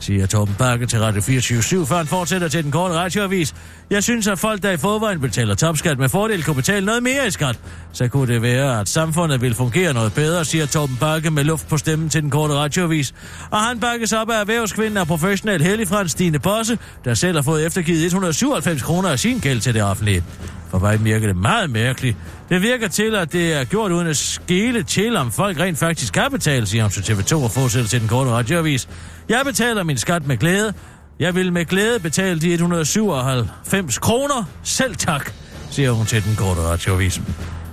siger 0.00 0.26
Torben 0.26 0.54
Bakke 0.58 0.86
til 0.86 1.00
Radio 1.00 1.20
24 1.20 1.86
før 1.86 1.96
han 1.96 2.06
fortsætter 2.06 2.48
til 2.48 2.64
den 2.64 2.72
korte 2.72 2.94
radioavis. 2.94 3.54
Jeg 3.90 4.02
synes, 4.02 4.26
at 4.26 4.38
folk, 4.38 4.62
der 4.62 4.70
i 4.70 4.76
forvejen 4.76 5.20
betaler 5.20 5.54
topskat 5.54 5.98
med 5.98 6.08
fordel, 6.08 6.44
kunne 6.44 6.56
betale 6.56 6.86
noget 6.86 7.02
mere 7.02 7.26
i 7.26 7.30
skat. 7.30 7.58
Så 7.92 8.08
kunne 8.08 8.34
det 8.34 8.42
være, 8.42 8.80
at 8.80 8.88
samfundet 8.88 9.40
vil 9.40 9.54
fungere 9.54 9.94
noget 9.94 10.12
bedre, 10.14 10.44
siger 10.44 10.66
Torben 10.66 10.96
Bakke 11.00 11.30
med 11.30 11.44
luft 11.44 11.68
på 11.68 11.76
stemmen 11.76 12.08
til 12.08 12.22
den 12.22 12.30
korte 12.30 12.54
radioavis. 12.54 13.14
Og 13.50 13.58
han 13.58 13.80
bakkes 13.80 14.12
op 14.12 14.30
af 14.30 14.40
erhvervskvinden 14.40 14.96
og 14.96 15.06
professionel 15.06 15.62
helligfrans 15.62 16.10
Stine 16.10 16.38
Bosse, 16.38 16.78
der 17.04 17.14
selv 17.14 17.36
har 17.36 17.42
fået 17.42 17.66
eftergivet 17.66 18.04
197 18.04 18.82
kroner 18.82 19.08
af 19.08 19.18
sin 19.18 19.38
gæld 19.38 19.60
til 19.60 19.74
det 19.74 19.82
offentlige. 19.82 20.24
For 20.70 20.78
mig 20.78 21.04
virker 21.04 21.26
det 21.26 21.36
meget 21.36 21.70
mærkeligt. 21.70 22.16
Det 22.48 22.62
virker 22.62 22.88
til, 22.88 23.14
at 23.14 23.32
det 23.32 23.52
er 23.52 23.64
gjort 23.64 23.92
uden 23.92 24.06
at 24.06 24.16
skele 24.16 24.82
til, 24.82 25.16
om 25.16 25.32
folk 25.32 25.60
rent 25.60 25.78
faktisk 25.78 26.12
kan 26.12 26.30
betale, 26.30 26.66
siger 26.66 26.82
hun 26.82 26.90
til 26.90 27.12
TV2 27.12 27.34
og 27.34 27.50
fortsætter 27.50 27.88
til 27.88 28.00
den 28.00 28.08
korte 28.08 28.30
radioavis. 28.30 28.88
Jeg 29.28 29.40
betaler 29.44 29.82
min 29.82 29.98
skat 29.98 30.26
med 30.26 30.36
glæde. 30.36 30.74
Jeg 31.18 31.34
vil 31.34 31.52
med 31.52 31.64
glæde 31.64 32.00
betale 32.00 32.40
de 32.40 32.52
197 32.52 33.98
kroner. 33.98 34.44
Selv 34.62 34.96
tak, 34.96 35.32
siger 35.70 35.90
hun 35.90 36.06
til 36.06 36.24
den 36.24 36.36
korte 36.36 36.60
radioavis. 36.60 37.20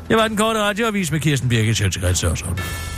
Det 0.09 0.17
var 0.17 0.27
den 0.27 0.37
korte 0.37 0.59
radioavis 0.59 1.11
med 1.11 1.19
Kirsten 1.19 1.49
Birgit 1.49 1.77
Sjøtskrets 1.77 2.23
og 2.23 2.37
sådan. 2.37 2.92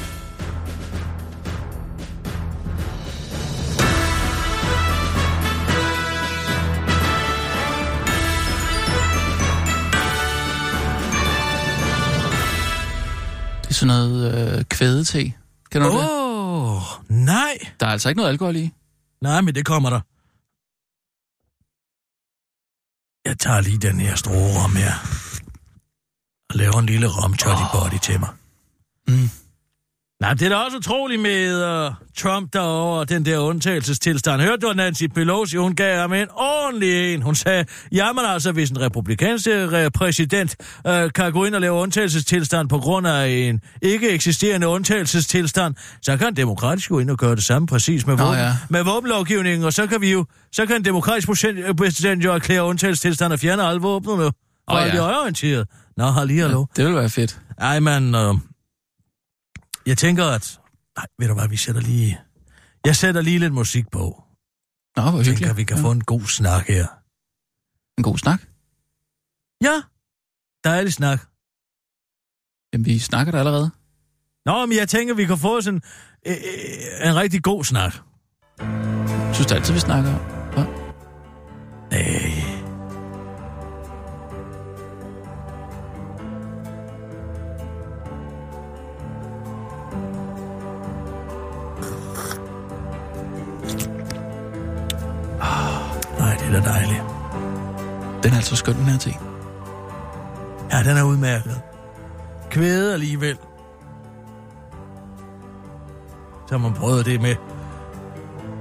Sådan 13.76 13.88
noget 13.88 14.58
øh, 14.58 14.64
kvædete. 14.64 15.34
Kender 15.72 15.88
du 15.90 15.98
det? 15.98 16.10
Åh, 16.10 16.76
oh, 16.76 16.82
nej. 17.10 17.58
Der 17.80 17.86
er 17.86 17.92
altså 17.92 18.10
ikke 18.10 18.18
noget 18.18 18.30
alkohol 18.30 18.56
i. 18.56 18.72
Nej, 19.22 19.42
men 19.42 19.56
det 19.56 19.66
kommer 19.66 19.90
der. 19.90 20.02
Jeg 23.30 23.40
tager 23.40 23.62
lige 23.62 23.78
den 23.78 24.00
her 24.00 24.16
store 24.16 24.64
rom 24.64 24.76
her. 24.76 24.94
Og 26.50 26.56
laver 26.56 26.80
en 26.80 26.86
lille 26.86 27.08
rom 27.08 27.36
oh. 27.46 27.72
body 27.74 28.00
til 28.02 28.20
mig. 28.20 28.30
Mm. 29.08 29.30
Nej, 30.26 30.34
det 30.34 30.46
er 30.46 30.50
da 30.50 30.56
også 30.56 30.78
utroligt 30.78 31.22
med 31.22 31.86
uh, 31.86 31.94
Trump 32.18 32.54
derovre 32.54 33.00
og 33.00 33.10
den 33.10 33.26
der 33.26 33.38
undtagelsestilstand. 33.38 34.42
Hørte 34.42 34.68
du, 34.68 34.74
Nancy 34.74 35.04
Pelosi, 35.04 35.58
hun 35.58 35.76
gav 35.76 36.00
ham 36.00 36.14
en 36.14 36.28
ordentlig 36.32 37.14
en. 37.14 37.22
Hun 37.22 37.36
sagde, 37.36 37.66
jamen 37.92 38.26
altså, 38.26 38.52
hvis 38.52 38.70
en 38.70 38.82
republikansk 38.82 39.48
uh, 39.48 39.88
præsident 39.96 40.56
uh, 40.90 40.94
kan 41.16 41.32
gå 41.32 41.46
ind 41.46 41.56
og 41.56 41.62
lave 41.62 41.74
undtagelsestilstand 41.74 42.70
på 42.70 42.78
grund 42.78 43.08
af 43.08 43.28
en 43.28 43.62
ikke 43.82 44.10
eksisterende 44.10 44.68
undtagelsestilstand, 44.68 45.76
så 46.02 46.18
kan 46.18 46.28
en 46.28 46.36
demokratisk 46.36 46.90
gå 46.90 47.00
ind 47.00 47.10
og 47.10 47.18
gøre 47.18 47.36
det 47.36 47.44
samme 47.44 47.68
præcis 47.68 48.08
med, 48.08 48.18
våben, 48.18 48.40
ja. 48.40 48.54
med 48.70 48.84
våbenlovgivningen, 48.84 49.64
og 49.64 49.74
så 49.74 49.88
kan 49.88 50.02
vi 50.02 50.12
jo, 50.12 50.26
så 50.52 50.66
kan 50.66 50.76
en 50.76 50.86
demokratisk 50.86 51.28
præsident 51.78 52.24
jo 52.24 52.32
erklære 52.32 52.64
undtagelsestilstand 52.64 53.34
og 53.34 53.40
fjerne 53.40 53.64
alle 53.64 53.82
våbnene. 53.82 54.32
For 54.70 54.78
oh, 54.78 54.88
ja. 54.88 54.92
de 54.92 55.20
orienteret. 55.20 55.68
Nå, 55.98 56.06
lige 56.26 56.42
hallo. 56.42 56.66
Ja, 56.78 56.82
det 56.82 56.90
vil 56.90 56.96
være 56.96 57.10
fedt. 57.10 57.40
Ej, 57.58 57.80
man... 57.80 58.16
Uh, 58.16 58.38
jeg 59.86 59.98
tænker, 59.98 60.26
at... 60.26 60.60
Nej, 60.98 61.06
ved 61.20 61.28
du 61.28 61.34
hvad, 61.34 61.48
vi 61.48 61.58
sætter 61.58 61.82
lige... 61.82 62.20
Jeg 62.86 62.96
sætter 62.96 63.22
lige 63.22 63.40
lidt 63.40 63.54
musik 63.54 63.86
på. 63.92 64.24
Nå, 64.98 65.02
hvor 65.02 65.12
hyggeligt. 65.12 65.28
Jeg 65.28 65.38
tænker, 65.38 65.54
vi 65.54 65.64
kan 65.64 65.78
ja. 65.78 65.84
få 65.84 65.92
en 65.92 66.04
god 66.04 66.22
snak 66.22 66.68
her. 66.68 66.88
En 67.98 68.04
god 68.04 68.18
snak? 68.18 68.42
Ja, 69.62 69.82
dejlig 70.64 70.94
snak. 70.94 71.20
Jamen, 72.74 72.86
vi 72.86 73.00
snakker 73.00 73.32
der 73.32 73.40
allerede. 73.40 73.72
Nå, 74.46 74.66
men 74.66 74.78
jeg 74.78 74.90
tænker, 74.90 75.14
vi 75.16 75.26
kan 75.26 75.38
få 75.38 75.62
sådan 75.62 75.82
øh, 76.28 76.34
øh, 76.34 77.10
en 77.10 77.16
rigtig 77.16 77.44
god 77.44 77.64
snak. 77.64 77.94
Synes 79.34 79.48
du 79.48 79.54
altid, 79.56 79.74
vi 79.74 79.80
snakker 79.80 80.10
om? 80.14 80.66
Nej. 81.92 82.55
Det 96.56 96.66
er 96.66 96.72
dejligt. 96.74 97.04
Den 98.24 98.32
er 98.32 98.36
altså 98.36 98.56
skøn, 98.56 98.76
den 98.76 98.86
her 98.86 98.98
ting. 98.98 99.18
Ja, 100.72 100.84
den 100.84 100.98
er 100.98 101.04
udmærket. 101.04 101.62
Kvæde 102.50 102.94
alligevel. 102.94 103.38
Så 106.48 106.58
har 106.58 106.58
man 106.58 106.74
prøvet 106.74 107.06
det 107.06 107.22
med. 107.22 107.36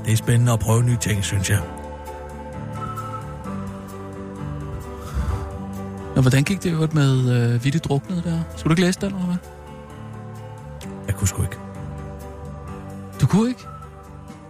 Det 0.04 0.12
er 0.12 0.16
spændende 0.16 0.52
at 0.52 0.61
prøve 0.61 0.83
nye 0.83 0.96
ting, 0.96 1.24
synes 1.24 1.50
jeg. 1.50 1.61
Nå, 6.14 6.20
hvordan 6.20 6.44
gik 6.44 6.62
det 6.62 6.72
jo 6.72 6.88
med 6.92 7.30
øh, 7.37 7.64
Vitte 7.64 7.78
Druknede 7.78 8.22
der? 8.22 8.40
Skulle 8.57 8.70
du 8.70 8.72
ikke 8.72 8.83
læse 8.83 9.00
det, 9.00 9.07
eller 9.07 9.18
hvad? 9.18 9.37
Jeg 11.07 11.14
kunne 11.14 11.28
sgu 11.28 11.42
ikke. 11.42 11.59
Du 13.20 13.26
kunne 13.26 13.48
ikke? 13.48 13.64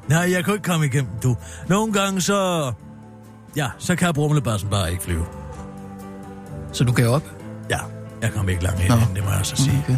Nej, 0.08 0.30
jeg 0.32 0.44
kunne 0.44 0.54
ikke 0.54 0.70
komme 0.70 0.86
igennem, 0.86 1.10
du. 1.22 1.36
Nogle 1.68 1.92
gange 1.92 2.20
så 2.20 2.72
Ja, 3.56 3.68
så 3.78 3.96
kan 3.96 4.14
brumlebassen 4.14 4.70
bare 4.70 4.90
ikke 4.90 5.02
flyve. 5.02 5.24
Så 6.72 6.84
du 6.84 6.92
gav 6.92 7.08
op? 7.08 7.22
Ja, 7.70 7.78
jeg 8.22 8.32
kom 8.32 8.48
ikke 8.48 8.62
langt 8.62 8.80
ind, 8.80 8.92
det 9.14 9.24
må 9.24 9.30
jeg 9.30 9.46
så 9.46 9.56
sige. 9.56 9.84
Okay. 9.84 9.96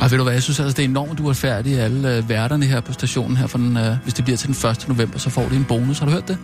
Og 0.00 0.10
ved 0.10 0.18
du 0.18 0.24
hvad, 0.24 0.32
jeg 0.32 0.42
synes 0.42 0.60
altså, 0.60 0.76
det 0.76 0.84
er 0.84 0.88
enormt 0.88 1.20
uretfærdigt, 1.20 1.80
alle 1.80 2.16
øh, 2.16 2.28
værterne 2.28 2.66
her 2.66 2.80
på 2.80 2.92
stationen 2.92 3.36
her, 3.36 3.46
for 3.46 3.58
den, 3.58 3.76
øh, 3.76 3.96
hvis 4.02 4.14
det 4.14 4.24
bliver 4.24 4.36
til 4.36 4.62
den 4.62 4.70
1. 4.70 4.88
november, 4.88 5.18
så 5.18 5.30
får 5.30 5.48
de 5.48 5.56
en 5.56 5.64
bonus. 5.64 5.98
Har 5.98 6.06
du 6.06 6.12
hørt 6.12 6.28
det? 6.28 6.38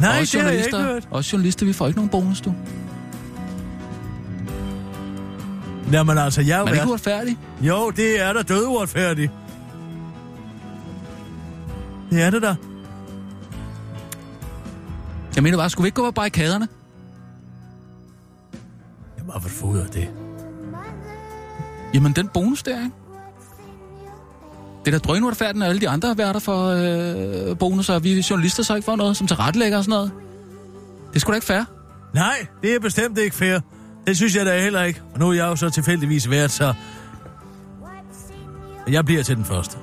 Nej, 0.00 0.20
det 0.20 0.40
har 0.40 0.50
jeg 0.50 0.64
ikke 0.64 0.76
hørt. 0.76 1.08
Også 1.10 1.36
journalister, 1.36 1.66
vi 1.66 1.72
får 1.72 1.86
ikke 1.86 1.98
nogen 1.98 2.10
bonus, 2.10 2.40
du. 2.40 2.54
Jamen 5.92 6.18
altså, 6.18 6.40
jeg 6.40 6.60
er. 6.60 6.64
Men 6.64 6.68
er 6.68 6.72
ikke 6.74 6.88
uretfærdig? 6.88 7.38
Jo, 7.60 7.90
det 7.90 8.22
er 8.22 8.32
da 8.32 8.42
død 8.42 8.66
uretfærdigt. 8.66 9.32
Det 12.10 12.22
er 12.22 12.30
det 12.30 12.42
da. 12.42 12.56
Jeg 15.34 15.42
mener 15.42 15.58
bare, 15.58 15.70
skulle 15.70 15.84
vi 15.84 15.88
ikke 15.88 15.96
gå 15.96 16.04
på 16.04 16.10
barrikaderne? 16.10 16.68
Jamen, 19.18 19.30
hvorfor 19.40 19.80
af 19.82 19.86
det? 19.86 20.08
Jamen, 21.94 22.12
den 22.12 22.28
bonus 22.28 22.62
der, 22.62 22.78
ikke? 22.78 22.90
Det 24.84 24.94
er 24.94 24.98
da 24.98 25.08
drøgnuretfærdigt, 25.08 25.62
at 25.64 25.68
alle 25.68 25.80
de 25.80 25.88
andre 25.88 26.18
værter 26.18 26.40
for 26.40 26.66
øh, 26.68 27.58
bonus, 27.58 27.88
og 27.88 28.04
vi 28.04 28.24
journalister 28.30 28.62
så 28.62 28.74
ikke 28.74 28.84
får 28.84 28.96
noget, 28.96 29.16
som 29.16 29.26
tilrettelægger 29.26 29.78
og 29.78 29.84
sådan 29.84 29.96
noget. 29.96 30.12
Det 31.12 31.20
sgu 31.20 31.30
da 31.30 31.34
ikke 31.34 31.46
fair. 31.46 31.64
Nej, 32.14 32.46
det 32.62 32.74
er 32.74 32.80
bestemt 32.80 33.18
ikke 33.18 33.36
fair. 33.36 33.60
Det 34.08 34.16
synes 34.16 34.36
jeg 34.36 34.46
da 34.46 34.60
heller 34.60 34.82
ikke. 34.82 35.02
Og 35.12 35.18
nu 35.18 35.28
er 35.28 35.32
jeg 35.32 35.44
jo 35.44 35.56
så 35.56 35.70
tilfældigvis 35.70 36.30
været, 36.30 36.50
så... 36.50 36.74
Jeg 38.90 39.04
bliver 39.04 39.22
til 39.22 39.36
den 39.36 39.44
første. 39.44 39.76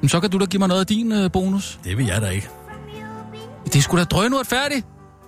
Men 0.00 0.08
så 0.08 0.20
kan 0.20 0.30
du 0.30 0.38
da 0.38 0.44
give 0.44 0.58
mig 0.58 0.68
noget 0.68 0.80
af 0.80 0.86
din 0.86 1.12
øh, 1.12 1.32
bonus. 1.32 1.80
Det 1.84 1.98
vil 1.98 2.06
jeg 2.06 2.22
da 2.22 2.28
ikke. 2.28 2.48
Det 3.72 3.82
sgu 3.82 3.96
da 3.96 4.04
drønurt 4.04 4.46
færdigt. 4.46 4.86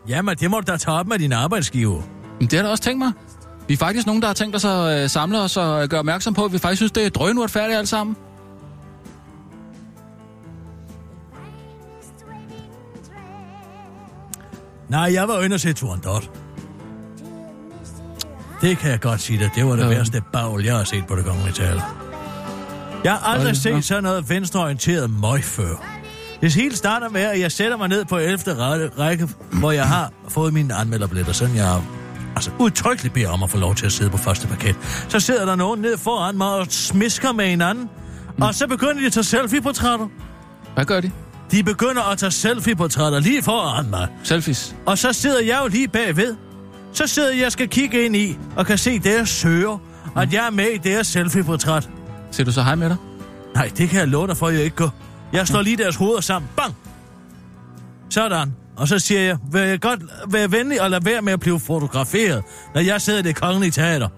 Jamen, 0.09 0.37
det 0.37 0.51
må 0.51 0.61
du 0.61 0.73
da 0.73 0.77
tage 0.77 0.97
op 0.97 1.07
med 1.07 1.19
din 1.19 1.33
arbejdsgiver. 1.33 2.03
Men 2.39 2.49
det 2.49 2.59
har 2.59 2.63
da 2.63 2.71
også 2.71 2.83
tænkt 2.83 2.99
mig. 2.99 3.13
Vi 3.69 3.75
er 3.75 3.79
faktisk 3.79 4.07
nogen, 4.07 4.23
der 4.23 4.29
har 4.29 4.35
tænkt 4.35 4.57
os 4.57 4.65
at 4.65 5.03
øh, 5.03 5.11
samle 5.11 5.41
os 5.41 5.57
og 5.57 5.89
gøre 5.89 6.01
opmærksom 6.01 6.35
på, 6.35 6.45
at 6.45 6.53
vi 6.53 6.59
faktisk 6.59 6.79
synes, 6.79 6.93
det 6.93 7.07
er 7.07 7.11
drønurt 7.11 7.51
færdigt 7.51 7.79
alt 7.79 7.89
sammen. 7.89 8.17
Nej, 14.89 15.11
jeg 15.15 15.29
var 15.29 15.43
inde 15.43 15.55
og 15.55 15.61
se 15.61 15.73
Turandot. 15.73 16.40
Det 18.61 18.79
kan 18.79 18.91
jeg 18.91 19.01
godt 19.01 19.21
sige 19.21 19.39
dig. 19.39 19.51
Det 19.55 19.67
var 19.67 19.77
det 19.77 19.83
ja. 19.83 19.89
værste 19.89 20.23
bagl, 20.33 20.65
jeg 20.65 20.77
har 20.77 20.85
set 20.85 21.07
på 21.07 21.17
det 21.17 21.25
kongelige 21.25 21.55
teater. 21.55 21.83
Jeg 23.05 23.13
har 23.13 23.33
aldrig 23.35 23.57
set 23.57 23.85
sådan 23.85 24.03
noget 24.03 24.31
venstreorienteret 24.31 25.11
møg 25.11 25.45
før. 25.45 26.01
Det 26.41 26.55
hele 26.55 26.77
starter 26.77 27.09
med, 27.09 27.21
at 27.21 27.41
jeg 27.41 27.53
sætter 27.53 27.77
mig 27.77 27.89
ned 27.89 28.05
på 28.05 28.19
11. 28.19 28.39
række, 28.99 29.29
hvor 29.53 29.71
jeg 29.71 29.89
har 29.89 30.13
fået 30.29 30.53
mine 30.53 30.75
anmelderbilletter, 30.75 31.33
sådan 31.33 31.57
jeg 31.57 31.83
altså 32.37 32.51
udtrykkeligt 32.59 33.15
beder 33.15 33.29
om 33.29 33.43
at 33.43 33.51
få 33.51 33.59
lov 33.59 33.75
til 33.75 33.87
at 33.87 33.93
sidde 33.93 34.11
på 34.11 34.17
første 34.17 34.47
paket. 34.49 34.77
Så 35.09 35.21
sidder 35.21 35.45
der 35.45 35.57
nogen 35.57 35.81
ned 35.81 35.99
foran 35.99 36.37
mig 36.37 36.49
og 36.49 36.67
smisker 36.69 37.33
med 37.33 37.47
hinanden, 37.47 37.89
mm. 38.37 38.43
og 38.43 38.55
så 38.55 38.67
begynder 38.67 39.01
de 39.01 39.07
at 39.07 39.13
tage 39.13 39.25
selfie-portrætter. 39.25 40.07
Hvad 40.75 40.85
gør 40.85 41.01
de? 41.01 41.11
De 41.51 41.63
begynder 41.63 42.03
at 42.13 42.19
tage 42.19 42.31
selfie-portrætter 42.31 43.21
lige 43.21 43.43
foran 43.43 43.91
mig. 43.91 44.09
Selfies? 44.23 44.77
Og 44.87 44.99
så 44.99 45.13
sidder 45.13 45.41
jeg 45.41 45.61
jo 45.63 45.69
lige 45.69 45.89
bagved 45.89 46.37
så 46.93 47.07
sidder 47.07 47.35
jeg 47.35 47.47
og 47.47 47.53
skal 47.53 47.69
kigge 47.69 48.05
ind 48.05 48.17
i, 48.17 48.39
og 48.57 48.67
kan 48.67 48.79
se 48.79 48.99
deres 48.99 49.29
søger, 49.29 49.79
at 50.17 50.33
jeg 50.33 50.47
er 50.47 50.51
med 50.51 50.67
i 50.67 50.79
deres 50.79 51.07
selfie-portræt. 51.07 51.89
Ser 52.31 52.45
du 52.45 52.53
så 52.53 52.63
hej 52.63 52.75
med 52.75 52.89
dig? 52.89 52.97
Nej, 53.55 53.71
det 53.77 53.89
kan 53.89 54.01
jeg 54.01 54.09
love 54.09 54.27
dig 54.27 54.37
for, 54.37 54.47
at 54.47 54.55
jeg 54.55 54.63
ikke 54.63 54.77
gør. 54.77 54.89
Jeg 55.33 55.47
slår 55.47 55.63
lige 55.63 55.77
deres 55.77 55.97
hoveder 55.97 56.21
sammen. 56.21 56.51
Bang! 56.57 56.75
Sådan. 58.11 58.53
Og 58.77 58.89
så 58.89 58.99
siger 58.99 59.21
jeg, 59.21 59.39
vil 59.53 59.61
jeg 59.61 59.81
godt 59.81 60.01
være 60.29 60.53
venlig 60.53 60.83
og 60.83 60.91
lade 60.91 61.05
være 61.05 61.23
med 61.23 61.33
at 61.33 61.41
blive 61.41 61.61
fotograferet, 61.61 62.43
når 62.75 62.81
jeg 62.81 63.01
sidder 63.01 63.19
i 63.19 63.23
det 63.23 63.37
kongelige 63.37 63.71
teater. 63.71 64.09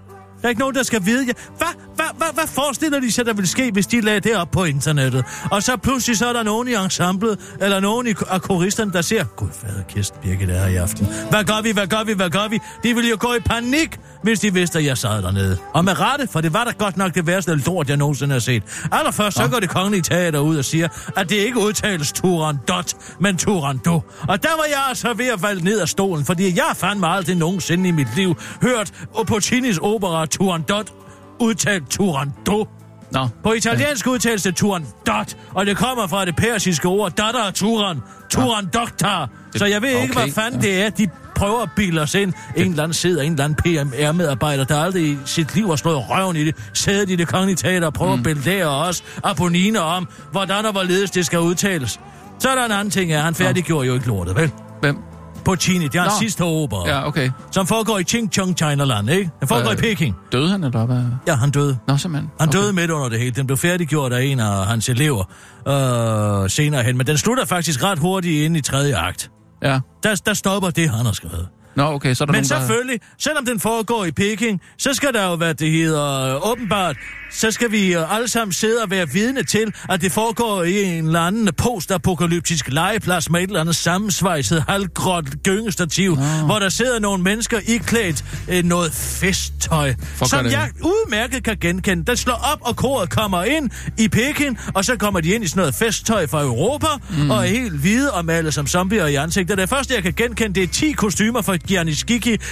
Der 0.42 0.48
er 0.48 0.48
ikke 0.48 0.60
nogen, 0.60 0.74
der 0.74 0.82
skal 0.82 1.06
vide. 1.06 1.26
Ja. 1.26 1.32
Hvad, 1.56 1.66
hvad, 1.96 2.06
hvad, 2.16 2.26
hvad 2.34 2.46
forestiller 2.46 3.00
de 3.00 3.12
sig, 3.12 3.26
der 3.26 3.32
vil 3.32 3.48
ske, 3.48 3.70
hvis 3.72 3.86
de 3.86 4.00
lagde 4.00 4.20
det 4.20 4.36
op 4.36 4.50
på 4.50 4.64
internettet? 4.64 5.24
Og 5.50 5.62
så 5.62 5.76
pludselig 5.76 6.18
så 6.18 6.26
er 6.26 6.32
der 6.32 6.42
nogen 6.42 6.68
i 6.68 6.74
ensemblet, 6.74 7.38
eller 7.60 7.80
nogen 7.80 8.06
i 8.06 8.14
af 8.30 8.42
koristerne, 8.42 8.92
der 8.92 9.02
siger, 9.02 9.24
Gud 9.24 9.48
fader, 9.60 9.82
Kirsten 9.88 10.18
Birgit 10.22 10.50
er 10.50 10.58
her 10.58 10.66
i 10.66 10.76
aften. 10.76 11.06
Hvad 11.30 11.44
gør 11.44 11.62
vi, 11.62 11.70
hvad 11.70 11.86
gør 11.86 12.04
vi, 12.04 12.12
hvad 12.12 12.30
gør 12.30 12.48
vi? 12.48 12.58
De 12.82 12.94
ville 12.94 13.10
jo 13.10 13.16
gå 13.20 13.34
i 13.34 13.40
panik, 13.40 13.98
hvis 14.22 14.40
de 14.40 14.52
vidste, 14.54 14.78
at 14.78 14.84
jeg 14.84 14.98
sad 14.98 15.22
dernede. 15.22 15.58
Og 15.72 15.84
med 15.84 16.00
rette, 16.00 16.28
for 16.32 16.40
det 16.40 16.52
var 16.52 16.64
da 16.64 16.70
godt 16.78 16.96
nok 16.96 17.14
det 17.14 17.26
værste 17.26 17.54
lort, 17.54 17.88
jeg 17.88 17.96
nogensinde 17.96 18.32
har 18.32 18.40
set. 18.40 18.62
Allerførst 18.92 19.36
så 19.36 19.48
går 19.48 19.60
det 19.60 19.70
kongelige 19.70 20.02
teater 20.02 20.38
ud 20.38 20.56
og 20.56 20.64
siger, 20.64 20.88
at 21.16 21.28
det 21.28 21.36
ikke 21.36 21.58
udtales 21.58 22.12
Turandot, 22.12 22.94
men 23.20 23.36
Turando. 23.36 24.00
Og 24.28 24.42
der 24.42 24.56
var 24.56 24.64
jeg 24.68 24.84
altså 24.88 25.14
ved 25.14 25.26
at 25.26 25.40
falde 25.40 25.64
ned 25.64 25.80
af 25.80 25.88
stolen, 25.88 26.24
fordi 26.24 26.56
jeg 26.56 26.72
fandt 26.76 27.00
mig 27.00 27.10
aldrig 27.10 27.36
nogensinde 27.36 27.88
i 27.88 27.92
mit 27.92 28.08
liv 28.16 28.36
hørt 28.62 28.92
Puccinis 29.26 29.78
opera 29.78 30.26
Turandot 30.32 30.92
udtalt 31.40 31.90
Turando. 31.90 32.68
Nå. 33.12 33.28
På 33.42 33.52
italiensk 33.52 34.06
udtales 34.06 34.42
det 34.42 34.56
Turandot, 34.56 35.36
og 35.54 35.66
det 35.66 35.76
kommer 35.76 36.06
fra 36.06 36.24
det 36.24 36.36
persiske 36.36 36.88
ord 36.88 37.12
datter 37.12 37.50
Turan, 37.50 38.00
Turandoktar. 38.30 39.30
Så 39.56 39.66
jeg 39.66 39.82
ved 39.82 39.88
ikke, 39.88 40.02
Okay, 40.02 40.24
hvad 40.24 40.32
fanden 40.32 40.62
det 40.62 40.82
er, 40.82 40.90
de 40.90 41.08
prøver 41.36 41.62
at 41.62 41.70
bilde 41.76 42.00
os 42.00 42.14
ind. 42.14 42.32
En 42.56 42.70
eller 42.70 42.82
anden 42.82 42.94
sidder, 42.94 43.22
en 43.22 43.32
eller 43.32 43.44
anden 43.44 43.56
PMR-medarbejder, 43.64 44.64
der 44.64 44.76
aldrig 44.76 45.04
i 45.04 45.18
sit 45.24 45.54
liv 45.54 45.68
har 45.68 45.76
slået 45.76 46.10
røven 46.10 46.36
i 46.36 46.44
det, 46.44 46.56
sædet 46.72 47.10
i 47.10 47.16
det 47.16 47.28
kongelige 47.28 47.56
teater 47.56 47.86
og 47.86 47.94
prøver 47.94 48.16
mm. 48.16 48.26
at 48.26 48.36
belære 48.36 48.68
os 48.68 49.04
abonniner 49.24 49.80
om, 49.80 50.08
hvordan 50.30 50.66
og 50.66 50.72
hvorledes 50.72 51.10
det 51.10 51.26
skal 51.26 51.40
udtales. 51.40 52.00
Så 52.38 52.48
er 52.48 52.54
der 52.54 52.64
en 52.64 52.72
anden 52.72 52.90
ting, 52.90 53.10
ja, 53.10 53.20
han 53.20 53.34
færdiggjorde 53.34 53.86
jo 53.86 53.94
ikke 53.94 54.06
lortet, 54.06 54.36
vel? 54.36 54.50
Hvem? 54.80 55.11
Puccini, 55.44 55.84
det 55.88 55.94
er 55.94 56.00
hans 56.02 56.14
sidste 56.14 56.42
opera, 56.44 56.88
Ja, 56.88 57.06
okay. 57.06 57.30
som 57.50 57.66
foregår 57.66 57.98
i 57.98 58.04
Ching 58.04 58.32
Chong, 58.32 58.56
China-land, 58.56 59.10
ikke? 59.10 59.30
Den 59.40 59.48
foregår 59.48 59.70
Øh, 59.70 59.76
i 59.78 59.80
Peking. 59.80 60.16
Døde 60.32 60.48
han, 60.48 60.64
eller 60.64 60.86
hvad? 60.86 61.02
Ja, 61.26 61.34
han 61.34 61.50
døde. 61.50 61.78
Nå, 61.88 61.96
simpelthen. 61.96 62.30
Han 62.40 62.48
okay. 62.48 62.58
døde 62.58 62.72
midt 62.72 62.90
under 62.90 63.08
det 63.08 63.18
hele. 63.18 63.30
Den 63.30 63.46
blev 63.46 63.56
færdiggjort 63.56 64.12
af 64.12 64.22
en 64.22 64.40
af 64.40 64.66
hans 64.66 64.88
elever 64.88 65.24
øh, 65.68 66.50
senere 66.50 66.82
hen, 66.82 66.96
men 66.96 67.06
den 67.06 67.18
slutter 67.18 67.44
faktisk 67.44 67.82
ret 67.84 67.98
hurtigt 67.98 68.44
ind 68.44 68.56
i 68.56 68.60
tredje 68.60 68.96
akt. 68.96 69.30
Ja. 69.62 69.80
Der, 70.02 70.14
der 70.26 70.34
stopper 70.34 70.70
det, 70.70 70.90
han 70.90 71.06
har 71.06 71.12
skrevet. 71.12 71.48
Nå, 71.76 71.82
okay, 71.84 72.14
så 72.14 72.24
er 72.24 72.26
der 72.26 72.32
Men 72.32 72.38
nogen, 72.38 72.48
der... 72.48 72.58
selvfølgelig, 72.58 73.00
selvom 73.18 73.44
den 73.46 73.60
foregår 73.60 74.04
i 74.04 74.10
Peking, 74.10 74.60
så 74.78 74.94
skal 74.94 75.12
der 75.12 75.30
jo, 75.30 75.36
hvad 75.36 75.54
det 75.54 75.70
hedder, 75.70 76.34
åbenbart, 76.50 76.96
så 77.32 77.50
skal 77.50 77.70
vi 77.70 77.94
øh, 77.94 78.14
alle 78.16 78.28
sammen 78.28 78.52
sidde 78.52 78.82
og 78.82 78.90
være 78.90 79.08
vidne 79.08 79.42
til, 79.42 79.74
at 79.88 80.00
det 80.00 80.12
foregår 80.12 80.62
i 80.62 80.82
en 80.82 81.06
eller 81.06 81.20
anden 81.20 81.50
postapokalyptisk 81.56 82.68
legeplads 82.68 83.30
med 83.30 83.40
et 83.40 83.46
eller 83.46 83.60
andet 83.60 83.76
sammensvejset, 83.76 84.64
halvgråt 84.68 85.24
gyngestativ, 85.42 86.12
oh. 86.12 86.18
hvor 86.44 86.58
der 86.58 86.68
sidder 86.68 86.98
nogle 86.98 87.22
mennesker 87.22 87.60
iklædt 87.66 88.24
øh, 88.48 88.64
noget 88.64 88.92
festtøj, 88.92 89.94
For 90.16 90.24
som 90.24 90.46
jeg 90.46 90.70
udmærket 90.80 91.44
kan 91.44 91.56
genkende. 91.60 92.04
Den 92.04 92.16
slår 92.16 92.52
op, 92.52 92.58
og 92.60 92.76
koret 92.76 93.10
kommer 93.10 93.44
ind 93.44 93.70
i 93.98 94.08
Peking, 94.08 94.58
og 94.74 94.84
så 94.84 94.96
kommer 94.96 95.20
de 95.20 95.34
ind 95.34 95.44
i 95.44 95.48
sådan 95.48 95.60
noget 95.60 95.74
festtøj 95.74 96.26
fra 96.26 96.42
Europa, 96.42 96.86
mm. 97.10 97.30
og 97.30 97.36
er 97.36 97.48
helt 97.48 97.72
hvide 97.72 98.12
og 98.12 98.24
malet 98.24 98.54
som 98.54 98.66
zombier 98.66 99.06
i 99.06 99.14
ansigtet. 99.14 99.58
Det 99.58 99.68
første, 99.68 99.94
jeg 99.94 100.02
kan 100.02 100.12
genkende, 100.12 100.54
det 100.54 100.62
er 100.62 100.72
10 100.72 100.92
kostymer 100.92 101.42
fra 101.42 101.56
Gianni 101.56 101.94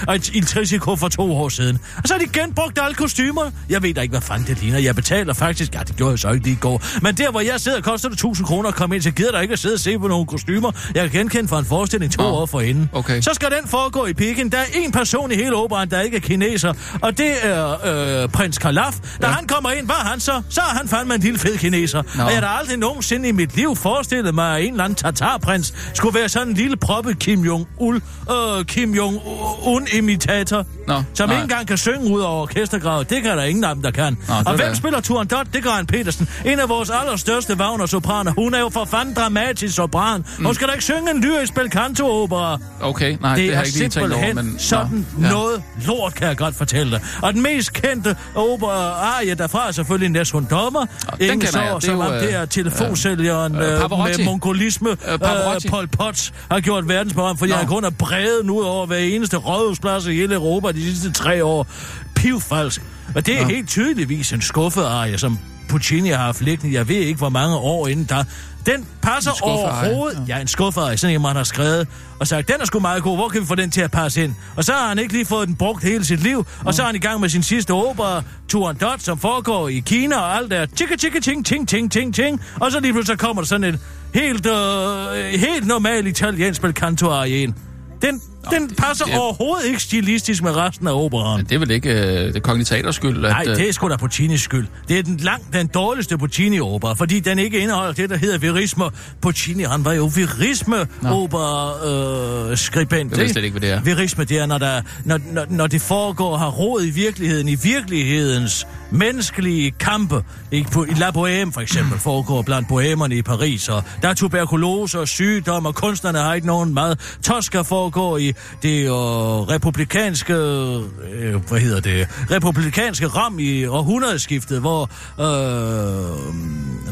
og 0.09 0.15
et 0.15 0.29
Il 0.35 0.47
Trisico 0.47 0.97
for 0.97 1.09
to 1.09 1.37
år 1.37 1.49
siden. 1.49 1.79
Og 1.97 2.03
så 2.09 2.15
har 2.15 2.19
de 2.19 2.27
genbrugt 2.27 2.79
alle 2.83 2.95
kostymer. 2.95 3.51
Jeg 3.69 3.83
ved 3.83 3.95
da 3.95 4.01
ikke, 4.01 4.13
hvad 4.13 4.21
fanden 4.21 4.47
det 4.47 4.63
ligner. 4.71 4.85
Jeg 4.85 4.95
betaler 4.95 5.35
faktisk... 5.35 5.75
Ja, 5.75 5.81
det 5.81 5.97
gjorde 5.97 6.11
jeg 6.11 6.19
så 6.19 6.31
ikke 6.31 6.45
lige 6.45 6.55
i 6.55 6.59
går. 6.61 6.83
Men 7.03 7.15
der, 7.15 7.31
hvor 7.31 7.41
jeg 7.41 7.61
sidder, 7.61 7.81
koster 7.81 8.09
det 8.09 8.15
1000 8.17 8.47
kroner 8.47 8.69
at 8.69 8.75
komme 8.75 8.95
ind, 8.95 9.03
så 9.03 9.11
gider 9.11 9.31
der 9.33 9.41
ikke 9.41 9.53
at 9.53 9.59
sidde 9.59 9.75
og 9.75 9.81
se 9.81 9.99
på 9.99 10.09
nogle 10.09 10.27
kostymer. 10.27 10.73
Jeg 10.95 11.11
kan 11.11 11.21
genkende 11.21 11.49
fra 11.49 11.59
en 11.59 11.65
forestilling 11.65 12.13
to 12.13 12.23
Nå, 12.23 12.29
år 12.29 12.47
forinden. 12.47 12.91
okay. 12.93 13.21
Så 13.21 13.31
skal 13.35 13.49
den 13.51 13.69
foregå 13.69 14.07
i 14.07 14.13
Peking. 14.13 14.53
Der 14.53 14.59
er 14.59 14.65
en 14.75 14.93
person 14.93 15.33
i 15.33 15.35
hele 15.35 15.55
operaen, 15.57 15.91
der 15.91 16.01
ikke 16.01 16.17
er 16.17 16.21
kineser, 16.21 16.73
og 17.03 17.19
det 17.19 17.33
er 17.43 18.23
øh, 18.23 18.29
prins 18.29 18.59
Kalaf. 18.59 18.95
Da 19.23 19.27
Ja. 19.27 19.33
han 19.33 19.47
kommer 19.47 19.71
ind, 19.71 19.87
hvad 19.87 19.95
er 19.97 20.09
han 20.09 20.21
så? 20.21 20.43
Så 20.49 20.61
er 20.61 20.77
han 20.79 20.89
fandme 20.89 21.15
en 21.15 21.21
lille 21.21 21.39
fed 21.39 21.59
kineser. 21.59 22.03
Nå. 22.17 22.25
Og 22.25 22.31
jeg 22.33 22.41
har 22.41 22.47
aldrig 22.49 22.77
nogensinde 22.79 23.29
i 23.29 23.33
mit 23.33 23.57
liv 23.57 23.77
forestillet 23.77 24.35
mig, 24.35 24.57
at 24.59 24.65
en 24.65 24.71
eller 24.73 24.85
anden 24.85 24.97
tatarprins 24.97 25.75
skulle 25.95 26.19
være 26.19 26.29
sådan 26.29 26.49
en 26.49 26.55
lille 26.55 26.77
proppet 26.77 27.19
Kim 27.19 27.45
Jong-ul, 27.45 28.01
øh, 28.33 28.65
Kim 28.65 28.95
Jong-un-imitator. 28.95 30.65
Nå, 30.87 31.03
som 31.15 31.29
nej. 31.29 31.37
ikke 31.37 31.43
engang 31.43 31.67
kan 31.69 31.77
synge 31.79 32.11
ud 32.15 32.21
over 32.21 32.43
orkestergravet. 32.43 33.11
Det 33.11 33.23
kan 33.23 33.39
der 33.39 33.45
ingen 33.45 33.65
af 33.65 33.75
dem, 33.75 33.83
der 33.83 33.91
kan. 33.91 34.19
Nå, 34.29 34.35
det 34.39 34.47
og 34.47 34.59
hvem 34.61 34.69
da- 34.73 34.75
spiller 34.75 35.01
Turandot? 35.01 35.47
Det 35.55 35.63
gør 35.63 35.73
en 35.73 35.87
Petersen. 35.87 36.29
En 36.45 36.59
af 36.61 36.69
vores 36.69 36.91
allerstørste 36.91 37.55
Wagner-sopraner. 37.55 38.33
Hun 38.39 38.55
er 38.55 38.59
jo 38.61 38.69
for 38.69 38.85
fanden 38.85 39.15
dramatisk 39.15 39.75
sopran. 39.75 40.25
Mm. 40.39 40.45
Hun 40.45 40.55
skal 40.55 40.67
da 40.69 40.73
ikke 40.73 40.85
synge 40.85 41.11
en 41.11 41.21
lyrisk 41.21 41.55
bel 41.55 41.71
canto-opera. 41.71 42.59
Okay, 42.81 43.17
nej, 43.21 43.35
det, 43.37 43.45
Det, 43.49 43.55
har 43.55 43.61
jeg 43.63 43.67
ikke 43.67 43.79
lige 43.79 43.89
tænkt 43.89 44.13
over, 44.15 44.35
men... 44.35 44.55
sådan 44.59 45.07
ja. 45.23 45.29
noget 45.31 45.63
lort, 45.87 46.15
kan 46.15 46.29
jeg 46.29 46.37
godt 46.37 46.55
fortælle 46.57 46.91
dig. 46.93 47.01
Og 47.23 47.33
den 47.35 47.43
mest 47.43 47.73
kendte 47.73 48.17
opera 48.35 48.75
arie 48.91 49.35
derfra 49.35 49.69
er 49.69 49.73
selvfølgelig 49.73 50.09
Nessun 50.09 50.47
Dommer. 50.51 50.81
den 50.81 50.89
Ingen 51.21 51.41
kender 51.41 51.61
jeg. 51.63 51.71
så, 51.73 51.79
Det 51.79 51.89
er 51.89 51.93
som 51.93 51.95
jo, 51.95 52.03
om 52.03 52.13
det 52.13 52.29
øh, 52.29 52.35
er 52.35 52.45
telefonsælgeren 52.45 53.57
øh, 53.57 53.73
øh, 53.75 53.81
Pavarotti. 53.81 54.17
med 54.19 54.25
mongolisme. 54.25 54.91
Øh, 54.91 55.19
Pavarotti. 55.19 55.69
Pol 55.69 55.87
Pot 55.87 56.33
har 56.51 56.61
gjort 56.61 56.89
verdensprogram, 56.89 57.39
fordi 57.39 57.53
Nå. 57.53 57.59
han 57.59 57.67
kun 57.67 57.85
er 57.85 57.91
bredet 57.91 58.47
nu 58.47 58.63
over 58.63 58.87
hver 58.87 58.97
eneste 58.97 59.37
rådhusplads 59.37 60.07
i 60.07 60.15
hele 60.15 60.35
Europa 60.35 60.73
de 60.73 60.83
sidste 60.85 61.13
tre 61.13 61.45
år. 61.45 61.67
Pivfalsk. 62.15 62.83
Og 63.15 63.27
det 63.27 63.39
er 63.39 63.43
Nå. 63.43 63.49
helt 63.49 63.69
tydeligvis 63.69 64.33
en 64.33 64.41
skuffet 64.41 64.83
arie, 64.83 65.19
som 65.19 65.39
Puccini 65.69 66.09
har 66.09 66.17
haft 66.17 66.41
liggende. 66.41 66.75
Jeg 66.75 66.89
ved 66.89 66.97
ikke, 66.97 67.19
hvor 67.19 67.29
mange 67.29 67.57
år 67.57 67.89
inden 67.89 68.07
der. 68.09 68.25
Den 68.67 68.87
passer 69.03 69.31
En 69.31 69.37
skuffearie, 69.37 69.89
overhovedet. 69.89 70.25
Ja, 70.29 70.39
en 70.41 70.47
skuffearie, 70.47 70.97
sådan 70.97 71.17
en 71.17 71.23
man 71.23 71.37
har 71.37 71.45
skrevet. 71.45 71.89
Og 72.19 72.27
sagt, 72.27 72.49
den 72.49 72.57
er 72.61 72.65
sgu 72.65 72.79
meget 72.81 73.03
god, 73.03 73.17
hvor 73.17 73.29
kan 73.29 73.41
vi 73.41 73.47
få 73.47 73.55
den 73.55 73.71
til 73.71 73.81
at 73.81 73.91
passe 73.91 74.25
ind? 74.25 74.35
Og 74.57 74.65
så 74.65 74.73
har 74.73 74.89
han 74.89 74.99
ikke 74.99 75.13
lige 75.13 75.27
fået 75.27 75.49
den 75.49 75.57
brugt 75.57 75.85
hele 75.85 76.05
sit 76.05 76.23
liv. 76.23 76.47
Og 76.65 76.75
så 76.75 76.83
er 76.83 76.87
han 76.87 76.95
i 76.95 76.99
gang 76.99 77.21
med 77.21 77.29
sin 77.29 77.43
sidste 77.43 77.71
opera, 77.71 78.23
Turandot, 78.49 79.01
som 79.03 79.19
foregår 79.19 79.69
i 79.69 79.79
Kina, 79.79 80.17
og 80.17 80.37
alt 80.37 80.53
er 80.53 80.67
tjekka, 80.67 80.97
tjekka, 80.97 81.21
ting, 81.21 81.47
ting, 81.47 81.69
ting, 81.69 81.93
ting, 81.93 82.15
ting. 82.15 82.41
Og 82.61 82.73
så 82.73 82.81
lige 82.81 82.93
pludselig 82.93 83.19
så 83.19 83.27
kommer 83.27 83.43
der 83.43 83.47
sådan 83.47 83.75
et 83.75 83.81
helt, 84.15 84.47
øh, 84.47 85.41
helt 85.41 85.67
normal 85.67 86.07
italiensk 86.07 86.63
bel 86.63 86.73
canto 86.73 87.11
arie 87.11 87.43
ind. 87.43 87.55
Den, 88.03 88.21
den 88.51 88.69
det- 88.69 88.77
passer 88.77 89.05
det- 89.05 89.19
overhovedet 89.19 89.67
ikke 89.67 89.83
stilistisk 89.83 90.43
med 90.43 90.57
resten 90.57 90.87
af 90.89 90.93
operaen. 91.05 91.37
Men 91.37 91.47
det 91.47 91.55
er 91.55 91.59
vel 91.59 91.71
ikke 91.71 91.91
øh, 91.91 92.35
det 92.35 92.43
kongelige 92.43 92.65
teaters 92.67 92.95
skyld, 92.97 93.25
at... 93.25 93.31
Nej, 93.33 93.45
øh, 93.49 93.57
det 93.57 93.69
er 93.69 93.73
sgu 93.73 93.89
da 93.89 93.97
Puccinis 93.97 94.41
skyld. 94.41 94.67
Det 94.89 94.99
er 94.99 95.03
den 95.03 95.17
langt 95.17 95.53
den 95.53 95.67
dårligste 95.67 96.19
Puccini-opera, 96.19 96.93
fordi 96.95 97.21
den 97.21 97.39
ikke 97.39 97.59
indeholder 97.61 97.93
det, 97.93 98.11
der 98.11 98.17
hedder 98.17 98.39
verisme. 98.39 98.85
Puccini, 99.23 99.63
han 99.63 99.85
var 99.85 99.93
jo 99.93 100.11
verisme-opera-skribent. 100.15 103.11
Jeg 103.13 103.21
ved 103.21 103.29
slet 103.29 103.45
ikke, 103.45 103.59
hvad 103.59 103.69
det 103.69 103.77
er. 103.77 103.81
Verisme, 103.81 104.25
det 104.25 104.39
er, 104.39 104.47
når, 104.47 104.59
der, 104.59 104.83
når, 105.05 105.19
når, 105.33 105.47
når 105.51 105.67
det 105.67 105.83
foregår, 105.83 106.37
har 106.37 106.51
råd 106.51 106.85
i 106.85 106.91
virkeligheden, 106.91 107.49
i 107.49 107.55
virkelighedens 107.55 108.67
menneskelige 108.91 109.71
kampe. 109.71 110.25
Ikke 110.51 110.71
på, 110.71 110.85
I 110.85 110.95
La 110.97 111.11
Bohème 111.11 111.53
for 111.53 111.61
eksempel 111.61 111.99
foregår 111.99 112.43
blandt 112.43 112.69
bohemerne 112.69 113.17
i 113.17 113.23
Paris, 113.23 113.69
og 113.69 113.83
der 114.03 114.09
er 114.09 114.15
tuberkulose 114.15 115.01
og 115.01 115.09
sygdom, 115.09 115.67
og 115.67 115.75
kunstnerne 115.75 116.19
har 116.19 116.35
ikke 116.35 116.47
nogen 116.47 116.75
mad. 116.75 116.97
Tosca 117.23 117.61
foregår 117.61 118.19
i 118.19 118.33
det 118.63 118.85
øh, 118.85 118.91
republikanske, 118.91 120.35
øh, 120.35 121.35
hvad 121.49 121.61
hedder 121.61 121.81
det, 121.81 122.09
republikanske 122.31 123.07
ram 123.07 123.39
i 123.39 123.65
århundredeskiftet, 123.65 124.61
hvor 124.61 124.83
øh, 125.21 125.27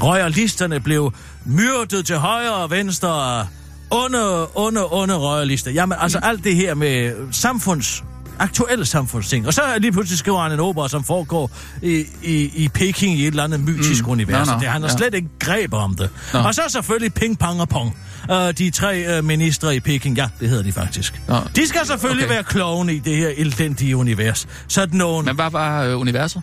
royalisterne 0.02 0.80
blev 0.80 1.12
myrdet 1.44 2.06
til 2.06 2.16
højre 2.16 2.54
og 2.54 2.70
venstre 2.70 3.46
onde, 3.90 4.46
onde, 4.54 4.92
onde 4.92 5.14
royalister. 5.14 5.70
Jamen, 5.70 5.98
altså 6.00 6.18
alt 6.22 6.44
det 6.44 6.56
her 6.56 6.74
med 6.74 7.12
samfunds 7.32 8.04
aktuelle 8.38 8.84
samfundsting. 8.84 9.46
Og 9.46 9.54
så 9.54 9.62
lige 9.78 9.92
pludselig 9.92 10.18
skriver 10.18 10.42
han 10.42 10.52
en 10.52 10.60
opera, 10.60 10.88
som 10.88 11.04
foregår 11.04 11.50
i, 11.82 12.04
i, 12.22 12.64
i 12.64 12.68
Peking 12.68 13.18
i 13.18 13.22
et 13.22 13.26
eller 13.26 13.44
andet 13.44 13.60
mytisk 13.60 14.04
mm. 14.04 14.10
univers. 14.10 14.46
Nå, 14.46 14.52
nå, 14.52 14.60
det, 14.60 14.68
han 14.68 14.82
har 14.82 14.88
ja. 14.88 14.96
slet 14.96 15.14
ikke 15.14 15.28
greb 15.38 15.72
om 15.72 15.94
det. 15.94 16.10
Nå. 16.32 16.38
Og 16.38 16.54
så 16.54 16.62
selvfølgelig 16.68 17.14
ping, 17.14 17.38
pang 17.38 17.60
og 17.60 17.68
pong. 17.68 17.96
Uh, 18.30 18.50
de 18.50 18.70
tre 18.70 19.18
uh, 19.18 19.24
ministre 19.24 19.76
i 19.76 19.80
Peking, 19.80 20.16
ja, 20.16 20.28
det 20.40 20.48
hedder 20.48 20.62
de 20.62 20.72
faktisk. 20.72 21.20
Nå, 21.28 21.40
De 21.56 21.68
skal 21.68 21.86
selvfølgelig 21.86 22.24
okay. 22.24 22.34
være 22.34 22.44
klovne 22.44 22.94
i 22.94 22.98
det 22.98 23.16
her 23.16 23.28
elendige 23.36 23.96
univers. 23.96 24.48
Sådan 24.68 24.98
nogen... 24.98 25.26
Men 25.26 25.34
hvad 25.34 25.50
var 25.50 25.82
øh, 25.82 26.00
universet? 26.00 26.42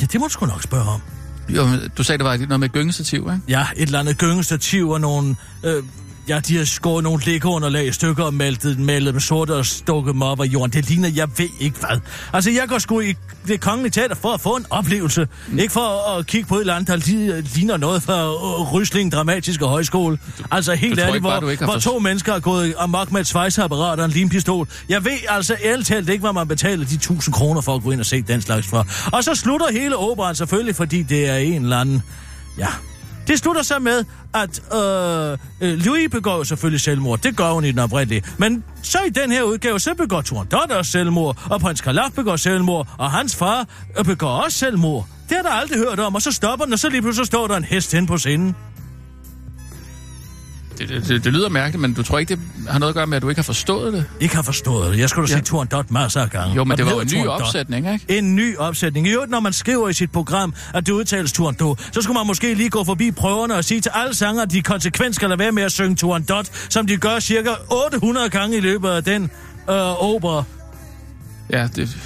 Ja, 0.00 0.06
det 0.06 0.20
må 0.20 0.26
du 0.26 0.32
sgu 0.32 0.46
nok 0.46 0.62
spørge 0.62 0.88
om. 0.88 1.00
Jo, 1.48 1.66
du 1.98 2.02
sagde, 2.02 2.18
det 2.18 2.24
var 2.24 2.36
noget 2.36 2.60
med 2.60 2.68
gyngestativ, 2.68 3.18
ikke? 3.20 3.40
Ja, 3.48 3.66
et 3.76 3.82
eller 3.82 4.00
andet 4.00 4.18
gyngestativ 4.18 4.88
og 4.88 5.00
nogle... 5.00 5.36
Øh, 5.64 5.82
ja, 6.28 6.40
de 6.40 6.56
har 6.56 6.64
skåret 6.64 7.04
nogle 7.04 7.22
læggeunderlag 7.24 7.86
i 7.86 7.92
stykker 7.92 8.24
og 8.24 8.34
maltet, 8.34 8.78
malet 8.78 9.14
med 9.14 9.20
sorte 9.20 9.54
og 9.54 9.66
stukket 9.66 10.12
dem 10.12 10.22
op 10.22 10.40
af 10.40 10.44
jorden. 10.44 10.72
Det 10.72 10.88
ligner, 10.88 11.08
jeg 11.14 11.28
ved 11.38 11.48
ikke 11.60 11.76
hvad. 11.80 12.00
Altså, 12.32 12.50
jeg 12.50 12.68
går 12.68 12.78
sgu 12.78 13.00
i 13.00 13.14
det 13.46 13.60
kongelige 13.60 13.90
teater 13.90 14.14
for 14.14 14.32
at 14.34 14.40
få 14.40 14.56
en 14.56 14.66
oplevelse. 14.70 15.28
Mm. 15.48 15.58
Ikke 15.58 15.72
for 15.72 16.16
at 16.18 16.26
kigge 16.26 16.48
på 16.48 16.54
et 16.56 16.60
eller 16.60 16.74
andet, 16.74 16.88
der 16.88 16.96
li- 16.96 17.54
ligner 17.56 17.76
noget 17.76 18.02
fra 18.02 18.34
uh, 18.34 18.72
Rysling 18.74 19.12
Dramatiske 19.12 19.64
Højskole. 19.64 20.18
Altså, 20.50 20.74
helt 20.74 20.98
ærligt, 20.98 21.14
ikke 21.14 21.24
bare, 21.28 21.40
hvor, 21.40 21.64
hvor 21.64 21.78
to 21.78 21.98
mennesker 21.98 22.32
har 22.32 22.40
gået 22.40 22.74
amok 22.78 23.12
med 23.12 23.20
et 23.20 23.26
svejseapparat 23.26 23.98
og 23.98 24.04
en 24.04 24.10
limpistol. 24.10 24.68
Jeg 24.88 25.04
ved 25.04 25.12
altså 25.28 25.56
ærligt 25.64 25.88
talt 25.88 26.08
ikke, 26.08 26.20
hvad 26.22 26.32
man 26.32 26.48
betaler 26.48 26.86
de 26.86 26.94
1000 26.94 27.34
kroner 27.34 27.60
for 27.60 27.74
at 27.74 27.82
gå 27.82 27.90
ind 27.90 28.00
og 28.00 28.06
se 28.06 28.22
den 28.22 28.40
slags 28.40 28.66
for. 28.66 28.86
Og 29.12 29.24
så 29.24 29.34
slutter 29.34 29.66
hele 29.72 29.96
operaen 29.96 30.34
selvfølgelig, 30.34 30.76
fordi 30.76 31.02
det 31.02 31.28
er 31.28 31.36
en 31.36 31.62
eller 31.62 31.78
anden... 31.80 32.02
Ja, 32.58 32.66
det 33.28 33.38
slutter 33.38 33.62
så 33.62 33.78
med, 33.78 34.04
at 34.34 34.62
øh, 34.74 35.38
øh 35.60 35.78
Louis 35.78 36.10
begår 36.10 36.42
selvfølgelig 36.42 36.80
selvmord. 36.80 37.20
Det 37.20 37.36
gør 37.36 37.50
hun 37.50 37.64
i 37.64 37.70
den 37.70 37.78
oprindelige. 37.78 38.24
Men 38.38 38.64
så 38.82 38.98
i 39.06 39.10
den 39.10 39.32
her 39.32 39.42
udgave, 39.42 39.80
så 39.80 39.94
begår 39.94 40.20
Turandot 40.20 40.70
også 40.70 40.90
selvmord, 40.90 41.36
og 41.50 41.60
prins 41.60 41.80
Kalaf 41.80 42.10
begår 42.16 42.36
selvmord, 42.36 42.88
og 42.98 43.10
hans 43.10 43.36
far 43.36 43.66
øh, 43.98 44.04
begår 44.04 44.28
også 44.28 44.58
selvmord. 44.58 45.06
Det 45.28 45.36
har 45.36 45.42
der 45.42 45.50
aldrig 45.50 45.78
hørt 45.78 46.00
om, 46.00 46.14
og 46.14 46.22
så 46.22 46.32
stopper 46.32 46.64
den, 46.64 46.72
og 46.72 46.78
så 46.78 46.88
lige 46.88 47.02
pludselig 47.02 47.26
står 47.26 47.46
der 47.46 47.56
en 47.56 47.64
hest 47.64 47.92
hen 47.92 48.06
på 48.06 48.18
scenen. 48.18 48.56
Det, 50.78 50.88
det, 51.08 51.24
det, 51.24 51.32
lyder 51.32 51.48
mærkeligt, 51.48 51.80
men 51.80 51.94
du 51.94 52.02
tror 52.02 52.18
ikke, 52.18 52.36
det 52.36 52.42
har 52.68 52.78
noget 52.78 52.90
at 52.90 52.94
gøre 52.94 53.06
med, 53.06 53.16
at 53.16 53.22
du 53.22 53.28
ikke 53.28 53.38
har 53.38 53.44
forstået 53.44 53.92
det? 53.92 54.04
Ikke 54.20 54.34
har 54.34 54.42
forstået 54.42 54.92
det. 54.92 54.98
Jeg 54.98 55.08
skulle 55.08 55.28
da 55.28 55.32
ja. 55.32 55.38
se 55.38 55.44
Turandot 55.44 55.90
masser 55.90 56.20
af 56.20 56.30
gange. 56.30 56.54
Jo, 56.54 56.64
men 56.64 56.72
Og 56.72 56.78
det 56.78 56.86
var 56.86 56.92
jo 56.92 57.00
en 57.00 57.06
ny 57.06 57.10
Turandot. 57.10 57.40
opsætning, 57.40 57.92
ikke? 57.92 58.18
En 58.18 58.36
ny 58.36 58.56
opsætning. 58.56 59.08
Jo, 59.12 59.24
når 59.28 59.40
man 59.40 59.52
skriver 59.52 59.88
i 59.88 59.92
sit 59.92 60.12
program, 60.12 60.54
at 60.74 60.86
det 60.86 60.92
udtales 60.92 61.32
Turandot, 61.32 61.80
så 61.92 62.02
skulle 62.02 62.18
man 62.18 62.26
måske 62.26 62.54
lige 62.54 62.70
gå 62.70 62.84
forbi 62.84 63.10
prøverne 63.10 63.54
og 63.54 63.64
sige 63.64 63.80
til 63.80 63.90
alle 63.94 64.14
sanger, 64.14 64.42
at 64.42 64.50
de 64.50 64.62
konsekvent 64.62 65.14
skal 65.14 65.28
lade 65.28 65.38
være 65.38 65.52
med 65.52 65.62
at 65.62 65.72
synge 65.72 65.96
Turandot, 65.96 66.50
som 66.68 66.86
de 66.86 66.96
gør 66.96 67.20
cirka 67.20 67.50
800 67.70 68.28
gange 68.28 68.56
i 68.56 68.60
løbet 68.60 68.88
af 68.88 69.04
den 69.04 69.22
øh, 69.70 70.04
opera. 70.04 70.44
Ja, 71.50 71.68
det... 71.76 71.96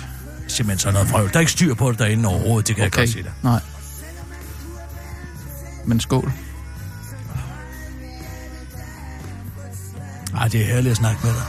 Simpelthen 0.49 0.79
sådan 0.79 0.95
noget 0.95 1.09
frøvl. 1.09 1.29
Der 1.29 1.37
er 1.37 1.41
ikke 1.41 1.53
styr 1.53 1.75
på 1.75 1.91
det 1.91 1.99
derinde 1.99 2.29
overhovedet, 2.29 2.69
det 2.69 2.77
kan 2.77 2.87
okay. 2.87 2.99
jeg 2.99 3.07
godt 3.07 3.13
sige 3.13 3.23
dig. 3.23 3.33
Nej. 3.43 3.61
Men 5.85 6.01
skål. 6.01 6.33
Ej, 10.37 10.49
det 10.49 10.61
er 10.61 10.65
herligt 10.67 10.91
at 10.91 10.97
snakke 10.97 11.21
med 11.25 11.31
dig. 11.33 11.43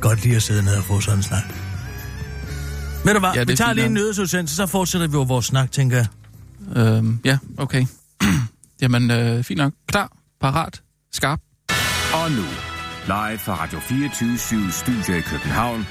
Godt 0.00 0.22
lige 0.22 0.36
at 0.36 0.42
sidde 0.42 0.62
ned 0.62 0.76
og 0.76 0.84
få 0.84 1.00
sådan 1.00 1.18
en 1.18 1.22
snak. 1.22 1.42
Ved 3.04 3.14
du 3.14 3.20
hvad, 3.20 3.30
Ja, 3.34 3.44
vi 3.44 3.52
er 3.52 3.56
tager 3.56 3.72
lige 3.72 3.86
en 3.86 3.94
nyhedsudsendelse, 3.94 4.56
så 4.56 4.66
fortsætter 4.66 5.06
vi 5.06 5.12
jo 5.12 5.22
vores 5.22 5.46
snak, 5.46 5.72
tænker 5.72 5.96
jeg. 5.96 6.06
Øhm, 6.76 7.20
ja, 7.24 7.38
okay. 7.58 7.86
Jamen, 8.82 9.10
øh, 9.10 9.44
fint 9.44 9.58
nok. 9.58 9.72
Klar, 9.88 10.12
parat, 10.40 10.82
skarp. 11.12 11.40
Og 12.14 12.30
nu, 12.30 12.44
live 13.06 13.38
fra 13.38 13.54
Radio 13.62 13.78
24 13.80 14.72
Studio 14.72 15.14
i 15.14 15.20
København. 15.20 15.86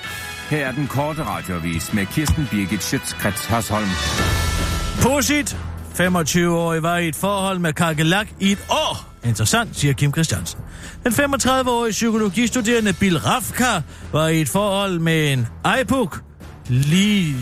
Her 0.49 0.67
er 0.67 0.71
den 0.71 0.87
korte 0.87 1.23
radiovis 1.23 1.93
med 1.93 2.05
Kirsten 2.05 2.47
Birgit 2.51 2.83
Schøtzgrads 2.83 3.45
Hasholm. 3.45 3.87
Pudsigt! 5.01 5.57
25-årig 5.99 6.83
var 6.83 6.97
i 6.97 7.07
et 7.07 7.15
forhold 7.15 7.59
med 7.59 7.73
Kakelak 7.73 8.27
i 8.39 8.51
et 8.51 8.65
år. 8.69 9.05
Interessant, 9.23 9.77
siger 9.77 9.93
Kim 9.93 10.13
Christiansen. 10.13 10.59
Den 11.03 11.11
35-årige 11.13 11.91
psykologistuderende 11.91 12.93
Bill 12.93 13.17
Rafka 13.17 13.81
var 14.11 14.27
i 14.27 14.41
et 14.41 14.49
forhold 14.49 14.99
med 14.99 15.33
en 15.33 15.47
Aipuk. 15.63 16.21
Lee 16.69 17.35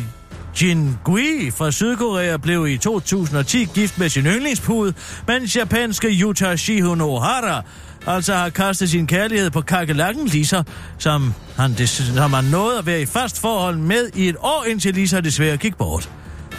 Jin-gui 0.61 1.51
fra 1.51 1.71
Sydkorea 1.71 2.37
blev 2.37 2.67
i 2.67 2.77
2010 2.77 3.67
gift 3.73 3.97
med 3.97 4.09
sin 4.09 4.25
yndlingspude, 4.25 4.93
mens 5.27 5.55
japanske 5.55 6.07
Yuta 6.07 6.55
Shihun 6.55 7.01
Ohara 7.01 7.63
altså 8.07 8.33
har 8.33 8.49
kastet 8.49 8.89
sin 8.89 9.07
kærlighed 9.07 9.49
på 9.49 9.61
kakelakken 9.61 10.27
Lisa, 10.27 10.63
som 10.97 11.33
han, 11.57 11.73
des, 11.73 11.89
som 12.15 12.33
han 12.33 12.43
nåede 12.43 12.79
at 12.79 12.85
være 12.85 13.01
i 13.01 13.05
fast 13.05 13.41
forhold 13.41 13.77
med 13.77 14.09
i 14.15 14.29
et 14.29 14.35
år, 14.39 14.65
indtil 14.67 14.93
Lisa 14.93 15.21
desværre 15.21 15.57
gik 15.57 15.77
bort. 15.77 16.09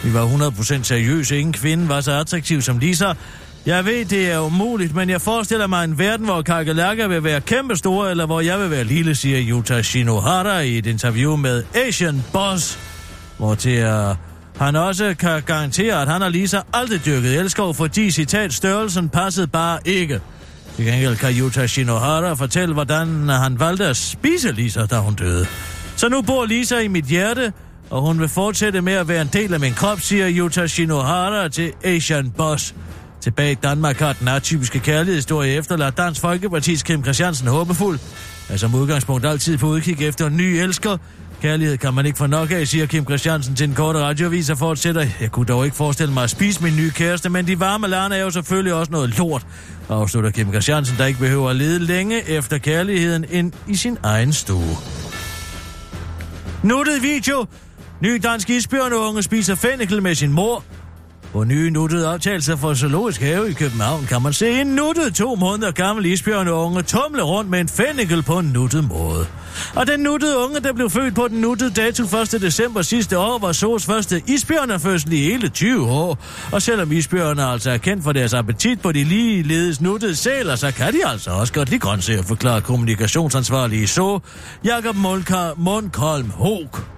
Vi 0.03 0.13
var 0.13 0.27
100% 0.27 0.83
seriøse. 0.83 1.37
Ingen 1.39 1.53
kvinde 1.53 1.89
var 1.89 2.01
så 2.01 2.11
attraktiv 2.11 2.61
som 2.61 2.77
Lisa. 2.77 3.13
Jeg 3.65 3.85
ved, 3.85 4.05
det 4.05 4.31
er 4.31 4.39
umuligt, 4.39 4.95
men 4.95 5.09
jeg 5.09 5.21
forestiller 5.21 5.67
mig 5.67 5.83
en 5.83 5.99
verden, 5.99 6.25
hvor 6.25 6.41
kakelakker 6.41 7.07
vil 7.07 7.23
være 7.23 7.41
kæmpestore, 7.41 8.11
eller 8.11 8.25
hvor 8.25 8.41
jeg 8.41 8.59
vil 8.59 8.71
være 8.71 8.83
lille, 8.83 9.15
siger 9.15 9.39
Yuta 9.49 9.81
Shinohara 9.81 10.59
i 10.59 10.77
et 10.77 10.85
interview 10.85 11.35
med 11.35 11.63
Asian 11.87 12.23
Boss, 12.33 12.79
hvor 13.37 13.55
til 13.55 13.85
uh, 13.85 14.15
han 14.57 14.75
også 14.75 15.15
kan 15.19 15.41
garantere, 15.41 16.01
at 16.01 16.07
han 16.07 16.21
og 16.21 16.31
Lisa 16.31 16.59
aldrig 16.73 17.05
dyrket 17.05 17.39
elskov, 17.39 17.73
fordi 17.73 18.11
citat 18.11 18.53
størrelsen 18.53 19.09
passede 19.09 19.47
bare 19.47 19.79
ikke. 19.85 20.21
Til 20.75 20.85
gengæld 20.85 21.15
kan 21.15 21.39
Yuta 21.39 21.67
Shinohara 21.67 22.33
fortælle, 22.33 22.73
hvordan 22.73 23.29
han 23.29 23.59
valgte 23.59 23.85
at 23.85 23.97
spise 23.97 24.51
Lisa, 24.51 24.85
da 24.85 24.97
hun 24.97 25.15
døde. 25.15 25.45
Så 25.95 26.09
nu 26.09 26.21
bor 26.21 26.45
Lisa 26.45 26.79
i 26.79 26.87
mit 26.87 27.05
hjerte, 27.05 27.53
og 27.89 28.01
hun 28.01 28.19
vil 28.19 28.27
fortsætte 28.27 28.81
med 28.81 28.93
at 28.93 29.07
være 29.07 29.21
en 29.21 29.29
del 29.33 29.53
af 29.53 29.59
min 29.59 29.73
krop, 29.73 29.99
siger 29.99 30.27
Yuta 30.29 30.67
Shinohara 30.67 31.47
til 31.47 31.73
Asian 31.83 32.31
Boss. 32.31 32.75
Tilbage 33.21 33.51
i 33.51 33.55
Danmark 33.55 33.99
har 33.99 34.13
den 34.13 34.27
atypiske 34.27 34.79
kærlighedshistorie 34.79 35.53
efterladt 35.53 35.97
Dansk 35.97 36.23
Folkeparti's 36.23 36.83
Kim 36.83 37.03
Christiansen 37.03 37.47
håbefuld. 37.47 37.99
Er 38.49 38.57
som 38.57 38.75
udgangspunkt 38.75 39.25
altid 39.25 39.57
på 39.57 39.67
udkig 39.67 40.01
efter 40.01 40.27
en 40.27 40.37
ny 40.37 40.41
elsker. 40.41 40.97
Kærlighed 41.41 41.77
kan 41.77 41.93
man 41.93 42.05
ikke 42.05 42.17
få 42.17 42.27
nok 42.27 42.51
af, 42.51 42.67
siger 42.67 42.85
Kim 42.85 43.05
Christiansen 43.05 43.55
til 43.55 43.69
en 43.69 43.75
kort 43.75 43.95
radioavis 43.95 44.49
og 44.49 44.57
fortsætter. 44.57 45.05
Jeg 45.21 45.31
kunne 45.31 45.45
dog 45.45 45.65
ikke 45.65 45.77
forestille 45.77 46.13
mig 46.13 46.23
at 46.23 46.29
spise 46.29 46.63
min 46.63 46.75
nye 46.75 46.91
kæreste, 46.91 47.29
men 47.29 47.47
de 47.47 47.59
varme 47.59 47.87
lande 47.87 48.15
er 48.15 48.21
jo 48.21 48.29
selvfølgelig 48.29 48.73
også 48.73 48.91
noget 48.91 49.17
lort. 49.17 49.45
Afslutter 49.89 50.31
Kim 50.31 50.49
Christiansen, 50.49 50.97
der 50.97 51.05
ikke 51.05 51.19
behøver 51.19 51.49
at 51.49 51.55
lede 51.55 51.79
længe 51.79 52.29
efter 52.29 52.57
kærligheden 52.57 53.25
ind 53.31 53.53
i 53.67 53.75
sin 53.75 53.97
egen 54.03 54.33
stue. 54.33 54.77
Nuttet 56.63 57.01
video. 57.01 57.45
Ny 58.01 58.19
dansk 58.23 58.49
isbjørneunge 58.49 59.23
spiser 59.23 59.55
fennikel 59.55 60.01
med 60.01 60.15
sin 60.15 60.31
mor. 60.31 60.63
På 61.31 61.43
nye 61.43 61.69
nuttede 61.69 62.13
optagelser 62.13 62.55
fra 62.55 62.75
Zoologisk 62.75 63.21
Have 63.21 63.49
i 63.49 63.53
København 63.53 64.05
kan 64.05 64.21
man 64.21 64.33
se 64.33 64.61
en 64.61 64.67
nuttet 64.67 65.15
to 65.15 65.35
måneder 65.35 65.71
gammel 65.71 66.05
isbjørneunge 66.05 66.81
tumle 66.81 67.21
rundt 67.21 67.49
med 67.49 67.59
en 67.59 67.67
fennikel 67.67 68.23
på 68.23 68.39
en 68.39 68.45
nuttet 68.45 68.83
måde. 68.83 69.27
Og 69.75 69.87
den 69.87 69.99
nuttede 69.99 70.37
unge, 70.37 70.59
der 70.59 70.73
blev 70.73 70.89
født 70.89 71.15
på 71.15 71.27
den 71.27 71.41
nuttede 71.41 71.69
dato 71.69 72.03
1. 72.03 72.31
december 72.41 72.81
sidste 72.81 73.17
år, 73.17 73.39
var 73.39 73.51
Sos 73.51 73.85
første 73.85 74.23
isbjørnefødsel 74.27 75.13
i 75.13 75.23
hele 75.23 75.49
20 75.49 75.87
år. 75.87 76.17
Og 76.51 76.61
selvom 76.61 76.91
isbjørne 76.91 77.43
altså 77.43 77.71
er 77.71 77.77
kendt 77.77 78.03
for 78.03 78.11
deres 78.11 78.33
appetit 78.33 78.81
på 78.81 78.91
de 78.91 79.03
ligeledes 79.03 79.81
nuttede 79.81 80.15
sæler, 80.15 80.55
så 80.55 80.71
kan 80.71 80.93
de 80.93 81.07
altså 81.07 81.31
også 81.31 81.53
godt 81.53 81.69
lide 81.69 81.79
grøntsager, 81.79 82.23
forklarer 82.23 82.59
kommunikationsansvarlige 82.59 83.83
i 83.83 83.87
Zoo, 83.87 84.21
Jakob 84.63 84.95
Mundkolm 85.57 86.29
Hoog. 86.29 86.96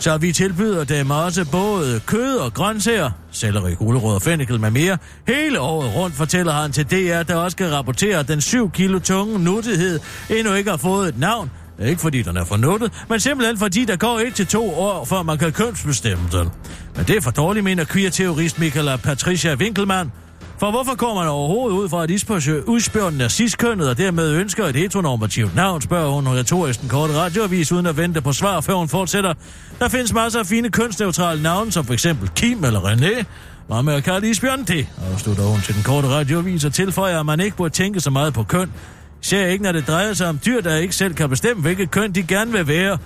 Så 0.00 0.18
vi 0.18 0.32
tilbyder 0.32 0.84
dem 0.84 1.10
også 1.10 1.44
både 1.44 2.00
kød 2.06 2.36
og 2.36 2.54
grøntsager, 2.54 3.10
selleri, 3.32 3.74
gulerod 3.74 4.14
og 4.14 4.22
fennikel 4.22 4.60
med 4.60 4.70
mere. 4.70 4.98
Hele 5.28 5.60
året 5.60 5.94
rundt 5.94 6.16
fortæller 6.16 6.52
han 6.52 6.72
til 6.72 6.84
DR, 6.84 7.22
der 7.22 7.34
også 7.34 7.54
skal 7.54 7.70
rapportere, 7.70 8.18
at 8.18 8.28
den 8.28 8.40
7 8.40 8.70
kilo 8.70 8.98
tunge 8.98 9.38
nuttighed 9.38 10.00
endnu 10.30 10.52
ikke 10.54 10.70
har 10.70 10.76
fået 10.76 11.08
et 11.08 11.18
navn. 11.18 11.50
Ikke 11.82 12.00
fordi 12.00 12.22
den 12.22 12.36
er 12.36 12.44
for 12.44 12.56
nuttet, 12.56 13.04
men 13.08 13.20
simpelthen 13.20 13.58
fordi 13.58 13.84
der 13.84 13.96
går 13.96 14.18
et 14.18 14.34
til 14.34 14.46
to 14.46 14.74
år, 14.74 15.04
før 15.04 15.22
man 15.22 15.38
kan 15.38 15.52
kønsbestemme 15.52 16.24
den. 16.32 16.48
Men 16.96 17.04
det 17.06 17.16
er 17.16 17.20
for 17.20 17.30
dårligt, 17.30 17.64
mener 17.64 17.84
queer-teorist 17.84 18.58
Michaela 18.58 18.96
Patricia 18.96 19.54
Winkelmann. 19.54 20.12
For 20.60 20.70
hvorfor 20.70 20.94
går 20.94 21.14
man 21.14 21.28
overhovedet 21.28 21.76
ud 21.76 21.88
fra, 21.88 22.02
at 22.02 22.10
isbjørnen 22.10 22.64
udspørger 22.64 23.24
er 23.24 23.28
ciskønnet 23.28 23.88
og 23.88 23.98
dermed 23.98 24.32
ønsker 24.32 24.66
et 24.66 24.76
heteronormativt 24.76 25.54
navn, 25.54 25.80
spørger 25.80 26.10
hun 26.10 26.28
retorisk 26.28 26.80
den 26.80 26.88
korte 26.88 27.14
radioavis 27.14 27.72
uden 27.72 27.86
at 27.86 27.96
vente 27.96 28.20
på 28.20 28.32
svar, 28.32 28.60
før 28.60 28.74
hun 28.74 28.88
fortsætter. 28.88 29.34
Der 29.78 29.88
findes 29.88 30.12
masser 30.12 30.40
af 30.40 30.46
fine 30.46 30.70
kønsneutrale 30.70 31.42
navne, 31.42 31.72
som 31.72 31.84
for 31.84 31.92
eksempel 31.92 32.28
Kim 32.28 32.64
eller 32.64 32.80
René. 32.80 33.24
Hvad 33.66 33.82
med 33.82 33.94
at 33.94 34.04
kalde 34.04 34.30
isbjørn 34.30 34.64
det? 34.64 34.86
Afslutter 35.12 35.42
hun 35.42 35.60
til 35.60 35.74
den 35.74 35.82
korte 35.82 36.08
radioavis 36.08 36.64
og 36.64 36.72
tilføjer, 36.72 37.20
at 37.20 37.26
man 37.26 37.40
ikke 37.40 37.56
burde 37.56 37.74
tænke 37.74 38.00
så 38.00 38.10
meget 38.10 38.34
på 38.34 38.42
køn. 38.42 38.72
Ser 39.20 39.46
ikke, 39.46 39.64
når 39.64 39.72
det 39.72 39.86
drejer 39.86 40.12
sig 40.12 40.28
om 40.28 40.38
dyr, 40.46 40.60
der 40.60 40.76
ikke 40.76 40.96
selv 40.96 41.14
kan 41.14 41.28
bestemme, 41.28 41.62
hvilket 41.62 41.90
køn 41.90 42.12
de 42.12 42.22
gerne 42.22 42.52
vil 42.52 42.68
være. 42.68 42.98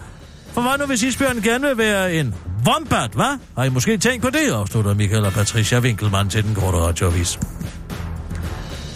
For 0.55 0.61
hvad 0.61 0.79
nu, 0.79 0.87
hvis 0.87 1.03
isbjørnen 1.03 1.43
gerne 1.43 1.67
vil 1.67 1.79
være 1.79 2.15
en 2.15 2.35
wombat, 2.67 3.11
hvad? 3.11 3.39
Har 3.57 3.65
I 3.65 3.69
måske 3.69 3.99
tænkt 3.99 4.23
på 4.23 4.31
det, 4.31 4.51
afslutter 4.53 4.95
Michael 4.95 5.25
og 5.25 5.33
Patricia 5.33 5.79
Winkelmann 5.79 6.31
til 6.31 6.45
den 6.45 6.55
korte 6.55 6.79
radioavis. 6.79 7.39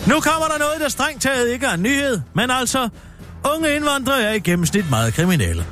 Nu 0.06 0.20
kommer 0.20 0.48
der 0.48 0.58
noget, 0.58 0.80
der 0.80 0.88
strengt 0.88 1.22
taget 1.22 1.48
ikke 1.48 1.66
er 1.66 1.74
en 1.74 1.82
nyhed, 1.82 2.20
men 2.34 2.50
altså, 2.50 2.88
unge 3.54 3.76
indvandrere 3.76 4.22
er 4.22 4.32
i 4.32 4.38
gennemsnit 4.38 4.90
meget 4.90 5.14
kriminelle. 5.14 5.64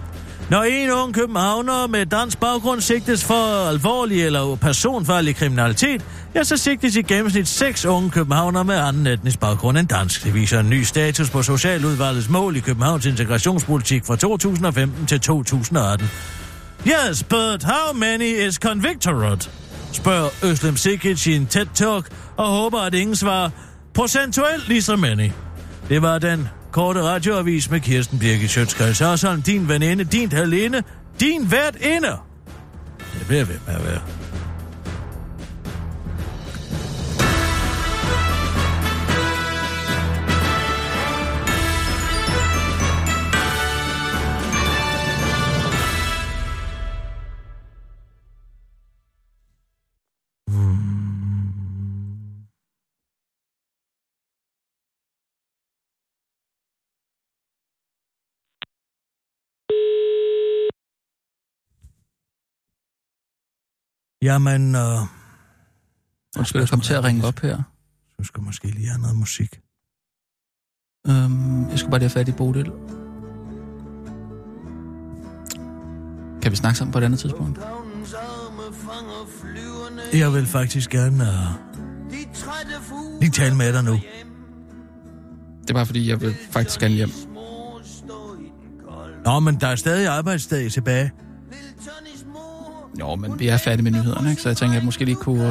Når 0.50 0.62
en 0.62 0.90
ung 0.90 1.14
københavner 1.14 1.86
med 1.86 2.06
dansk 2.06 2.40
baggrund 2.40 2.80
sigtes 2.80 3.24
for 3.24 3.68
alvorlig 3.68 4.24
eller 4.24 4.56
personfarlig 4.56 5.36
kriminalitet, 5.36 6.04
ja, 6.34 6.44
så 6.44 6.56
sigtes 6.56 6.96
i 6.96 7.02
gennemsnit 7.02 7.48
seks 7.48 7.84
unge 7.84 8.10
københavner 8.10 8.62
med 8.62 8.74
anden 8.74 9.06
etnisk 9.06 9.40
baggrund 9.40 9.78
end 9.78 9.88
dansk. 9.88 10.24
Det 10.24 10.34
viser 10.34 10.60
en 10.60 10.70
ny 10.70 10.82
status 10.82 11.30
på 11.30 11.42
Socialudvalgets 11.42 12.28
mål 12.28 12.56
i 12.56 12.60
Københavns 12.60 13.06
integrationspolitik 13.06 14.04
fra 14.04 14.16
2015 14.16 15.06
til 15.06 15.20
2018. 15.20 16.10
Yes, 16.86 17.22
but 17.22 17.62
how 17.62 17.92
many 17.94 18.48
is 18.48 18.54
convicted? 18.54 19.48
Spørger 19.92 20.28
Øslem 20.44 20.76
Sikic 20.76 21.26
i 21.26 21.36
en 21.36 21.46
tæt 21.46 21.68
talk 21.74 22.08
og 22.36 22.46
håber, 22.46 22.80
at 22.80 22.94
ingen 22.94 23.16
svarer 23.16 23.50
procentuelt 23.94 24.68
lige 24.68 24.82
så 24.82 24.96
many. 24.96 25.30
Det 25.88 26.02
var 26.02 26.18
den 26.18 26.48
korte 26.76 27.02
radioavis 27.02 27.70
med 27.70 27.80
Kirsten 27.80 28.18
Birgit 28.18 28.50
Sjøtskreds 28.50 28.98
Hørsholm, 28.98 29.42
din 29.42 29.68
veninde, 29.68 30.04
din 30.04 30.32
halinde, 30.32 30.82
din 31.20 31.50
vært 31.50 31.76
inde. 31.76 32.12
Det 33.18 33.26
bliver 33.26 33.44
ved 33.44 33.58
med 33.66 33.74
at 33.74 33.84
være. 33.84 34.15
Jamen, 64.26 64.74
øh, 64.74 64.98
Undskyld, 66.38 66.62
jeg 66.62 66.68
kom 66.68 66.80
til 66.80 66.94
at 66.94 67.04
ringe 67.04 67.26
op 67.26 67.40
her. 67.40 67.62
du 68.18 68.24
skal 68.24 68.42
måske 68.42 68.66
lige 68.68 68.88
have 68.88 69.00
noget 69.00 69.16
musik. 69.16 69.60
Øhm, 71.08 71.68
jeg 71.70 71.78
skulle 71.78 71.90
bare 71.90 72.00
lige 72.00 72.08
have 72.08 72.18
fat 72.20 72.28
i 72.28 72.32
Bodil. 72.32 72.72
Kan 76.42 76.52
vi 76.52 76.56
snakke 76.56 76.78
sammen 76.78 76.92
på 76.92 76.98
et 76.98 77.04
andet 77.04 77.20
tidspunkt? 77.20 77.60
Jeg 80.12 80.32
vil 80.32 80.46
faktisk 80.46 80.90
gerne 80.90 81.24
øh, 81.24 82.10
lige 83.20 83.30
tale 83.30 83.56
med 83.56 83.72
dig 83.72 83.84
nu. 83.84 83.92
Det 85.62 85.70
er 85.70 85.74
bare 85.74 85.86
fordi, 85.86 86.08
jeg 86.08 86.20
vil 86.20 86.34
faktisk 86.50 86.80
gerne 86.80 86.94
hjem. 86.94 87.10
Nå, 89.24 89.40
men 89.40 89.60
der 89.60 89.66
er 89.66 89.76
stadig 89.76 90.08
arbejdsdag 90.08 90.70
tilbage. 90.70 91.12
Jo, 93.00 93.14
men 93.14 93.38
vi 93.40 93.48
er 93.48 93.56
færdige 93.56 93.82
med 93.82 93.92
nyhederne, 93.92 94.30
ikke? 94.30 94.42
Så 94.42 94.48
jeg 94.48 94.56
tænker, 94.56 94.72
at 94.72 94.76
jeg 94.78 94.84
måske 94.84 95.04
lige 95.04 95.16
kunne... 95.16 95.42
Øh, 95.42 95.48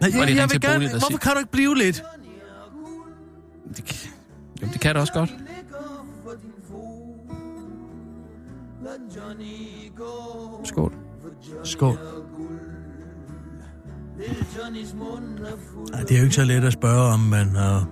Nej, 0.00 0.10
jeg, 0.20 0.36
jeg 0.36 0.48
til 0.50 0.62
vil 0.62 0.70
gerne, 0.70 0.84
der 0.84 0.90
hvorfor 0.98 1.18
kan 1.18 1.32
du 1.32 1.38
ikke 1.38 1.50
blive 1.50 1.76
lidt? 1.78 2.02
det, 3.76 3.84
kan- 3.84 4.10
jo, 4.62 4.66
det 4.72 4.80
kan 4.80 4.94
det 4.94 5.00
også 5.00 5.12
godt. 5.12 5.30
Skål. 10.64 10.92
Skål. 11.64 11.98
Nej, 15.92 16.00
det 16.00 16.10
er 16.14 16.18
jo 16.18 16.22
ikke 16.22 16.34
så 16.34 16.44
let 16.44 16.64
at 16.64 16.72
spørge 16.72 17.12
om, 17.12 17.20
men... 17.20 17.48
Uh... 17.56 17.82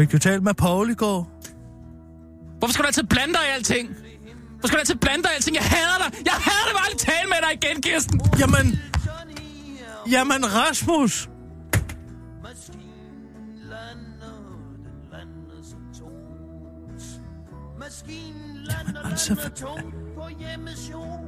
Fik 0.00 0.12
du 0.12 0.18
talt 0.18 0.42
med 0.42 0.54
Paul 0.54 0.90
i 0.90 0.94
går? 0.94 1.30
Hvorfor 2.58 2.72
skal 2.72 2.82
du 2.82 2.86
altid 2.86 3.02
blande 3.04 3.32
dig 3.34 3.40
i 3.40 3.54
alting? 3.56 3.88
Hvorfor 4.60 4.68
skal 4.68 4.76
du 4.76 4.80
altid 4.80 4.94
blande 4.94 5.22
dig 5.22 5.30
alting? 5.34 5.56
Jeg 5.56 5.64
hader 5.64 5.98
dig! 6.02 6.10
Jeg 6.24 6.32
hader! 6.32 6.66
Jeg 6.66 6.74
vil 6.74 6.82
aldrig 6.86 6.98
tale 6.98 7.28
med 7.28 7.36
dig 7.44 7.52
igen, 7.58 7.82
Kirsten! 7.82 8.20
Jamen... 8.40 8.66
Jamen, 10.10 10.54
Rasmus! 10.54 11.28
Jamen, 18.70 18.96
altså, 19.10 19.34
hvad, 19.34 19.50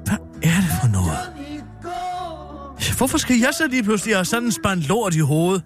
hvad 0.04 0.18
er 0.42 0.60
det 0.60 0.70
for 0.80 0.88
noget? 0.88 1.16
Hvorfor 2.96 3.18
skal 3.18 3.38
jeg 3.38 3.54
så 3.54 3.66
lige 3.66 3.82
pludselig 3.82 4.14
have 4.16 4.24
sådan 4.24 4.44
en 4.44 4.52
spand 4.52 4.80
lort 4.80 5.14
i 5.14 5.18
hovedet? 5.18 5.64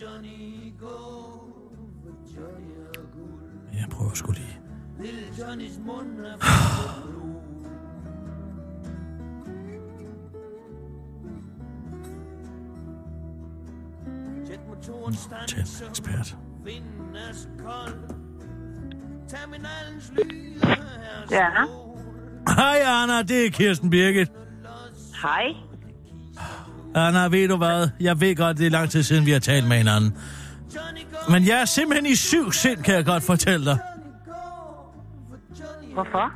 Jeg 0.00 0.08
prøver 4.04 4.14
sgu 4.14 4.32
lige. 4.32 4.58
Tænd 15.48 15.88
ekspert. 15.90 16.36
Ja. 21.30 21.48
Hej 22.48 22.80
Anna, 22.84 23.22
det 23.22 23.46
er 23.46 23.50
Kirsten 23.50 23.90
Birgit. 23.90 24.28
Hej. 25.22 25.54
Anna, 26.94 27.28
ved 27.28 27.48
du 27.48 27.56
hvad? 27.56 27.88
Jeg 28.00 28.20
ved 28.20 28.36
godt, 28.36 28.58
det 28.58 28.66
er 28.66 28.70
lang 28.70 28.90
tid 28.90 29.02
siden, 29.02 29.26
vi 29.26 29.30
har 29.30 29.38
talt 29.38 29.68
med 29.68 29.76
hinanden. 29.76 30.16
Men 31.28 31.46
jeg 31.46 31.60
er 31.60 31.64
simpelthen 31.64 32.12
i 32.12 32.14
syv 32.14 32.52
sind, 32.52 32.82
kan 32.82 32.94
jeg 32.94 33.04
godt 33.04 33.22
fortælle 33.22 33.64
dig. 33.64 33.78
Hvorfor? 35.94 36.26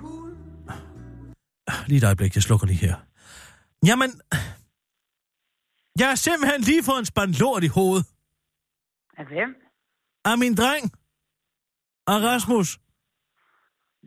Lige 1.89 1.99
et 1.99 2.05
øjeblik, 2.05 2.35
jeg 2.35 2.43
slukker 2.43 2.67
lige 2.67 2.87
her. 2.87 2.97
Jamen, 3.89 4.11
jeg 6.01 6.09
er 6.11 6.19
simpelthen 6.27 6.61
lige 6.71 6.83
fået 6.89 6.99
en 6.99 7.11
spand 7.13 7.31
lort 7.43 7.65
i 7.69 7.71
hovedet. 7.79 8.05
Af 9.21 9.27
hvem? 9.27 9.51
Af 10.31 10.37
min 10.43 10.55
dreng. 10.61 10.85
Af 12.13 12.19
Rasmus. 12.29 12.69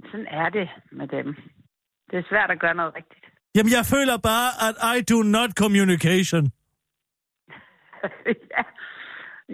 Sådan 0.09 0.27
er 0.41 0.49
det 0.57 0.67
med 0.91 1.07
dem. 1.07 1.27
Det 2.09 2.15
er 2.19 2.25
svært 2.29 2.51
at 2.51 2.59
gøre 2.59 2.75
noget 2.75 2.95
rigtigt. 2.95 3.25
Jamen, 3.55 3.71
jeg 3.77 3.85
føler 3.93 4.17
bare, 4.31 4.49
at 4.67 4.75
I 4.97 4.97
do 5.13 5.19
not 5.23 5.49
communication. 5.63 6.43
ja. 8.53 8.63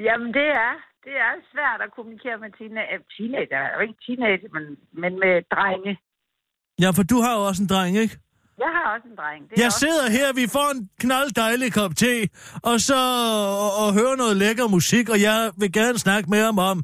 Jamen, 0.05 0.29
det 0.37 0.47
er, 0.65 0.71
det 1.07 1.15
er 1.27 1.33
svært 1.53 1.79
at 1.85 1.89
kommunikere 1.97 2.37
med 2.43 2.49
teenager. 2.59 2.97
Teenager 3.15 3.59
er 3.67 3.71
jo 3.75 3.81
ikke 3.85 3.99
teenager, 4.05 4.49
men, 4.55 4.63
men 5.01 5.11
med 5.23 5.33
drenge. 5.53 5.91
Ja, 6.83 6.89
for 6.97 7.03
du 7.11 7.17
har 7.25 7.33
jo 7.37 7.41
også 7.49 7.61
en 7.65 7.69
dreng, 7.73 7.93
ikke? 8.05 8.15
Jeg 8.63 8.71
har 8.77 8.85
også 8.95 9.07
en 9.11 9.17
dreng. 9.21 9.41
Det 9.49 9.57
Jeg 9.61 9.65
også... 9.65 9.79
sidder 9.83 10.05
her, 10.17 10.27
vi 10.41 10.45
får 10.55 10.67
en 10.75 10.89
knald 11.03 11.29
dejlig 11.43 11.69
kop 11.79 11.93
te, 12.03 12.13
og 12.69 12.75
så 12.87 12.99
og, 13.65 13.71
og 13.81 13.87
hører 13.99 14.15
noget 14.23 14.35
lækker 14.43 14.67
musik, 14.77 15.05
og 15.13 15.19
jeg 15.27 15.51
vil 15.61 15.71
gerne 15.79 15.97
snakke 16.05 16.29
med 16.29 16.41
ham 16.47 16.57
om, 16.71 16.77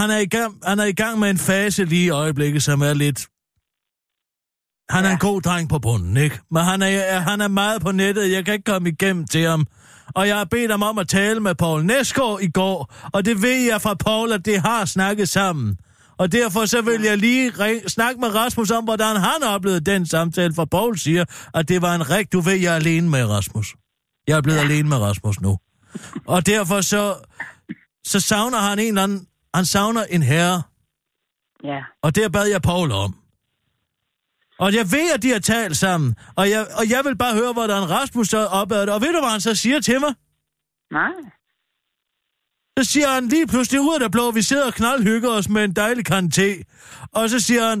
han 0.00 0.10
er, 0.10 0.18
i 0.18 0.30
gang, 0.36 0.52
han 0.70 0.78
er 0.78 0.84
i 0.84 0.92
gang 1.02 1.14
med 1.18 1.30
en 1.30 1.38
fase 1.50 1.84
lige 1.84 2.06
i 2.06 2.10
øjeblikket, 2.10 2.62
som 2.62 2.80
er 2.80 2.94
lidt... 2.94 3.20
Han 4.94 5.04
er 5.04 5.08
Ja. 5.08 5.12
en 5.14 5.18
god 5.18 5.40
dreng 5.42 5.68
på 5.68 5.78
bunden, 5.78 6.16
ikke? 6.16 6.38
Men 6.50 6.62
han 6.70 6.82
er, 6.82 7.18
han 7.30 7.40
er 7.40 7.48
meget 7.48 7.82
på 7.82 7.92
nettet, 7.92 8.32
jeg 8.32 8.44
kan 8.44 8.54
ikke 8.54 8.70
komme 8.72 8.88
igennem 8.88 9.24
til 9.26 9.42
ham. 9.52 9.66
Og 10.14 10.28
jeg 10.28 10.36
har 10.36 10.44
bedt 10.44 10.70
ham 10.70 10.82
om 10.82 10.98
at 10.98 11.08
tale 11.08 11.40
med 11.40 11.54
Paul 11.54 11.84
Næsgaard 11.84 12.38
i 12.42 12.50
går, 12.50 12.94
og 13.12 13.24
det 13.24 13.42
ved 13.42 13.60
jeg 13.70 13.82
fra 13.82 13.94
Paul, 13.94 14.32
at 14.32 14.44
det 14.44 14.60
har 14.60 14.84
snakket 14.84 15.28
sammen. 15.28 15.78
Og 16.18 16.32
derfor 16.32 16.66
så 16.66 16.80
vil 16.82 17.02
jeg 17.02 17.18
lige 17.18 17.50
ring, 17.50 17.90
snakke 17.90 18.20
med 18.20 18.34
Rasmus 18.34 18.70
om, 18.70 18.84
hvordan 18.84 19.16
han 19.16 19.42
oplevede 19.42 19.80
den 19.80 20.06
samtale, 20.06 20.54
for 20.54 20.64
Paul 20.64 20.98
siger, 20.98 21.24
at 21.54 21.68
det 21.68 21.82
var 21.82 21.94
en 21.94 22.10
rigtig... 22.10 22.32
Du 22.32 22.40
ved, 22.40 22.54
jeg 22.54 22.72
er 22.72 22.76
alene 22.76 23.10
med 23.10 23.24
Rasmus. 23.24 23.74
Jeg 24.28 24.36
er 24.36 24.40
blevet 24.42 24.58
ja. 24.58 24.62
alene 24.64 24.88
med 24.88 24.96
Rasmus 24.98 25.40
nu. 25.40 25.58
Og 26.26 26.46
derfor 26.46 26.80
så, 26.80 27.14
så 28.06 28.20
savner 28.20 28.58
han 28.58 28.78
en 28.78 28.88
eller 28.88 29.02
anden... 29.02 29.26
Han 29.54 29.64
savner 29.64 30.04
en 30.04 30.22
herre, 30.22 30.62
Ja. 31.64 31.78
og 32.02 32.14
det 32.14 32.32
bad 32.32 32.46
jeg 32.46 32.62
Paul 32.62 32.92
om. 32.92 33.14
Og 34.58 34.74
jeg 34.74 34.86
ved, 34.92 35.14
at 35.14 35.22
de 35.22 35.30
har 35.30 35.38
talt 35.38 35.76
sammen, 35.76 36.16
og 36.36 36.50
jeg, 36.50 36.66
og 36.78 36.90
jeg 36.90 37.00
vil 37.04 37.16
bare 37.16 37.34
høre, 37.34 37.52
hvordan 37.52 37.90
Rasmus 37.90 38.28
så 38.28 38.46
opad 38.46 38.80
det. 38.86 38.94
Og 38.94 39.00
ved 39.00 39.12
du, 39.12 39.20
hvad 39.20 39.30
han 39.30 39.40
så 39.40 39.54
siger 39.54 39.80
til 39.80 40.00
mig? 40.00 40.14
Nej. 40.90 41.12
Så 42.78 42.84
siger 42.84 43.08
han 43.08 43.28
lige 43.28 43.46
pludselig 43.46 43.80
ud 43.80 43.94
af 43.94 44.00
det 44.00 44.12
blå, 44.12 44.30
vi 44.30 44.42
sidder 44.42 44.66
og 44.66 44.74
knaldhygger 44.74 45.30
os 45.30 45.48
med 45.48 45.64
en 45.64 45.72
dejlig 45.72 46.04
kan 46.06 46.30
te. 46.30 46.50
Og 47.12 47.28
så 47.28 47.40
siger 47.40 47.68
han, 47.68 47.78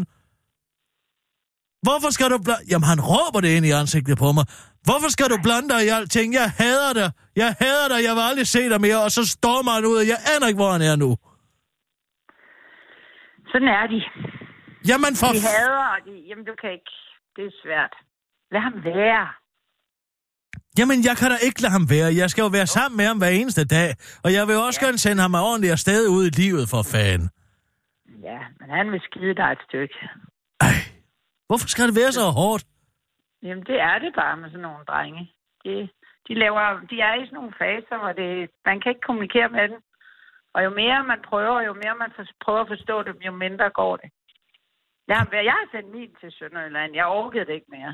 hvorfor 1.82 2.10
skal 2.10 2.30
du 2.30 2.38
blande... 2.38 2.62
Jamen, 2.70 2.86
han 2.92 3.00
råber 3.00 3.40
det 3.40 3.56
ind 3.56 3.66
i 3.66 3.70
ansigtet 3.70 4.18
på 4.18 4.32
mig. 4.32 4.44
Hvorfor 4.84 5.08
skal 5.08 5.26
du 5.30 5.38
blande 5.42 5.68
dig 5.68 5.84
i 5.86 5.88
alting? 5.88 6.34
Jeg 6.34 6.50
hader 6.50 6.92
dig. 6.92 7.10
Jeg 7.36 7.54
hader 7.60 7.88
dig. 7.88 8.04
Jeg 8.06 8.14
vil 8.16 8.22
aldrig 8.30 8.46
se 8.46 8.68
dig 8.68 8.80
mere. 8.80 9.02
Og 9.04 9.10
så 9.10 9.22
stormer 9.26 9.72
han 9.72 9.84
ud, 9.84 9.96
og 9.96 10.06
jeg 10.12 10.18
aner 10.34 10.46
ikke, 10.46 10.62
hvor 10.62 10.72
han 10.72 10.82
er 10.82 10.96
nu. 10.96 11.16
Sådan 13.52 13.68
er 13.68 13.86
de. 13.92 14.00
Jamen, 14.90 15.12
for... 15.20 15.30
De 15.36 15.40
hader, 15.48 15.86
og 15.94 15.98
de... 16.06 16.12
Jamen, 16.28 16.44
du 16.50 16.54
kan 16.60 16.70
ikke... 16.76 16.92
Det 17.36 17.44
er 17.50 17.54
svært. 17.62 17.94
Lad 18.52 18.60
ham 18.60 18.76
være. 18.84 19.28
Jamen, 20.78 20.98
jeg 21.08 21.14
kan 21.20 21.28
da 21.32 21.36
ikke 21.46 21.60
lade 21.62 21.74
ham 21.78 21.86
være. 21.96 22.08
Jeg 22.22 22.28
skal 22.30 22.42
jo 22.46 22.50
være 22.58 22.68
sammen 22.76 22.96
med 22.96 23.06
ham 23.10 23.18
hver 23.18 23.32
eneste 23.40 23.64
dag. 23.76 23.90
Og 24.24 24.28
jeg 24.36 24.42
vil 24.48 24.56
også 24.66 24.80
ja. 24.80 24.86
gerne 24.86 24.98
sende 24.98 25.20
ham 25.26 25.34
ordentligt 25.34 25.72
afsted 25.76 26.00
ud 26.16 26.24
i 26.30 26.36
livet 26.42 26.64
for 26.72 26.82
fanden. 26.92 27.28
Ja, 28.28 28.40
men 28.60 28.68
han 28.78 28.86
vil 28.92 29.00
skide 29.08 29.34
dig 29.40 29.48
et 29.56 29.62
stykke. 29.68 29.94
Ej, 30.66 30.76
hvorfor 31.48 31.68
skal 31.68 31.86
det 31.88 31.96
være 32.00 32.12
så 32.12 32.24
hårdt? 32.40 32.64
Jamen, 33.42 33.64
det 33.70 33.78
er 33.90 33.98
det 34.04 34.12
bare 34.20 34.36
med 34.36 34.48
sådan 34.50 34.66
nogle 34.68 34.84
drenge. 34.90 35.22
De, 35.64 35.74
de, 36.28 36.32
laver, 36.42 36.62
de 36.90 36.96
er 37.08 37.14
i 37.14 37.26
sådan 37.26 37.38
nogle 37.40 37.54
faser, 37.62 37.96
hvor 38.02 38.12
det, 38.20 38.30
man 38.68 38.80
kan 38.80 38.90
ikke 38.90 39.06
kommunikere 39.08 39.48
med 39.56 39.66
dem. 39.72 39.80
Og 40.54 40.64
jo 40.64 40.70
mere 40.70 40.98
man 41.12 41.20
prøver, 41.30 41.60
jo 41.68 41.72
mere 41.82 41.96
man 42.02 42.10
for, 42.16 42.24
prøver 42.44 42.62
at 42.64 42.72
forstå 42.74 42.96
dem, 43.08 43.16
jo 43.26 43.32
mindre 43.44 43.70
går 43.80 43.96
det. 44.02 44.08
Har, 45.16 45.28
jeg 45.32 45.54
har 45.60 45.68
sendt 45.72 45.90
min 45.96 46.10
til 46.20 46.30
Sønderjylland. 46.38 46.94
Jeg 46.94 47.06
orkede 47.06 47.44
det 47.48 47.54
ikke 47.58 47.70
mere. 47.76 47.92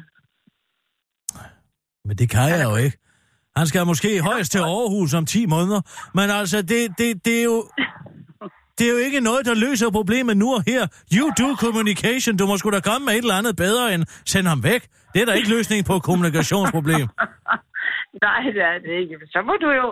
Men 2.04 2.16
det 2.16 2.28
kan 2.30 2.48
jeg 2.58 2.64
jo 2.70 2.76
ikke. 2.84 2.96
Han 3.58 3.66
skal 3.66 3.86
måske 3.92 4.10
højst 4.30 4.52
til 4.52 4.58
Aarhus 4.58 5.14
om 5.14 5.26
10 5.26 5.46
måneder. 5.46 5.80
Men 6.18 6.26
altså, 6.40 6.58
det, 6.70 6.80
det, 6.98 7.24
det 7.24 7.34
er 7.40 7.44
jo... 7.44 7.58
Det 8.78 8.84
er 8.88 8.92
jo 8.96 9.02
ikke 9.08 9.20
noget, 9.28 9.42
der 9.50 9.54
løser 9.66 9.96
problemet 9.98 10.34
nu 10.42 10.48
og 10.58 10.62
her. 10.70 10.82
You 11.16 11.26
do 11.42 11.48
communication. 11.64 12.32
Du 12.40 12.44
må 12.50 12.54
sgu 12.56 12.66
da 12.70 12.80
komme 12.90 13.04
med 13.06 13.14
et 13.14 13.24
eller 13.26 13.40
andet 13.40 13.54
bedre 13.64 13.84
end 13.94 14.02
send 14.32 14.46
ham 14.52 14.60
væk. 14.70 14.82
Det 15.12 15.18
er 15.22 15.26
da 15.26 15.32
ikke 15.38 15.54
løsningen 15.56 15.84
på 15.90 15.94
et 15.98 16.04
kommunikationsproblem. 16.10 17.06
Nej, 18.26 18.42
det 18.56 18.64
er 18.72 18.78
det 18.84 18.92
ikke. 19.02 19.16
Så 19.34 19.38
må 19.48 19.54
du 19.64 19.70
jo... 19.80 19.86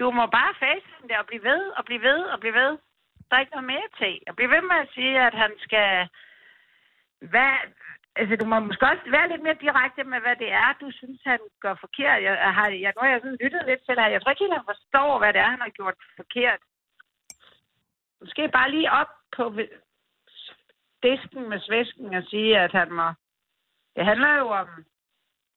Du 0.00 0.06
må 0.18 0.24
bare 0.38 0.52
face 0.64 0.90
det 1.08 1.16
og 1.22 1.26
blive 1.30 1.44
ved, 1.50 1.62
og 1.78 1.82
blive 1.88 2.02
ved, 2.08 2.20
og 2.32 2.38
blive 2.42 2.56
ved. 2.60 2.72
Der 3.26 3.32
er 3.34 3.42
ikke 3.42 3.56
noget 3.56 3.72
mere 3.74 3.88
til. 4.00 4.14
Og 4.28 4.34
blive 4.38 4.50
ved 4.54 4.62
med 4.70 4.78
at 4.84 4.90
sige, 4.96 5.14
at 5.28 5.34
han 5.42 5.52
skal... 5.66 5.88
Hvad, 7.32 7.52
altså, 8.20 8.34
du 8.40 8.44
må 8.50 8.56
måske 8.60 8.90
også 8.92 9.06
være 9.16 9.28
lidt 9.28 9.42
mere 9.42 9.62
direkte 9.66 10.02
med, 10.04 10.20
hvad 10.24 10.36
det 10.42 10.50
er, 10.52 10.68
du 10.82 10.86
synes, 11.00 11.20
han 11.32 11.40
gør 11.64 11.74
forkert. 11.84 12.18
Jeg, 12.26 12.34
jeg 12.46 12.54
har, 12.58 12.68
jeg, 12.84 12.92
nu 12.94 13.00
har 13.02 13.10
jeg 13.12 13.20
sådan 13.22 13.42
lyttet 13.42 13.62
lidt 13.66 13.82
til 13.84 14.00
her. 14.00 14.14
Jeg 14.14 14.20
tror 14.20 14.30
ikke 14.32 14.44
helt, 14.44 14.58
han 14.60 14.70
forstår, 14.72 15.10
hvad 15.18 15.32
det 15.32 15.40
er, 15.40 15.50
han 15.54 15.64
har 15.66 15.72
gjort 15.78 15.96
forkert. 16.20 16.60
Måske 18.20 18.42
bare 18.58 18.70
lige 18.70 18.92
op 19.00 19.12
på... 19.36 19.44
disken 21.02 21.42
med 21.50 21.60
svæsken 21.66 22.14
og 22.14 22.24
sige, 22.30 22.58
at 22.58 22.72
han 22.72 22.88
må... 22.98 23.06
Det 23.96 24.04
handler 24.10 24.30
jo 24.42 24.46
om, 24.60 24.68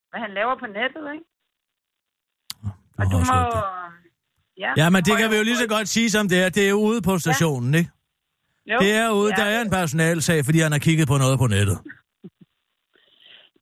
hvad 0.10 0.20
han 0.26 0.34
laver 0.34 0.56
på 0.60 0.68
nettet, 0.68 1.06
ikke? 1.14 1.26
Og 3.00 3.06
du 3.14 3.18
må... 3.30 3.40
Ja, 4.58 4.74
Ja, 4.78 4.90
men 4.90 5.02
det 5.08 5.14
kan 5.18 5.32
vi 5.32 5.36
jo 5.36 5.44
lige 5.44 5.58
så 5.58 5.68
godt 5.68 5.88
sige, 5.88 6.10
som 6.10 6.28
det 6.30 6.38
er. 6.44 6.50
Det 6.50 6.66
er 6.66 6.70
jo 6.70 6.80
ude 6.90 7.02
på 7.02 7.18
stationen, 7.18 7.74
ikke? 7.76 7.92
Jo, 8.68 8.78
Det 8.80 8.92
er 8.96 9.10
ude, 9.10 9.32
ja, 9.38 9.44
der 9.44 9.50
er 9.50 9.62
en 9.62 9.70
personalsag, 9.70 10.46
fordi 10.46 10.60
han 10.60 10.72
har 10.72 10.80
kigget 10.80 11.08
på 11.08 11.18
noget 11.18 11.40
på 11.40 11.48
nettet. 11.48 11.78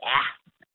Ja, 0.10 0.22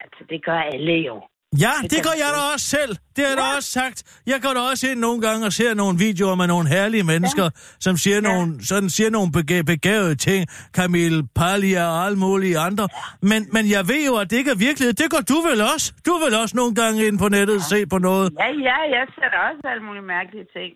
altså 0.05 0.23
det 0.31 0.45
gør 0.45 0.59
alle 0.75 0.93
jo. 1.11 1.17
Ja, 1.65 1.73
Det 1.83 1.91
det 1.91 2.01
gør 2.07 2.15
jeg 2.25 2.31
da 2.37 2.41
også 2.55 2.67
selv. 2.77 2.93
Det 3.17 3.21
har 3.25 3.29
jeg 3.33 3.37
da 3.37 3.47
også 3.57 3.71
sagt. 3.81 3.99
Jeg 4.27 4.39
går 4.43 4.53
da 4.59 4.61
også 4.71 4.85
ind 4.91 5.01
nogle 5.01 5.21
gange 5.27 5.47
og 5.47 5.53
ser 5.53 5.75
nogle 5.75 5.99
videoer 5.99 6.35
med 6.35 6.47
nogle 6.47 6.69
herlige 6.69 7.05
mennesker, 7.13 7.47
som 7.81 7.97
siger, 7.97 8.17
Ja. 8.17 8.21
nogle, 8.29 8.65
sådan 8.71 8.91
siger 8.91 9.11
nogle 9.11 9.31
bega- 9.37 9.63
begavede 9.73 10.15
ting. 10.15 10.47
Camille 10.77 11.19
Paglia 11.41 11.85
og 11.87 11.99
alle 12.07 12.19
mulige 12.19 12.59
andre. 12.59 12.89
Men, 13.31 13.41
men 13.53 13.65
jeg 13.71 13.83
ved 13.89 14.03
jo, 14.11 14.15
at 14.17 14.31
det 14.31 14.37
ikke 14.37 14.51
er 14.51 14.61
virkelighed. 14.69 14.93
Det 15.03 15.11
gør 15.15 15.23
du 15.33 15.39
vel 15.49 15.61
også. 15.75 15.87
Du 16.07 16.13
vil 16.25 16.33
også 16.43 16.57
nogle 16.57 16.75
gange 16.75 17.07
ind 17.07 17.19
på 17.19 17.29
nettet 17.29 17.57
og 17.57 17.63
se 17.75 17.87
på 17.87 17.99
noget. 17.99 18.33
Ja, 18.43 18.49
ja, 18.71 18.79
jeg 18.97 19.05
ser 19.15 19.29
da 19.35 19.39
også 19.49 19.63
alle 19.73 19.85
mulige 19.89 20.07
mærkelige 20.17 20.47
ting. 20.57 20.71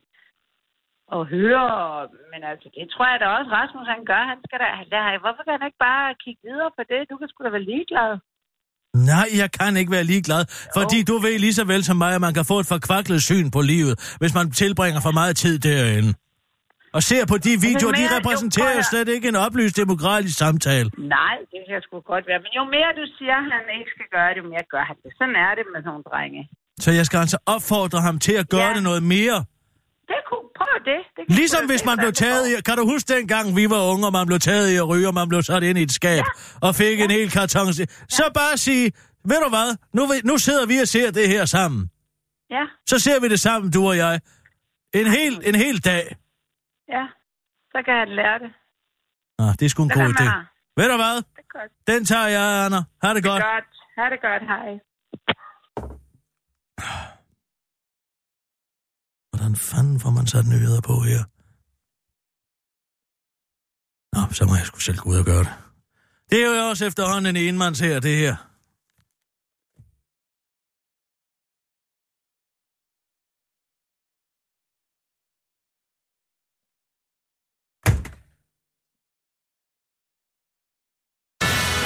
Og 1.16 1.22
høre, 1.34 1.64
og- 1.86 2.08
men 2.32 2.40
altså, 2.50 2.66
det 2.76 2.86
tror 2.92 3.06
jeg 3.12 3.18
da 3.22 3.26
også, 3.36 3.50
Rasmus 3.58 3.86
han 3.94 4.02
gør. 4.10 4.22
Han 4.32 4.38
skal 4.46 4.58
da, 4.62 4.68
der, 4.94 5.02
hvorfor 5.24 5.42
kan 5.44 5.52
han 5.56 5.64
ikke 5.70 5.82
bare 5.90 6.06
kigge 6.24 6.40
videre 6.48 6.70
på 6.78 6.82
det? 6.92 7.00
Du 7.10 7.14
kan 7.20 7.26
sgu 7.30 7.38
da 7.46 7.50
være 7.56 7.66
ligeglad. 7.72 8.10
Nej, 9.12 9.28
jeg 9.42 9.48
kan 9.58 9.72
ikke 9.80 9.92
være 9.96 10.06
ligeglad, 10.12 10.42
fordi 10.78 10.98
du 11.10 11.14
ved 11.26 11.36
lige 11.44 11.56
så 11.60 11.64
vel 11.72 11.82
som 11.88 11.96
mig, 12.04 12.12
at 12.18 12.22
man 12.26 12.34
kan 12.38 12.44
få 12.52 12.56
et 12.62 12.68
forkvaklet 12.74 13.20
syn 13.30 13.46
på 13.56 13.60
livet, 13.72 13.94
hvis 14.20 14.32
man 14.38 14.46
tilbringer 14.62 15.00
for 15.06 15.12
meget 15.20 15.34
tid 15.44 15.54
derinde. 15.66 16.12
Og 16.96 17.02
ser 17.10 17.22
på 17.32 17.36
de 17.46 17.52
videoer, 17.68 17.94
de 18.00 18.02
mere- 18.04 18.12
jo, 18.14 18.18
repræsenterer 18.18 18.72
jo 18.78 18.82
at- 18.84 18.88
slet 18.92 19.08
ikke 19.16 19.26
en 19.32 19.38
oplyst 19.46 19.76
demokratisk 19.82 20.36
samtale. 20.44 20.88
Nej, 21.16 21.34
det 21.52 21.60
kan 21.68 21.76
sgu 21.86 21.94
godt 22.12 22.24
være. 22.30 22.40
Men 22.44 22.52
jo 22.58 22.64
mere 22.76 22.90
du 23.00 23.04
siger, 23.18 23.36
at 23.42 23.46
han 23.54 23.64
ikke 23.78 23.90
skal 23.96 24.08
gøre 24.16 24.28
det, 24.34 24.38
jo 24.42 24.46
mere 24.54 24.64
gør 24.74 24.84
han 24.90 24.96
det. 25.02 25.10
Sådan 25.18 25.36
er 25.46 25.52
det 25.58 25.64
med 25.72 25.78
sådan 25.82 25.90
nogle 25.94 26.04
drenge. 26.10 26.40
Så 26.84 26.88
jeg 26.98 27.04
skal 27.08 27.18
altså 27.24 27.38
opfordre 27.54 28.00
ham 28.08 28.16
til 28.26 28.34
at 28.42 28.46
gøre 28.54 28.68
Ja. 28.70 28.74
det 28.76 28.82
noget 28.90 29.02
mere. 29.16 29.38
Det 30.10 30.20
kunne, 30.28 30.46
prøv 30.58 30.74
det. 30.90 31.00
det 31.16 31.22
kan 31.26 31.36
Ligesom 31.36 31.66
hvis 31.70 31.84
man 31.84 31.96
blev 31.98 32.12
taget 32.12 32.44
i... 32.48 32.62
Kan 32.68 32.76
du 32.76 32.84
huske 32.92 33.14
dengang, 33.14 33.56
vi 33.56 33.64
var 33.70 33.82
unge, 33.92 34.06
og 34.06 34.12
man 34.12 34.26
blev 34.26 34.38
taget 34.38 34.66
i 34.70 34.76
at 34.76 34.88
ryge, 34.88 35.08
og 35.08 35.14
man 35.14 35.28
blev 35.28 35.42
sat 35.42 35.62
ind 35.62 35.78
i 35.78 35.82
et 35.82 35.92
skab, 35.92 36.24
og 36.62 36.74
fik 36.74 37.00
en 37.00 37.10
hel 37.10 37.30
karton... 37.30 37.66
Så 38.18 38.24
bare 38.34 38.56
sige, 38.56 38.84
ved 39.30 39.38
du 39.44 39.48
hvad, 39.48 39.68
nu, 39.96 40.02
nu 40.24 40.38
sidder 40.38 40.66
vi 40.66 40.76
og 40.78 40.88
ser 40.88 41.10
det 41.10 41.28
her 41.28 41.44
sammen. 41.44 41.90
Ja, 42.50 42.64
Så 42.86 42.98
ser 42.98 43.20
vi 43.20 43.28
det 43.28 43.40
sammen, 43.40 43.72
du 43.72 43.88
og 43.88 43.96
jeg. 43.96 44.20
En 44.94 45.06
hel, 45.06 45.34
en 45.44 45.54
hel 45.54 45.84
dag. 45.84 46.16
ja. 46.96 47.04
Så 47.72 47.78
kan 47.84 47.94
han 48.02 48.08
lære 48.08 48.38
det. 48.38 48.50
Nå, 49.38 49.44
det 49.58 49.62
er 49.62 49.68
sgu 49.68 49.82
en 49.82 49.88
Det 49.88 49.96
god 49.96 50.04
idé. 50.04 50.24
meget. 50.24 50.46
Ved 50.76 50.88
du 50.90 50.96
hvad? 50.96 51.16
Det 51.16 51.24
er 51.38 51.58
godt. 51.58 51.72
Den 51.86 52.04
tager 52.04 52.26
jeg, 52.26 52.64
Anna. 52.64 52.80
Ha' 53.02 53.14
det 53.14 53.24
godt. 53.24 53.42
Godt. 53.42 53.64
Ha' 53.98 54.08
det 54.14 54.20
godt. 54.28 54.42
Hej. 54.52 54.68
Hvordan 59.38 59.56
fanden 59.56 60.00
får 60.00 60.10
man 60.10 60.26
sat 60.26 60.46
nyheder 60.46 60.80
på 60.80 61.00
her? 61.00 61.22
Nå, 64.14 64.32
så 64.32 64.44
må 64.44 64.54
jeg 64.56 64.66
sgu 64.66 64.78
selv 64.78 64.98
gå 64.98 65.10
ud 65.10 65.16
og 65.16 65.24
gøre 65.24 65.44
det. 65.44 65.52
Det 66.30 66.42
er 66.42 66.46
jo 66.46 66.68
også 66.68 66.84
efterhånden 66.86 67.36
en 67.36 67.42
enmands 67.48 67.80
her, 67.80 68.00
det 68.00 68.16
her. 68.16 68.36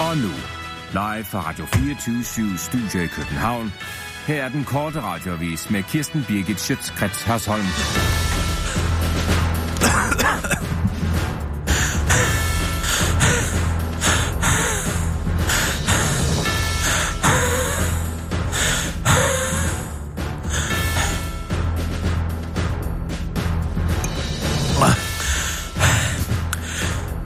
Og 0.06 0.16
nu, 0.24 0.34
live 0.92 1.24
fra 1.24 1.40
Radio 1.48 1.64
24 1.66 2.58
Studio 2.58 3.00
i 3.00 3.06
København. 3.06 3.72
Her 4.26 4.42
er 4.44 4.48
den 4.48 4.64
korte 4.64 5.00
radiovis 5.00 5.70
med 5.70 5.82
Kirsten 5.82 6.24
Birgit 6.28 6.60
Schøtzgrads 6.60 7.22
Hasholm. 7.22 7.66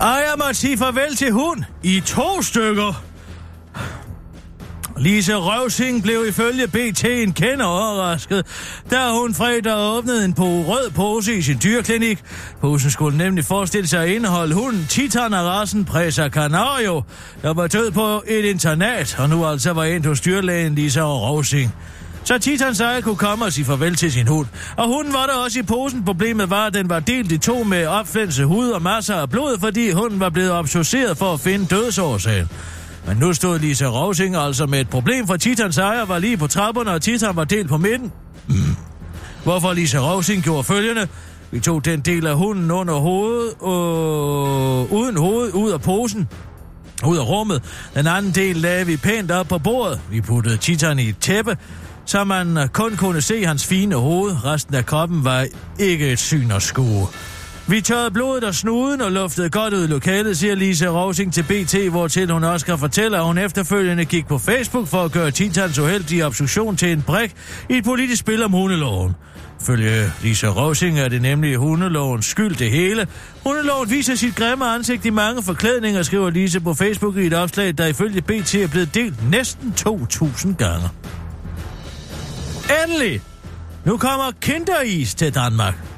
Og 0.01 0.07
jeg 0.07 0.35
måtte 0.39 0.55
sige 0.55 0.79
farvel 0.79 1.17
til 1.17 1.33
hund 1.33 1.65
i 1.83 2.01
to 2.01 2.43
stykker. 2.43 3.03
Lise 4.99 5.35
Røvsing 5.35 6.03
blev 6.03 6.27
ifølge 6.29 6.67
BT 6.67 7.05
en 7.05 7.33
kende 7.33 7.65
overrasket, 7.65 8.47
da 8.91 9.11
hun 9.11 9.35
fredag 9.35 9.77
åbnede 9.77 10.25
en 10.25 10.33
på 10.33 10.45
rød 10.45 10.91
pose 10.91 11.35
i 11.35 11.43
sin 11.43 11.61
dyrklinik. 11.63 12.19
Posen 12.61 12.91
skulle 12.91 13.19
nemlig 13.19 13.45
forestille 13.45 13.89
sig 13.89 14.03
at 14.03 14.09
indeholde 14.09 14.55
hunden 14.55 14.87
Titan 14.89 15.35
af 15.35 15.43
rassen 15.43 15.85
Presa 15.85 16.29
Canario, 16.29 17.03
der 17.43 17.55
var 17.55 17.67
død 17.67 17.91
på 17.91 18.23
et 18.27 18.45
internat, 18.45 19.17
og 19.19 19.29
nu 19.29 19.47
altså 19.47 19.73
var 19.73 19.85
endt 19.85 20.07
hos 20.07 20.21
dyrlægen 20.21 20.75
Lise 20.75 21.03
Røvsing. 21.03 21.75
Så 22.25 22.39
Titan 22.39 22.75
Sejr 22.75 23.01
kunne 23.01 23.17
komme 23.17 23.45
og 23.45 23.53
sige 23.53 23.65
farvel 23.65 23.95
til 23.95 24.13
sin 24.13 24.27
hund. 24.27 24.47
Og 24.77 24.89
hunden 24.89 25.13
var 25.13 25.27
der 25.27 25.35
også 25.35 25.59
i 25.59 25.63
posen. 25.63 26.05
Problemet 26.05 26.51
var, 26.51 26.67
at 26.67 26.75
den 26.75 26.89
var 26.89 27.01
delt 27.01 27.33
i 27.33 27.39
to 27.39 27.63
med 27.63 27.87
opflænse 27.87 28.45
hud 28.45 28.71
og 28.71 28.83
masser 28.83 29.15
af 29.15 29.31
blod, 29.31 29.59
fordi 29.61 29.91
hunden 29.91 30.21
var 30.21 30.31
blevet 30.31 30.53
obduceret 30.53 31.19
for 31.19 31.35
at 31.35 31.41
finde 31.41 31.67
dødsårsagen. 31.67 32.49
Men 33.07 33.17
nu 33.17 33.33
stod 33.33 33.59
Lisa 33.59 33.87
Rosing 33.87 34.37
altså 34.37 34.67
med 34.67 34.81
et 34.81 34.89
problem, 34.89 35.27
for 35.27 35.37
Titans 35.37 35.79
ejer 35.79 36.05
var 36.05 36.19
lige 36.19 36.37
på 36.37 36.47
trapperne, 36.47 36.91
og 36.91 37.03
Titan 37.03 37.37
var 37.37 37.45
delt 37.45 37.69
på 37.69 37.77
midten. 37.77 38.13
Mm. 38.49 38.55
Hvorfor 39.43 39.73
Lisa 39.73 39.99
Rosing 39.99 40.43
gjorde 40.43 40.65
følgende. 40.65 41.09
Vi 41.51 41.61
tog 41.61 41.85
den 41.85 42.01
del 42.01 42.27
af 42.27 42.37
hunden 42.37 42.71
under 42.71 42.95
hovedet, 42.95 43.49
øh, 43.63 44.93
uden 44.93 45.17
hoved, 45.17 45.55
ud 45.55 45.71
af 45.71 45.81
posen, 45.81 46.29
ud 47.07 47.17
af 47.17 47.29
rummet. 47.29 47.63
Den 47.95 48.07
anden 48.07 48.33
del 48.33 48.57
lagde 48.57 48.87
vi 48.87 48.97
pænt 48.97 49.31
op 49.31 49.49
på 49.49 49.59
bordet. 49.59 50.01
Vi 50.11 50.21
puttede 50.21 50.57
Titan 50.57 50.99
i 50.99 51.09
et 51.09 51.19
tæppe, 51.19 51.57
så 52.07 52.25
man 52.25 52.69
kun 52.73 52.97
kunne 52.97 53.21
se 53.21 53.47
hans 53.47 53.67
fine 53.67 53.95
hoved. 53.95 54.45
Resten 54.45 54.75
af 54.75 54.87
kroppen 54.87 55.25
var 55.25 55.47
ikke 55.79 56.13
et 56.13 56.19
syn 56.19 56.51
at 56.51 56.63
skue. 56.63 57.07
Vi 57.69 57.81
tørrede 57.81 58.11
blodet 58.11 58.45
og 58.45 58.55
snuden 58.55 59.01
og 59.01 59.13
luftede 59.13 59.51
godt 59.51 59.75
ud 59.75 59.85
i 59.85 59.87
lokalet, 59.87 60.39
siger 60.39 60.55
Lise 60.55 60.89
Rosing 60.89 61.35
til 61.35 61.43
BT, 61.43 61.91
hvor 61.91 62.09
til 62.09 62.31
hun 62.31 62.45
også 62.45 62.67
kan 62.67 62.79
fortælle, 62.79 63.17
at 63.17 63.25
hun 63.25 63.39
efterfølgende 63.39 64.05
gik 64.05 64.27
på 64.27 64.39
Facebook 64.39 64.89
for 64.89 65.05
at 65.05 65.13
gøre 65.13 65.31
Titans 65.31 65.79
uheldige 65.79 66.27
obstruktion 66.27 66.77
til 66.77 66.93
en 66.93 67.03
brik 67.03 67.35
i 67.71 67.77
et 67.77 67.85
politisk 67.85 68.21
spil 68.21 68.43
om 68.43 68.53
hundeloven. 68.53 69.13
Følge 69.61 70.13
Lise 70.23 70.49
Rosing 70.49 70.99
er 70.99 71.09
det 71.09 71.23
nemlig 71.23 71.57
hundelovens 71.57 72.27
skyld 72.27 72.57
det 72.57 72.71
hele. 72.71 73.07
Hundeloven 73.45 73.91
viser 73.91 74.15
sit 74.15 74.37
grimme 74.37 74.67
ansigt 74.67 75.05
i 75.05 75.11
mange 75.11 75.43
forklædninger, 75.43 76.03
skriver 76.03 76.31
Lise 76.31 76.61
på 76.61 76.75
Facebook 76.75 77.17
i 77.17 77.27
et 77.27 77.35
opslag, 77.35 77.79
der 77.79 77.87
ifølge 77.87 78.23
BT 78.23 78.55
er 78.55 78.69
blevet 78.69 78.95
delt 78.95 79.31
næsten 79.31 79.75
2.000 79.89 80.55
gange. 80.57 80.89
Endelig! 82.85 83.21
Nu 83.85 83.97
kommer 83.97 84.31
kinderis 84.41 85.15
til 85.15 85.35
Danmark. 85.35 85.96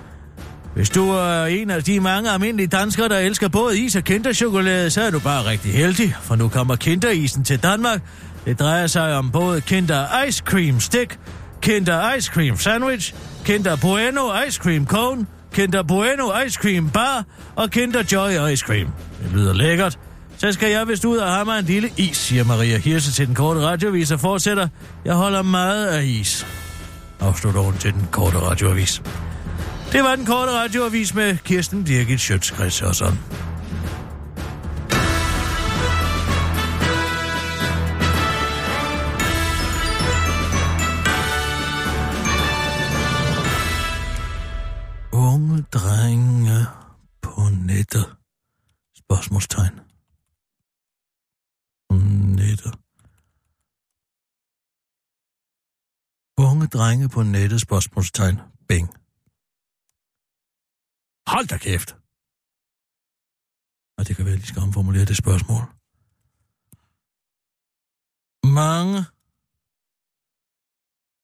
Hvis 0.79 0.91
du 0.91 1.11
er 1.11 1.45
en 1.45 1.70
af 1.70 1.85
de 1.85 2.01
mange 2.01 2.31
almindelige 2.31 2.66
danskere, 2.66 3.09
der 3.09 3.18
elsker 3.18 3.49
både 3.49 3.79
is 3.79 3.97
og 3.97 4.05
kinderchokolade, 4.05 4.91
så 4.91 5.03
er 5.03 5.11
du 5.11 5.18
bare 5.18 5.45
rigtig 5.45 5.72
heldig, 5.72 6.16
for 6.22 6.37
nu 6.37 6.49
kommer 6.49 6.76
kinderisen 6.76 7.45
til 7.45 7.62
Danmark. 7.62 8.03
Det 8.45 8.61
drejer 8.61 8.87
sig 8.87 9.14
om 9.14 9.31
både 9.31 9.61
Kinder 9.61 10.22
Ice 10.29 10.43
Cream 10.47 10.81
Stick, 10.81 11.18
Kinder 11.62 12.14
Ice 12.14 12.33
Cream 12.33 12.57
Sandwich, 12.57 13.14
Kinder 13.45 13.76
Bueno 13.76 14.20
Ice 14.49 14.61
Cream 14.62 14.87
Cone, 14.87 15.26
Kinder 15.53 15.83
Bueno 15.83 16.33
Ice 16.47 16.59
Cream 16.62 16.91
Bar 16.91 17.24
og 17.57 17.70
Kinder 17.70 18.03
Joy 18.12 18.53
Ice 18.53 18.66
Cream. 18.66 18.89
Det 19.22 19.33
lyder 19.33 19.55
lækkert. 19.55 19.99
Så 20.37 20.53
skal 20.53 20.70
jeg 20.70 20.89
vist 20.89 21.05
ud 21.05 21.16
og 21.16 21.33
have 21.33 21.45
mig 21.45 21.59
en 21.59 21.64
lille 21.64 21.91
is, 21.97 22.16
siger 22.16 22.45
Maria 22.45 22.79
Hirse 22.79 23.12
til 23.12 23.26
den 23.26 23.35
korte 23.35 23.61
radiovis 23.61 24.11
og 24.11 24.20
fortsætter. 24.20 24.68
Jeg 25.05 25.14
holder 25.14 25.43
meget 25.43 25.87
af 25.87 26.05
is. 26.05 26.47
Afslutter 27.20 27.61
hun 27.61 27.74
til 27.79 27.93
den 27.93 28.09
korte 28.11 28.39
radioavis. 28.39 29.03
Det 29.93 30.05
var 30.05 30.16
den 30.16 30.26
korte 30.26 30.53
radioavis 30.53 31.14
med 31.14 31.39
Kirsten 31.39 31.84
Birgit 31.84 32.20
Schøtzgrads 32.20 32.82
og 32.82 32.95
sådan. 32.95 33.18
Unge 45.12 45.62
drenge 45.62 46.66
på 47.22 47.41
nettet. 47.66 48.07
Spørgsmålstegn. 48.99 49.80
Nettet. 52.36 52.74
Unge 56.39 56.66
drenge 56.66 57.09
på 57.09 57.22
nettet. 57.22 57.61
Spørgsmålstegn. 57.61 58.41
Bing. 58.68 58.89
Hold 61.33 61.47
da 61.53 61.59
kæft. 61.66 61.91
Og 63.99 64.03
det 64.07 64.12
kan 64.16 64.24
være, 64.24 64.33
at 64.33 64.37
jeg 64.37 64.43
lige 64.43 64.53
skal 64.53 64.62
omformulere 64.62 65.05
det 65.11 65.16
spørgsmål. 65.24 65.64
Mange. 68.61 68.99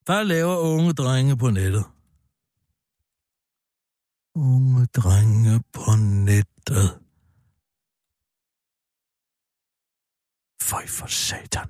Hvad 0.06 0.24
laver 0.24 0.56
unge 0.72 0.92
drenge 1.00 1.36
på 1.42 1.48
nettet? 1.50 1.84
Unge 4.34 4.86
drenge 4.86 5.54
på 5.76 5.90
nettet. 6.26 6.88
Føj 10.70 10.86
for 10.86 11.06
satan. 11.06 11.68